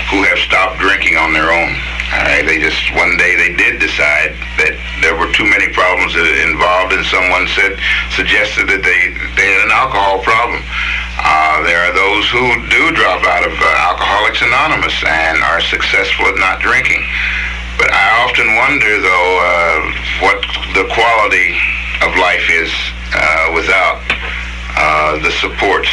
who 0.09 0.25
have 0.25 0.41
stopped 0.41 0.81
drinking 0.81 1.21
on 1.21 1.37
their 1.37 1.53
own. 1.53 1.77
Right, 2.11 2.43
they 2.43 2.59
just 2.59 2.83
one 2.99 3.15
day 3.17 3.39
they 3.39 3.55
did 3.55 3.79
decide 3.79 4.35
that 4.59 4.75
there 4.99 5.15
were 5.15 5.31
too 5.31 5.47
many 5.47 5.71
problems 5.71 6.19
involved, 6.19 6.91
and 6.91 7.07
someone 7.07 7.47
said 7.55 7.79
suggested 8.19 8.67
that 8.67 8.83
they 8.83 9.15
they 9.39 9.47
had 9.47 9.63
an 9.63 9.71
alcohol 9.71 10.19
problem. 10.27 10.59
Uh, 11.23 11.63
there 11.63 11.79
are 11.87 11.95
those 11.95 12.27
who 12.35 12.43
do 12.67 12.91
drop 12.99 13.23
out 13.23 13.47
of 13.47 13.55
uh, 13.55 13.87
Alcoholics 13.95 14.43
Anonymous 14.43 14.97
and 15.07 15.39
are 15.47 15.63
successful 15.63 16.27
at 16.27 16.35
not 16.43 16.59
drinking. 16.59 16.99
But 17.79 17.95
I 17.95 18.27
often 18.27 18.59
wonder, 18.59 18.91
though, 18.99 19.33
uh, 19.39 19.79
what 20.27 20.41
the 20.75 20.91
quality 20.91 21.55
of 22.03 22.11
life 22.19 22.47
is 22.51 22.75
uh, 23.15 23.55
without 23.55 24.03
uh, 24.75 25.23
the 25.23 25.31
supports 25.39 25.93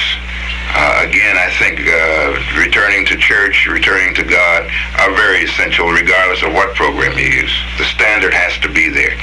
uh, 0.75 1.07
again, 1.07 1.37
I 1.37 1.49
think 1.59 1.79
uh, 1.87 2.59
returning 2.59 3.05
to 3.07 3.17
church, 3.17 3.67
returning 3.67 4.13
to 4.15 4.23
God 4.23 4.69
are 4.99 5.15
very 5.15 5.43
essential 5.43 5.89
regardless 5.89 6.43
of 6.43 6.53
what 6.53 6.75
program 6.75 7.17
you 7.17 7.25
use. 7.25 7.55
The 7.77 7.85
standard 7.85 8.33
has 8.33 8.57
to 8.59 8.69
be 8.69 8.89
there. 8.89 9.17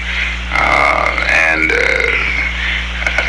Uh, 0.53 1.27
and 1.29 1.73
uh, 1.73 2.44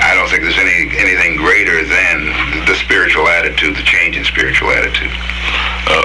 I 0.06 0.14
don't 0.14 0.30
think 0.30 0.44
there's 0.44 0.60
any 0.62 0.86
anything 1.02 1.36
greater 1.36 1.82
than 1.82 2.30
the 2.70 2.76
spiritual 2.78 3.28
attitude, 3.28 3.76
the 3.76 3.82
change 3.82 4.16
in 4.18 4.24
spiritual 4.24 4.70
attitude. 4.70 5.10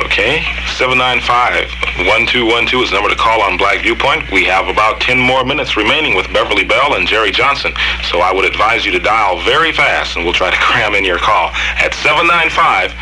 Okay. 0.08 0.40
795-1212 0.76 2.82
is 2.82 2.90
the 2.90 2.96
number 2.96 3.08
to 3.10 3.16
call 3.16 3.40
on 3.42 3.56
Black 3.56 3.80
Viewpoint. 3.82 4.28
We 4.32 4.44
have 4.44 4.68
about 4.68 5.00
10 5.00 5.18
more 5.18 5.44
minutes 5.44 5.76
remaining 5.76 6.14
with 6.16 6.30
Beverly 6.32 6.64
Bell 6.64 6.94
and 6.96 7.06
Jerry 7.06 7.30
Johnson. 7.30 7.72
So 8.08 8.20
I 8.20 8.32
would 8.32 8.44
advise 8.44 8.84
you 8.84 8.90
to 8.92 8.98
dial 8.98 9.40
very 9.44 9.72
fast 9.72 10.16
and 10.16 10.24
we'll 10.24 10.34
try 10.34 10.50
to 10.50 10.56
cram 10.60 10.94
in 10.94 11.04
your 11.04 11.18
call 11.18 11.50
at 11.76 11.92
795-1212. 12.00 12.92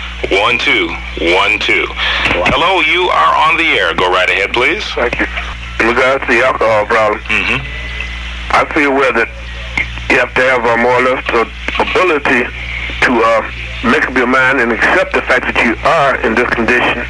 Hello, 2.51 2.81
you 2.83 3.09
are 3.11 3.37
on 3.49 3.57
the 3.57 3.67
air. 3.79 3.95
Go 3.95 4.09
right 4.11 4.29
ahead, 4.31 4.53
please. 4.53 4.85
Thank 4.95 5.19
you. 5.19 5.27
In 5.81 5.87
regards 5.95 6.25
to 6.27 6.33
the 6.33 6.43
alcohol 6.45 6.85
problem, 6.87 7.21
Mm-hmm. 7.23 7.63
I 8.51 8.65
feel 8.73 8.93
well 8.93 9.13
that 9.13 9.29
you 10.11 10.19
have 10.19 10.33
to 10.35 10.41
have 10.41 10.65
uh, 10.65 10.77
more 10.77 10.97
or 10.97 11.05
less 11.05 11.23
the 11.29 11.45
ability 11.79 12.49
to 13.05 13.11
uh, 13.13 13.41
make 13.85 14.09
up 14.09 14.17
your 14.17 14.27
mind 14.27 14.61
and 14.61 14.73
accept 14.73 15.13
the 15.13 15.23
fact 15.23 15.45
that 15.45 15.57
you 15.61 15.77
are 15.85 16.17
in 16.25 16.35
this 16.35 16.49
condition. 16.51 17.05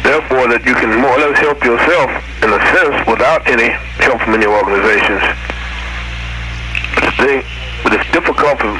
Therefore, 0.00 0.48
that 0.48 0.64
you 0.64 0.74
can 0.74 0.96
more 0.96 1.12
or 1.12 1.28
less 1.28 1.38
help 1.38 1.60
yourself 1.60 2.08
in 2.40 2.50
a 2.50 2.60
sense 2.72 2.96
without 3.04 3.44
any 3.44 3.68
help 4.00 4.22
from 4.24 4.34
any 4.34 4.48
organizations. 4.48 5.20
But 7.04 7.12
thing, 7.20 7.44
but 7.84 7.92
it's 7.92 8.08
difficult 8.16 8.56
for, 8.56 8.72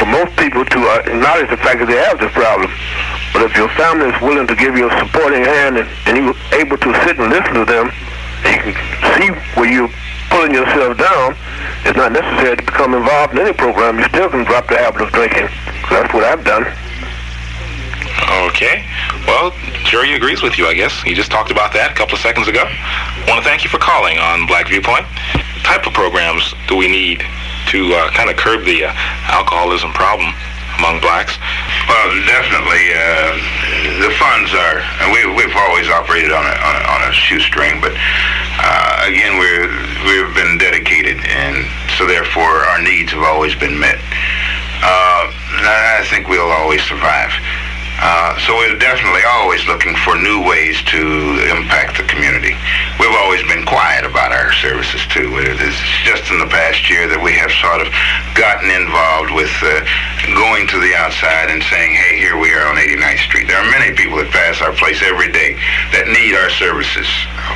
for 0.00 0.06
most 0.08 0.32
people 0.40 0.64
to 0.64 0.78
uh, 0.80 1.04
acknowledge 1.12 1.50
the 1.52 1.60
fact 1.60 1.84
that 1.84 1.88
they 1.92 2.00
have 2.08 2.16
this 2.16 2.32
problem. 2.32 2.72
But 3.36 3.44
if 3.44 3.52
your 3.52 3.68
family 3.76 4.08
is 4.08 4.18
willing 4.24 4.48
to 4.48 4.56
give 4.56 4.80
you 4.80 4.88
a 4.88 4.94
supporting 4.96 5.44
hand 5.44 5.76
and, 5.76 5.88
and 6.08 6.16
you're 6.16 6.40
able 6.56 6.80
to 6.80 6.90
sit 7.04 7.20
and 7.20 7.28
listen 7.28 7.52
to 7.52 7.66
them, 7.68 7.92
you 8.48 8.72
can 8.72 8.74
see 9.18 9.28
where 9.58 9.68
you're 9.68 9.92
pulling 10.30 10.52
yourself 10.52 10.98
down, 10.98 11.36
it's 11.84 11.96
not 11.96 12.12
necessary 12.12 12.56
to 12.56 12.62
become 12.62 12.94
involved 12.94 13.32
in 13.34 13.40
any 13.40 13.52
program. 13.52 13.98
You 13.98 14.04
still 14.08 14.28
can 14.28 14.44
drop 14.44 14.68
the 14.68 14.76
habit 14.76 15.02
of 15.02 15.12
drinking. 15.12 15.48
That's 15.90 16.12
what 16.12 16.24
I've 16.24 16.44
done. 16.44 16.66
Okay. 18.48 18.84
Well, 19.26 19.52
Jerry 19.84 20.14
agrees 20.14 20.42
with 20.42 20.58
you, 20.58 20.66
I 20.66 20.74
guess. 20.74 21.02
He 21.02 21.14
just 21.14 21.30
talked 21.30 21.50
about 21.50 21.72
that 21.72 21.92
a 21.92 21.94
couple 21.94 22.14
of 22.14 22.20
seconds 22.20 22.48
ago. 22.48 22.64
I 22.66 23.24
want 23.28 23.42
to 23.42 23.48
thank 23.48 23.64
you 23.64 23.70
for 23.70 23.78
calling 23.78 24.18
on 24.18 24.46
Black 24.46 24.68
Viewpoint. 24.68 25.06
What 25.32 25.64
type 25.64 25.86
of 25.86 25.92
programs 25.92 26.54
do 26.68 26.76
we 26.76 26.88
need 26.88 27.24
to 27.68 27.92
uh, 27.94 28.10
kind 28.10 28.30
of 28.30 28.36
curb 28.36 28.64
the 28.64 28.84
uh, 28.84 28.92
alcoholism 29.28 29.92
problem 29.92 30.32
among 30.78 31.00
blacks? 31.00 31.36
Well, 31.90 32.08
definitely, 32.24 32.94
uh, 32.94 33.34
the 34.00 34.12
funds 34.16 34.54
are. 34.54 34.80
We, 35.12 35.26
we've 35.34 35.54
always 35.54 35.88
operated 35.90 36.32
on 36.32 36.44
a, 36.46 36.54
on 36.54 36.74
a, 36.78 36.82
on 36.88 37.00
a 37.10 37.12
shoestring, 37.12 37.80
but 37.80 37.92
uh, 37.94 39.04
again, 39.06 39.38
we're 39.38 39.68
we've 40.06 40.34
been 40.34 40.58
dedicated, 40.58 41.18
and 41.26 41.66
so 41.98 42.06
therefore 42.06 42.64
our 42.70 42.80
needs 42.80 43.12
have 43.12 43.22
always 43.22 43.54
been 43.54 43.78
met. 43.78 43.98
Uh, 44.80 45.30
I 45.30 46.06
think 46.08 46.28
we'll 46.28 46.52
always 46.52 46.82
survive. 46.82 47.32
Uh, 48.00 48.38
so 48.46 48.54
we're 48.54 48.78
definitely 48.78 49.22
always 49.26 49.66
looking 49.66 49.94
for 50.06 50.14
new 50.14 50.46
ways 50.46 50.78
to 50.86 51.02
impact 51.50 51.98
the 51.98 52.06
community. 52.06 52.54
We've 53.02 53.18
always 53.26 53.42
been 53.50 53.66
quiet 53.66 54.06
about 54.06 54.30
our 54.30 54.52
services 54.54 55.02
too. 55.10 55.34
It's 55.38 55.82
just 56.06 56.30
in 56.30 56.38
the 56.38 56.46
past 56.46 56.86
year 56.86 57.10
that 57.10 57.18
we 57.18 57.34
have 57.34 57.50
sort 57.58 57.82
of 57.82 57.90
gotten 58.38 58.70
involved 58.70 59.34
with 59.34 59.50
uh, 59.66 59.82
going 60.38 60.70
to 60.70 60.78
the 60.78 60.94
outside 60.94 61.50
and 61.50 61.58
saying, 61.66 61.90
hey, 61.90 62.22
here 62.22 62.38
we 62.38 62.54
are 62.54 62.70
on 62.70 62.78
89th 62.78 63.22
Street. 63.26 63.50
There 63.50 63.58
are 63.58 63.70
many 63.70 63.90
people 63.98 64.18
that 64.22 64.30
pass 64.30 64.62
our 64.62 64.74
place 64.78 65.02
every 65.02 65.34
day 65.34 65.58
that 65.90 66.06
need 66.06 66.38
our 66.38 66.50
services. 66.54 67.08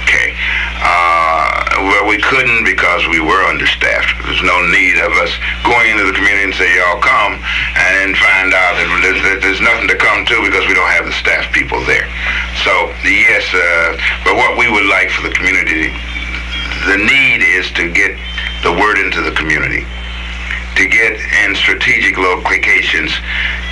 Okay. 0.03 0.35
Uh, 0.83 1.87
well, 1.87 2.07
we 2.11 2.19
couldn't 2.19 2.67
because 2.67 3.07
we 3.07 3.23
were 3.23 3.43
understaffed. 3.47 4.11
There's 4.27 4.43
no 4.43 4.59
need 4.71 4.99
of 4.99 5.15
us 5.23 5.33
going 5.63 5.91
into 5.95 6.07
the 6.11 6.15
community 6.15 6.51
and 6.51 6.55
say, 6.55 6.69
y'all 6.79 6.99
come, 6.99 7.39
and 7.79 8.15
find 8.19 8.51
out 8.51 8.75
that 8.79 9.39
there's 9.43 9.63
nothing 9.63 9.87
to 9.87 9.99
come 9.99 10.27
to 10.27 10.32
because 10.41 10.65
we 10.65 10.73
don't 10.73 10.89
have 10.97 11.05
the 11.05 11.13
staff 11.13 11.53
people 11.53 11.83
there. 11.85 12.09
So, 12.65 12.73
yes, 13.05 13.45
uh, 13.53 13.99
but 14.25 14.37
what 14.41 14.57
we 14.57 14.71
would 14.71 14.89
like 14.89 15.11
for 15.11 15.21
the 15.21 15.35
community, 15.35 15.93
the 16.89 16.97
need 16.97 17.45
is 17.45 17.69
to 17.77 17.93
get 17.93 18.17
the 18.65 18.73
word 18.73 18.97
into 18.97 19.21
the 19.21 19.37
community, 19.37 19.85
to 20.81 20.85
get 20.89 21.21
in 21.45 21.55
strategic 21.55 22.17
locations 22.17 23.13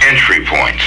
entry 0.05 0.45
points, 0.45 0.85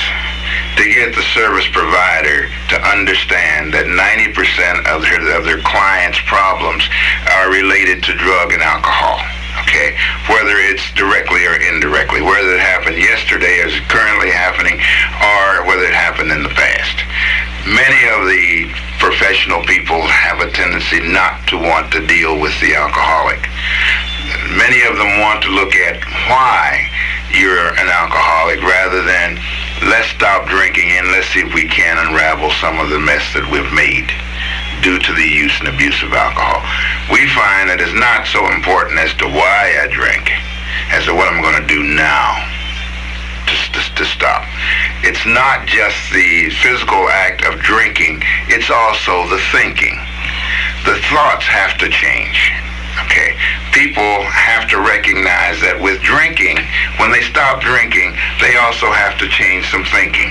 to 0.78 0.84
get 0.86 1.15
the 1.15 1.26
service 1.34 1.65
provider 1.74 2.49
to 2.69 2.78
understand 2.93 3.74
that 3.74 3.89
90% 3.89 4.86
of 4.89 5.01
their, 5.01 5.21
of 5.38 5.45
their 5.45 5.61
clients' 5.65 6.19
problems 6.30 6.86
are 7.34 7.49
related 7.49 8.03
to 8.03 8.13
drug 8.13 8.53
and 8.53 8.61
alcohol 8.61 9.21
okay, 9.61 9.93
whether 10.29 10.57
it's 10.57 10.85
directly 10.93 11.45
or 11.45 11.55
indirectly, 11.55 12.21
whether 12.21 12.55
it 12.55 12.63
happened 12.63 12.97
yesterday 12.97 13.61
as 13.61 13.73
currently 13.87 14.31
happening, 14.31 14.79
or 15.21 15.65
whether 15.69 15.85
it 15.85 15.93
happened 15.93 16.31
in 16.31 16.41
the 16.41 16.53
past. 16.57 16.97
Many 17.69 18.01
of 18.11 18.27
the 18.27 18.67
professional 18.99 19.63
people 19.63 20.01
have 20.01 20.41
a 20.41 20.51
tendency 20.51 20.99
not 20.99 21.47
to 21.47 21.57
want 21.57 21.91
to 21.93 22.05
deal 22.05 22.39
with 22.39 22.53
the 22.59 22.75
alcoholic. 22.75 23.39
Many 24.57 24.83
of 24.83 24.97
them 24.97 25.19
want 25.19 25.43
to 25.43 25.51
look 25.51 25.75
at 25.75 26.03
why 26.27 26.89
you're 27.31 27.73
an 27.79 27.87
alcoholic 27.87 28.61
rather 28.61 29.01
than 29.01 29.39
let's 29.89 30.07
stop 30.09 30.47
drinking 30.47 30.91
and 30.91 31.07
let's 31.11 31.27
see 31.29 31.41
if 31.41 31.53
we 31.53 31.67
can 31.67 31.97
unravel 32.07 32.51
some 32.61 32.79
of 32.79 32.89
the 32.89 32.99
mess 32.99 33.23
that 33.33 33.47
we've 33.49 33.71
made 33.73 34.11
due 34.84 34.99
to 34.99 35.11
the 35.17 35.25
use 35.25 35.57
and 35.63 35.69
abuse 35.73 35.97
of 36.03 36.13
alcohol. 36.13 36.61
We 37.09 37.25
find 37.34 37.71
that 37.73 37.81
it's 37.81 37.95
not 37.97 38.29
so 38.29 38.45
important 38.53 38.99
as 39.01 39.15
to 39.23 39.25
why 39.25 39.81
I 39.81 39.89
drink 39.89 40.29
as 40.93 41.09
to 41.09 41.15
what 41.15 41.31
I'm 41.31 41.41
going 41.41 41.57
to 41.57 41.67
do 41.67 41.81
now 41.81 42.38
to, 43.47 43.55
to, 43.73 43.81
to 43.95 44.05
stop. 44.05 44.45
It's 45.01 45.23
it's 45.23 45.31
not 45.31 45.65
just 45.65 45.95
the 46.11 46.51
physical 46.59 47.07
act 47.07 47.47
of 47.47 47.55
drinking, 47.63 48.19
it's 48.51 48.67
also 48.67 49.23
the 49.31 49.39
thinking. 49.55 49.95
The 50.84 50.99
thoughts 51.07 51.47
have 51.47 51.79
to 51.79 51.88
change. 51.88 52.51
Okay, 53.07 53.31
people 53.71 54.19
have 54.27 54.67
to 54.67 54.84
recognize 54.84 55.63
that 55.63 55.79
with 55.79 56.03
drinking, 56.03 56.59
when 56.99 57.15
they 57.15 57.23
stop 57.23 57.63
drinking, 57.63 58.19
they 58.43 58.59
also 58.59 58.91
have 58.91 59.15
to 59.23 59.31
change 59.31 59.63
some 59.71 59.88
thinking. 59.95 60.27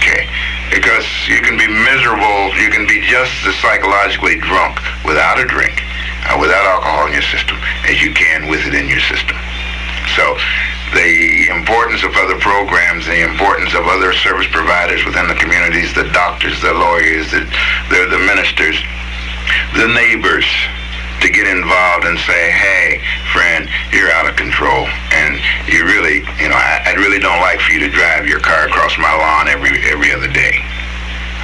Okay, 0.00 0.24
because 0.70 1.06
you 1.28 1.40
can 1.40 1.56
be 1.56 1.66
miserable, 1.66 2.52
you 2.56 2.70
can 2.70 2.86
be 2.86 3.00
just 3.08 3.32
as 3.46 3.54
psychologically 3.60 4.36
drunk 4.36 4.80
without 5.04 5.40
a 5.40 5.46
drink, 5.46 5.80
uh, 6.28 6.36
without 6.40 6.64
alcohol 6.64 7.06
in 7.06 7.12
your 7.12 7.28
system, 7.28 7.56
as 7.88 8.00
you 8.02 8.12
can 8.12 8.48
with 8.48 8.64
it 8.66 8.74
in 8.74 8.88
your 8.88 9.00
system. 9.00 9.36
So 10.16 10.36
the 10.94 11.48
importance 11.52 12.02
of 12.04 12.16
other 12.16 12.38
programs, 12.40 13.04
the 13.06 13.22
importance 13.24 13.74
of 13.74 13.84
other 13.86 14.12
service 14.12 14.46
providers 14.50 15.04
within 15.04 15.28
the 15.28 15.36
communities, 15.36 15.92
the 15.94 16.08
doctors, 16.12 16.60
the 16.62 16.72
lawyers, 16.72 17.30
the, 17.30 17.44
the, 17.92 18.08
the 18.08 18.20
ministers, 18.24 18.80
the 19.76 19.88
neighbors, 19.88 20.48
to 21.20 21.28
get 21.30 21.46
involved 21.46 22.06
and 22.06 22.18
say, 22.22 22.50
hey, 22.50 23.02
friend, 23.32 23.68
you're 23.92 24.10
out 24.10 24.28
of 24.28 24.36
control. 24.36 24.86
And 25.14 25.40
you 25.66 25.84
really, 25.84 26.22
you 26.38 26.48
know, 26.48 26.58
I, 26.58 26.82
I 26.86 26.92
really 26.94 27.18
don't 27.18 27.40
like 27.40 27.60
for 27.60 27.72
you 27.72 27.80
to 27.80 27.90
drive 27.90 28.26
your 28.26 28.40
car 28.40 28.66
across 28.66 28.96
my 28.98 29.10
lawn 29.10 29.48
every 29.48 29.74
every 29.90 30.12
other 30.12 30.28
day. 30.28 30.62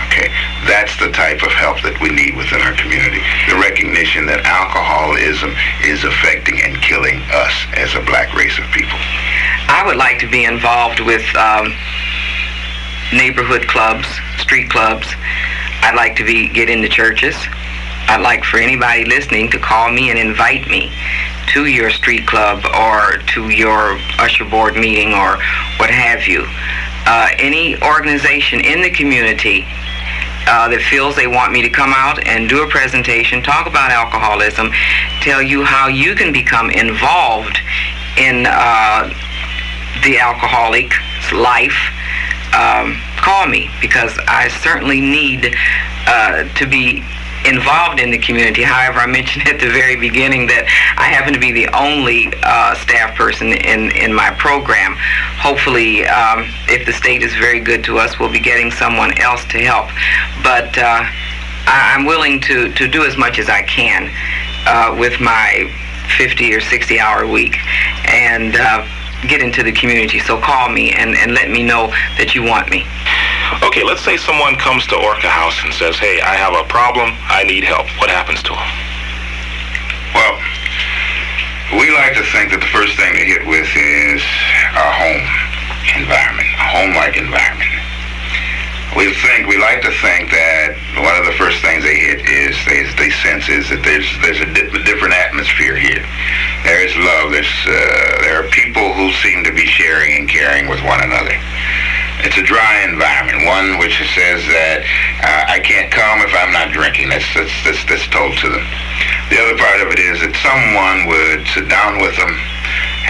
Okay, 0.07 0.31
that's 0.68 0.95
the 1.01 1.11
type 1.11 1.43
of 1.43 1.51
help 1.51 1.83
that 1.83 1.99
we 1.99 2.07
need 2.07 2.37
within 2.37 2.62
our 2.62 2.77
community. 2.79 3.18
The 3.51 3.59
recognition 3.59 4.27
that 4.31 4.47
alcoholism 4.47 5.51
is 5.83 6.07
affecting 6.07 6.62
and 6.62 6.79
killing 6.79 7.18
us 7.35 7.55
as 7.75 7.99
a 7.99 8.03
black 8.07 8.31
race 8.37 8.55
of 8.59 8.66
people. 8.70 8.95
I 9.66 9.83
would 9.83 9.97
like 9.97 10.22
to 10.22 10.31
be 10.31 10.45
involved 10.45 11.01
with 11.01 11.25
um, 11.35 11.75
neighborhood 13.11 13.66
clubs, 13.66 14.07
street 14.39 14.70
clubs. 14.70 15.09
I'd 15.83 15.97
like 15.97 16.14
to 16.16 16.25
be 16.25 16.47
get 16.47 16.70
into 16.70 16.89
churches. 16.89 17.35
I'd 18.07 18.21
like 18.21 18.45
for 18.45 18.59
anybody 18.59 19.05
listening 19.05 19.51
to 19.51 19.59
call 19.59 19.91
me 19.91 20.11
and 20.11 20.19
invite 20.19 20.69
me 20.69 20.93
to 21.55 21.67
your 21.67 21.91
street 21.91 22.27
club 22.27 22.65
or 22.75 23.19
to 23.35 23.51
your 23.51 23.99
usher 24.19 24.45
board 24.45 24.75
meeting 24.77 25.15
or 25.15 25.39
what 25.79 25.91
have 25.91 26.27
you. 26.27 26.45
Uh, 27.07 27.29
any 27.39 27.81
organization 27.83 28.61
in 28.61 28.83
the 28.83 28.91
community 28.91 29.65
uh, 30.47 30.69
that 30.69 30.81
feels 30.91 31.17
they 31.17 31.27
want 31.27 31.53
me 31.53 31.63
to 31.63 31.71
come 31.71 31.93
out 31.95 32.27
and 32.27 32.49
do 32.49 32.63
a 32.63 32.69
presentation, 32.69 33.43
talk 33.43 33.67
about 33.67 33.91
alcoholism, 33.91 34.71
tell 35.21 35.43
you 35.43 35.65
how 35.65 35.89
you 35.89 36.15
can 36.15 36.33
become 36.33 36.71
involved 36.71 37.59
in 38.19 38.47
uh, 38.47 39.09
the 40.05 40.19
alcoholic's 40.19 41.33
life, 41.33 41.77
um, 42.55 42.97
call 43.17 43.47
me 43.47 43.71
because 43.81 44.19
I 44.29 44.49
certainly 44.49 45.01
need 45.01 45.55
uh, 46.07 46.45
to 46.45 46.67
be 46.67 47.03
involved 47.45 48.01
in 48.01 48.11
the 48.11 48.18
community. 48.18 48.62
However, 48.62 49.01
I 49.01 49.07
mentioned 49.07 49.49
at 49.49 49.61
the 49.61 49.70
very 49.70 49.97
beginning 49.97 50.47
that 50.49 50.64
I 50.97 51.05
happen 51.05 51.32
to 51.32 51.40
be 51.40 51.53
the 51.53 51.68
only 51.76 52.32
uh, 52.42 52.74
staff 52.74 53.16
person 53.16 53.53
in, 53.53 53.90
in 53.97 54.12
my 54.12 54.30
program. 54.32 54.97
Hopefully, 55.38 56.07
um, 56.07 56.47
if 56.68 56.86
the 56.86 56.92
state 56.92 57.22
is 57.22 57.34
very 57.34 57.61
good 57.61 57.84
to 57.84 57.99
us, 57.99 58.18
we'll 58.18 58.32
be 58.32 58.40
getting 58.40 58.70
someone 58.70 59.16
else 59.18 59.45
to 59.47 59.59
help. 59.59 59.88
But 60.42 60.76
uh, 60.78 61.05
I, 61.66 61.95
am 61.95 62.05
willing 62.05 62.40
to, 62.42 62.72
to 62.72 62.88
do 62.88 63.05
as 63.05 63.16
much 63.16 63.38
as 63.38 63.49
I 63.49 63.62
can 63.62 64.11
uh, 64.66 64.97
with 64.99 65.20
my 65.20 65.70
50 66.18 66.55
or 66.55 66.61
60 66.61 67.01
hour 67.01 67.26
week. 67.26 67.59
And 68.09 68.57
uh, 68.57 68.86
get 69.29 69.43
into 69.43 69.62
the 69.62 69.72
community. 69.72 70.20
So 70.20 70.39
call 70.39 70.68
me 70.68 70.93
and, 70.93 71.14
and 71.16 71.33
let 71.33 71.51
me 71.51 71.62
know 71.62 71.89
that 72.18 72.35
you 72.35 72.43
want 72.43 72.70
me. 72.70 72.87
Okay, 73.62 73.85
let's 73.85 74.03
say 74.03 74.16
someone 74.16 74.57
comes 74.57 74.87
to 74.89 74.97
Orca 74.97 75.29
House 75.29 75.62
and 75.64 75.72
says, 75.72 75.97
hey, 75.99 76.20
I 76.20 76.35
have 76.35 76.55
a 76.55 76.64
problem, 76.68 77.12
I 77.29 77.45
need 77.45 77.64
help. 77.64 77.87
What 78.01 78.11
happens 78.11 78.43
to 78.45 78.53
them? 78.53 78.68
Well, 80.12 80.37
we 81.81 81.91
like 81.93 82.14
to 82.14 82.25
think 82.31 82.53
that 82.53 82.61
the 82.61 82.72
first 82.72 82.97
thing 82.97 83.16
to 83.16 83.25
hit 83.25 83.43
with 83.49 83.66
is 83.75 84.22
our 84.77 84.93
home 84.93 85.25
environment, 85.97 86.49
a 86.61 86.66
home-like 86.70 87.16
environment. 87.16 87.64
We 88.93 89.11
think 89.26 89.49
we 89.49 89.59
like 89.59 89.82
to 89.82 89.91
think 90.05 90.30
that 90.30 90.76
one 91.01 91.16
of 91.18 91.26
the 91.26 91.35
first 91.35 91.59
things 91.64 91.82
they 91.82 91.99
hit 91.99 92.22
is 92.28 92.55
they, 92.68 92.87
they 92.95 93.11
sense 93.24 93.49
is 93.51 93.66
that 93.72 93.82
there's 93.82 94.07
there's 94.22 94.39
a, 94.39 94.47
di- 94.55 94.70
different 94.87 95.18
atmosphere 95.18 95.74
here. 95.74 96.05
There 96.62 96.78
is 96.78 96.95
love. 96.95 97.35
There's 97.35 97.55
uh, 97.66 98.22
there 98.22 98.39
are 98.39 98.47
people 98.55 98.95
who 98.95 99.11
seem 99.18 99.43
to 99.43 99.53
be 99.53 99.66
sharing 99.66 100.14
and 100.14 100.26
caring 100.30 100.70
with 100.70 100.78
one 100.87 101.03
another. 101.03 101.35
It's 102.22 102.39
a 102.39 102.47
dry 102.47 102.87
environment, 102.87 103.45
one 103.45 103.76
which 103.82 103.99
says 104.14 104.41
that 104.47 104.87
uh, 105.20 105.53
I 105.53 105.61
can't 105.61 105.91
come 105.91 106.22
if 106.22 106.32
I'm 106.32 106.55
not 106.55 106.72
drinking. 106.72 107.11
That's, 107.11 107.26
that's, 107.35 107.53
that's, 107.66 107.82
that's 107.85 108.07
told 108.09 108.32
to 108.41 108.49
them. 108.49 108.64
The 109.28 109.43
other 109.45 109.59
part 109.59 109.82
of 109.82 109.93
it 109.93 110.01
is 110.01 110.22
that 110.24 110.32
someone 110.41 111.11
would 111.11 111.43
sit 111.53 111.66
down 111.68 112.01
with 112.01 112.16
them, 112.16 112.32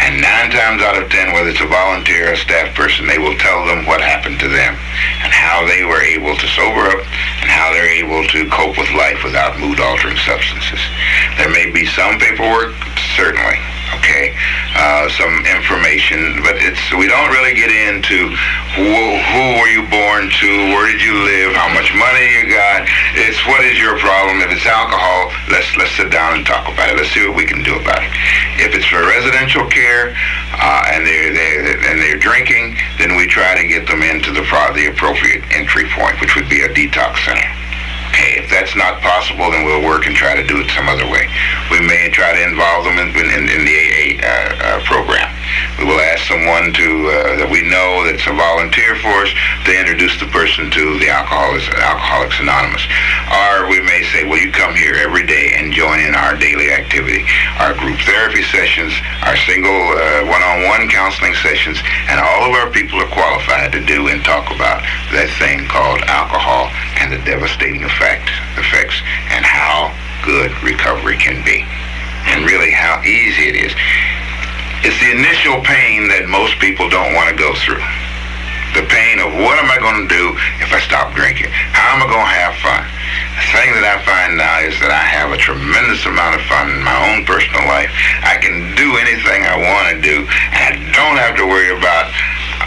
and 0.02 0.20
nine 0.20 0.50
times 0.50 0.82
out 0.82 1.00
of 1.00 1.10
ten, 1.10 1.32
whether 1.32 1.50
it's 1.50 1.60
a 1.60 1.66
volunteer 1.66 2.30
or 2.30 2.32
a 2.32 2.36
staff 2.36 2.74
person, 2.74 3.06
they 3.06 3.18
will 3.18 3.36
tell 3.38 3.64
them 3.66 3.86
what 3.86 4.00
happened 4.00 4.40
to 4.40 4.48
them 4.48 4.74
and 5.22 5.32
how 5.32 5.66
they 5.66 5.84
were 5.84 6.02
able 6.02 6.36
to 6.36 6.46
sober 6.48 6.82
up 6.90 6.98
and 7.42 7.48
how 7.50 7.72
they're 7.72 7.90
able 7.90 8.26
to 8.28 8.48
cope 8.50 8.76
with 8.76 8.90
life 8.92 9.22
without 9.22 9.58
mood-altering 9.58 10.16
substances. 10.18 10.80
There 11.38 11.50
may 11.50 11.70
be 11.70 11.86
some 11.86 12.18
paperwork, 12.18 12.74
certainly, 13.16 13.58
okay, 13.98 14.32
uh, 14.76 15.08
some 15.12 15.44
information, 15.44 16.40
but 16.40 16.56
it's 16.60 16.80
we 16.96 17.06
don't 17.06 17.30
really 17.30 17.52
get 17.52 17.68
into 17.68 18.32
who, 18.78 18.88
who 18.88 19.44
were 19.60 19.70
you 19.70 19.84
born 19.92 20.30
to, 20.30 20.50
where 20.72 20.88
did 20.90 21.02
you 21.02 21.14
live, 21.26 21.52
how 21.54 21.68
much 21.70 21.92
money 21.94 22.24
you 22.40 22.48
got. 22.48 22.88
It's 23.14 23.38
what 23.46 23.62
is 23.64 23.76
your 23.78 23.98
problem. 23.98 24.40
If 24.40 24.50
it's 24.50 24.66
alcohol, 24.66 25.32
let's 25.50 25.68
let's 25.76 25.92
sit 25.92 26.10
down 26.10 26.40
and 26.40 26.46
talk 26.46 26.66
about 26.70 26.88
it. 26.88 26.96
Let's 26.96 27.12
see 27.12 27.26
what 27.26 27.36
we 27.36 27.44
can 27.44 27.62
do 27.62 27.76
about 27.76 28.02
it. 28.02 28.10
If 28.60 28.74
it's 28.74 28.86
for 28.86 29.02
residential 29.04 29.66
care 29.68 30.16
uh, 30.56 30.92
and 30.94 31.06
they're, 31.06 31.32
they're 31.34 31.78
and 31.90 32.00
they're 32.00 32.18
drinking, 32.18 32.76
then 32.98 33.16
we 33.16 33.26
try 33.26 33.54
to 33.54 33.66
get 33.66 33.86
them 33.86 34.02
into 34.02 34.32
the 34.32 34.44
the 34.74 34.86
appropriate 34.86 35.42
entry 35.50 35.84
point, 35.90 36.20
which 36.20 36.36
would 36.36 36.48
be 36.48 36.62
a 36.62 36.68
detox 36.68 37.24
center. 37.24 37.50
Okay, 38.14 38.38
if 38.38 38.46
that's 38.46 38.78
not 38.78 39.02
possible, 39.02 39.50
then 39.50 39.66
we'll 39.66 39.82
work 39.82 40.06
and 40.06 40.14
try 40.14 40.38
to 40.38 40.46
do 40.46 40.62
it 40.62 40.70
some 40.70 40.86
other 40.86 41.02
way. 41.02 41.26
We 41.66 41.82
may 41.82 42.14
try 42.14 42.30
to 42.30 42.42
involve 42.46 42.86
them 42.86 42.94
in, 42.94 43.10
in, 43.10 43.50
in 43.50 43.66
the 43.66 43.74
AA 43.74 44.22
uh, 44.22 44.30
uh, 44.54 44.78
program. 44.86 45.26
We 45.82 45.90
will 45.90 45.98
ask 45.98 46.22
someone 46.30 46.70
to 46.70 46.88
uh, 47.10 47.42
that 47.42 47.50
we 47.50 47.66
know 47.66 48.06
that's 48.06 48.22
a 48.30 48.34
volunteer 48.34 48.94
for 49.02 49.26
us 49.26 49.34
to 49.66 49.74
introduce 49.74 50.14
the 50.22 50.30
person 50.30 50.70
to 50.70 50.84
the 51.02 51.10
Alcoholics, 51.10 51.66
Alcoholics 51.74 52.38
Anonymous. 52.38 52.86
Or 53.34 53.66
we 53.66 53.82
may 53.82 54.06
say, 54.14 54.22
well, 54.22 54.38
you 54.38 54.54
come 54.54 54.78
here 54.78 54.94
every 54.94 55.26
day 55.26 55.58
and 55.58 55.74
join 55.74 55.98
in 55.98 56.14
our 56.14 56.38
daily 56.38 56.70
activity, 56.70 57.26
our 57.58 57.74
group 57.74 57.98
therapy 58.06 58.46
sessions, 58.46 58.94
our 59.26 59.34
single 59.42 59.74
uh, 59.74 60.22
one-on-one 60.30 60.86
counseling 60.86 61.34
sessions, 61.42 61.82
and 62.06 62.22
all 62.22 62.46
of 62.46 62.54
our 62.54 62.70
people 62.70 63.02
are 63.02 63.10
qualified 63.10 63.74
to 63.74 63.82
do 63.82 64.06
and 64.06 64.22
talk 64.22 64.54
about 64.54 64.86
that 65.10 65.26
thing 65.42 65.66
called 65.66 65.98
alcohol 66.06 66.70
and 67.02 67.10
the 67.10 67.18
devastating 67.26 67.82
effect, 67.82 68.03
effects 68.60 69.00
and 69.32 69.44
how 69.44 69.88
good 70.24 70.52
recovery 70.62 71.16
can 71.16 71.44
be 71.44 71.64
and 72.28 72.44
really 72.44 72.72
how 72.72 73.00
easy 73.04 73.48
it 73.48 73.56
is. 73.56 73.72
It's 74.84 75.00
the 75.00 75.12
initial 75.16 75.64
pain 75.64 76.08
that 76.12 76.28
most 76.28 76.60
people 76.60 76.92
don't 76.92 77.16
want 77.16 77.32
to 77.32 77.36
go 77.36 77.56
through. 77.56 77.80
The 78.76 78.84
pain 78.90 79.22
of 79.22 79.32
what 79.40 79.56
am 79.56 79.70
I 79.70 79.78
going 79.80 80.04
to 80.04 80.10
do 80.10 80.36
if 80.60 80.68
I 80.74 80.80
stop 80.82 81.14
drinking? 81.14 81.48
How 81.48 81.94
am 81.94 82.04
I 82.04 82.08
going 82.10 82.26
to 82.26 82.36
have 82.44 82.58
fun? 82.60 82.82
The 83.38 83.46
thing 83.54 83.70
that 83.78 83.86
I 83.86 83.96
find 84.02 84.36
now 84.36 84.60
is 84.66 84.74
that 84.82 84.90
I 84.90 85.00
have 85.00 85.30
a 85.30 85.38
tremendous 85.38 86.02
amount 86.04 86.36
of 86.36 86.42
fun 86.50 86.68
in 86.74 86.82
my 86.82 86.98
own 87.08 87.22
personal 87.24 87.64
life. 87.70 87.88
I 88.26 88.36
can 88.36 88.74
do 88.74 88.98
anything 88.98 89.46
I 89.46 89.56
want 89.56 89.94
to 89.94 89.98
do, 90.02 90.26
and 90.26 90.60
I 90.60 90.72
don't 90.92 91.16
have 91.22 91.38
to 91.38 91.46
worry 91.46 91.70
about 91.70 92.10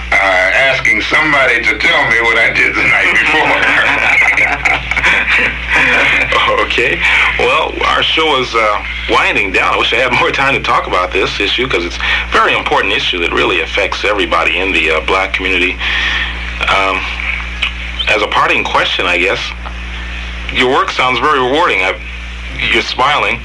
uh, 0.10 0.48
asking 0.72 1.04
somebody 1.12 1.60
to 1.68 1.74
tell 1.78 2.02
me 2.08 2.18
what 2.24 2.40
I 2.40 2.56
did 2.56 2.72
the 2.72 2.88
night 2.88 3.12
before. 3.14 4.88
okay. 6.66 7.02
Well, 7.40 7.74
our 7.86 8.04
show 8.04 8.40
is 8.42 8.54
uh, 8.54 8.86
winding 9.10 9.52
down. 9.52 9.74
I 9.74 9.78
wish 9.78 9.94
I 9.94 9.98
had 9.98 10.14
more 10.14 10.32
time 10.32 10.54
to 10.54 10.62
talk 10.62 10.88
about 10.88 11.12
this 11.12 11.40
issue 11.40 11.66
because 11.66 11.86
it's 11.86 11.98
a 11.98 12.32
very 12.32 12.56
important 12.56 12.94
issue 12.94 13.20
that 13.20 13.32
really 13.32 13.62
affects 13.62 14.04
everybody 14.04 14.60
in 14.60 14.72
the 14.72 14.92
uh, 14.92 15.06
black 15.06 15.34
community. 15.34 15.74
Um, 16.70 17.02
as 18.10 18.22
a 18.22 18.28
parting 18.28 18.64
question, 18.64 19.06
I 19.06 19.18
guess, 19.18 19.42
your 20.54 20.72
work 20.72 20.90
sounds 20.92 21.20
very 21.20 21.40
rewarding. 21.40 21.82
I've, 21.82 22.02
you're 22.74 22.86
smiling 22.86 23.42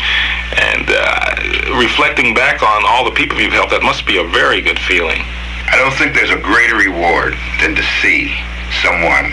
and 0.57 0.86
uh, 0.89 1.77
reflecting 1.78 2.35
back 2.35 2.62
on 2.62 2.85
all 2.86 3.05
the 3.05 3.16
people 3.16 3.40
you've 3.40 3.53
helped. 3.53 3.73
That 3.73 3.82
must 3.82 4.07
be 4.07 4.19
a 4.19 4.24
very 4.24 4.61
good 4.61 4.78
feeling. 4.78 5.20
I 5.69 5.77
don't 5.77 5.93
think 5.97 6.15
there's 6.15 6.31
a 6.31 6.40
greater 6.40 6.77
reward 6.77 7.35
than 7.61 7.74
to 7.74 7.85
see 8.01 8.32
someone 8.81 9.32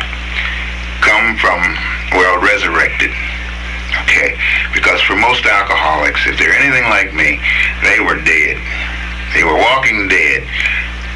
come 1.01 1.37
from, 1.37 1.59
well, 2.13 2.39
resurrected. 2.41 3.11
Okay? 4.05 4.37
Because 4.73 5.01
for 5.01 5.15
most 5.15 5.45
alcoholics, 5.45 6.25
if 6.27 6.37
they're 6.37 6.55
anything 6.55 6.89
like 6.89 7.13
me, 7.13 7.39
they 7.83 7.99
were 7.99 8.19
dead. 8.21 8.57
They 9.33 9.43
were 9.43 9.57
walking 9.57 10.07
dead. 10.07 10.47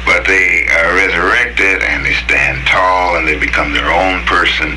But 0.04 0.26
they 0.28 0.68
are 0.68 0.94
resurrected 0.94 1.80
and 1.82 2.04
they 2.04 2.12
stand 2.12 2.66
tall 2.66 3.16
and 3.16 3.26
they 3.26 3.38
become 3.38 3.72
their 3.72 3.88
own 3.88 4.20
person. 4.28 4.76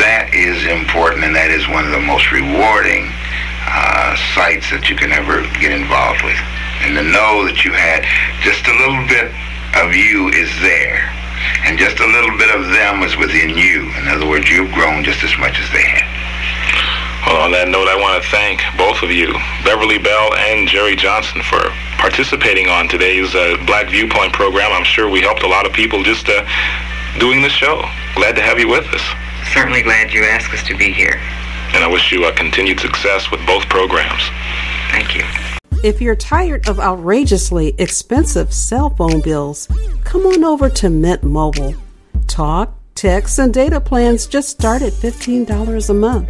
That 0.00 0.32
is 0.32 0.64
important, 0.66 1.22
and 1.22 1.36
that 1.36 1.52
is 1.52 1.68
one 1.68 1.84
of 1.84 1.92
the 1.92 2.02
most 2.02 2.32
rewarding 2.32 3.12
uh, 3.68 4.16
that 4.70 4.90
you 4.90 4.96
can 4.96 5.12
ever 5.12 5.42
get 5.60 5.72
involved 5.72 6.22
with. 6.22 6.36
And 6.84 6.96
to 6.96 7.02
know 7.02 7.46
that 7.48 7.64
you 7.64 7.72
had 7.72 8.04
just 8.44 8.66
a 8.68 8.74
little 8.76 9.02
bit 9.08 9.32
of 9.80 9.94
you 9.94 10.28
is 10.30 10.50
there, 10.60 11.08
and 11.64 11.78
just 11.78 12.00
a 12.00 12.06
little 12.06 12.36
bit 12.36 12.54
of 12.54 12.68
them 12.70 13.02
is 13.02 13.16
within 13.16 13.50
you. 13.56 13.90
In 14.00 14.08
other 14.08 14.26
words, 14.26 14.50
you've 14.50 14.72
grown 14.72 15.04
just 15.04 15.22
as 15.24 15.36
much 15.38 15.58
as 15.60 15.68
they 15.72 15.82
have. 15.82 16.14
Well, 17.26 17.40
on 17.40 17.52
that 17.52 17.68
note, 17.72 17.88
I 17.88 17.96
want 17.96 18.22
to 18.22 18.28
thank 18.28 18.60
both 18.76 19.00
of 19.00 19.10
you, 19.10 19.32
Beverly 19.64 19.96
Bell 19.96 20.34
and 20.36 20.68
Jerry 20.68 20.94
Johnson, 20.94 21.40
for 21.40 21.72
participating 21.96 22.68
on 22.68 22.86
today's 22.86 23.34
uh, 23.34 23.56
Black 23.64 23.88
Viewpoint 23.88 24.32
program. 24.34 24.72
I'm 24.72 24.84
sure 24.84 25.08
we 25.08 25.22
helped 25.22 25.42
a 25.42 25.48
lot 25.48 25.64
of 25.64 25.72
people 25.72 26.02
just 26.02 26.28
uh, 26.28 26.44
doing 27.18 27.40
the 27.40 27.48
show. 27.48 27.80
Glad 28.14 28.36
to 28.36 28.42
have 28.42 28.60
you 28.60 28.68
with 28.68 28.84
us. 28.92 29.02
Certainly 29.52 29.82
glad 29.82 30.12
you 30.12 30.24
asked 30.24 30.52
us 30.52 30.62
to 30.68 30.76
be 30.76 30.92
here. 30.92 31.16
And 31.72 31.82
I 31.82 31.88
wish 31.88 32.12
you 32.12 32.26
a 32.26 32.32
continued 32.32 32.78
success 32.78 33.30
with 33.30 33.44
both 33.46 33.68
programs. 33.68 34.22
Thank 34.92 35.16
you. 35.16 35.24
If 35.84 36.00
you're 36.00 36.16
tired 36.16 36.66
of 36.66 36.80
outrageously 36.80 37.74
expensive 37.76 38.54
cell 38.54 38.88
phone 38.88 39.20
bills, 39.20 39.68
come 40.02 40.24
on 40.24 40.42
over 40.42 40.70
to 40.70 40.88
Mint 40.88 41.22
Mobile. 41.22 41.74
Talk, 42.26 42.72
text, 42.94 43.38
and 43.38 43.52
data 43.52 43.82
plans 43.82 44.26
just 44.26 44.48
start 44.48 44.80
at 44.80 44.94
$15 44.94 45.90
a 45.90 45.92
month. 45.92 46.26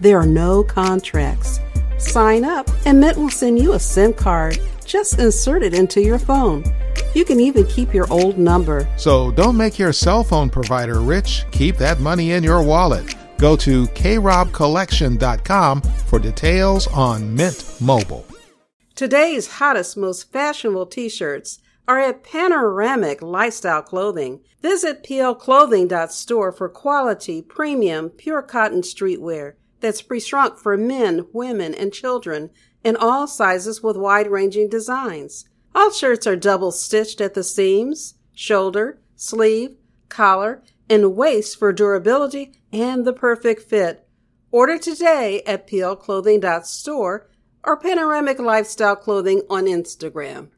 There 0.00 0.20
are 0.20 0.24
no 0.24 0.62
contracts. 0.62 1.58
Sign 1.98 2.44
up 2.44 2.70
and 2.86 3.00
Mint 3.00 3.18
will 3.18 3.28
send 3.28 3.58
you 3.58 3.72
a 3.72 3.80
SIM 3.80 4.12
card. 4.12 4.60
Just 4.84 5.18
insert 5.18 5.64
it 5.64 5.74
into 5.74 6.00
your 6.00 6.20
phone. 6.20 6.62
You 7.12 7.24
can 7.24 7.40
even 7.40 7.66
keep 7.66 7.92
your 7.92 8.06
old 8.08 8.38
number. 8.38 8.88
So 8.98 9.32
don't 9.32 9.56
make 9.56 9.80
your 9.80 9.92
cell 9.92 10.22
phone 10.22 10.48
provider 10.48 11.00
rich. 11.00 11.44
Keep 11.50 11.76
that 11.78 11.98
money 11.98 12.30
in 12.30 12.44
your 12.44 12.62
wallet. 12.62 13.16
Go 13.38 13.56
to 13.56 13.88
krobcollection.com 13.88 15.82
for 15.82 16.18
details 16.20 16.86
on 16.86 17.34
Mint 17.34 17.80
Mobile. 17.80 18.24
Today's 18.94 19.52
hottest, 19.52 19.96
most 19.96 20.30
fashionable 20.32 20.86
t 20.86 21.08
shirts 21.08 21.58
are 21.88 21.98
at 21.98 22.22
Panoramic 22.22 23.22
Lifestyle 23.22 23.82
Clothing. 23.82 24.40
Visit 24.60 25.02
plclothing.store 25.02 26.52
for 26.52 26.68
quality, 26.68 27.42
premium, 27.42 28.10
pure 28.10 28.42
cotton 28.42 28.82
streetwear 28.82 29.54
that's 29.80 30.02
pre-shrunk 30.02 30.58
for 30.58 30.76
men, 30.76 31.26
women, 31.32 31.74
and 31.74 31.92
children 31.92 32.50
in 32.84 32.96
all 32.96 33.26
sizes 33.26 33.82
with 33.82 33.96
wide-ranging 33.96 34.68
designs. 34.68 35.46
All 35.74 35.90
shirts 35.90 36.26
are 36.26 36.36
double 36.36 36.70
stitched 36.70 37.20
at 37.20 37.34
the 37.34 37.42
seams, 37.42 38.14
shoulder, 38.34 39.00
sleeve, 39.16 39.76
collar, 40.08 40.62
and 40.88 41.16
waist 41.16 41.58
for 41.58 41.72
durability 41.72 42.52
and 42.72 43.04
the 43.04 43.12
perfect 43.12 43.62
fit. 43.62 44.06
Order 44.50 44.78
today 44.78 45.42
at 45.46 45.66
plclothing.store 45.66 47.28
or 47.64 47.76
Panoramic 47.76 48.38
Lifestyle 48.38 48.96
Clothing 48.96 49.42
on 49.50 49.64
Instagram. 49.64 50.52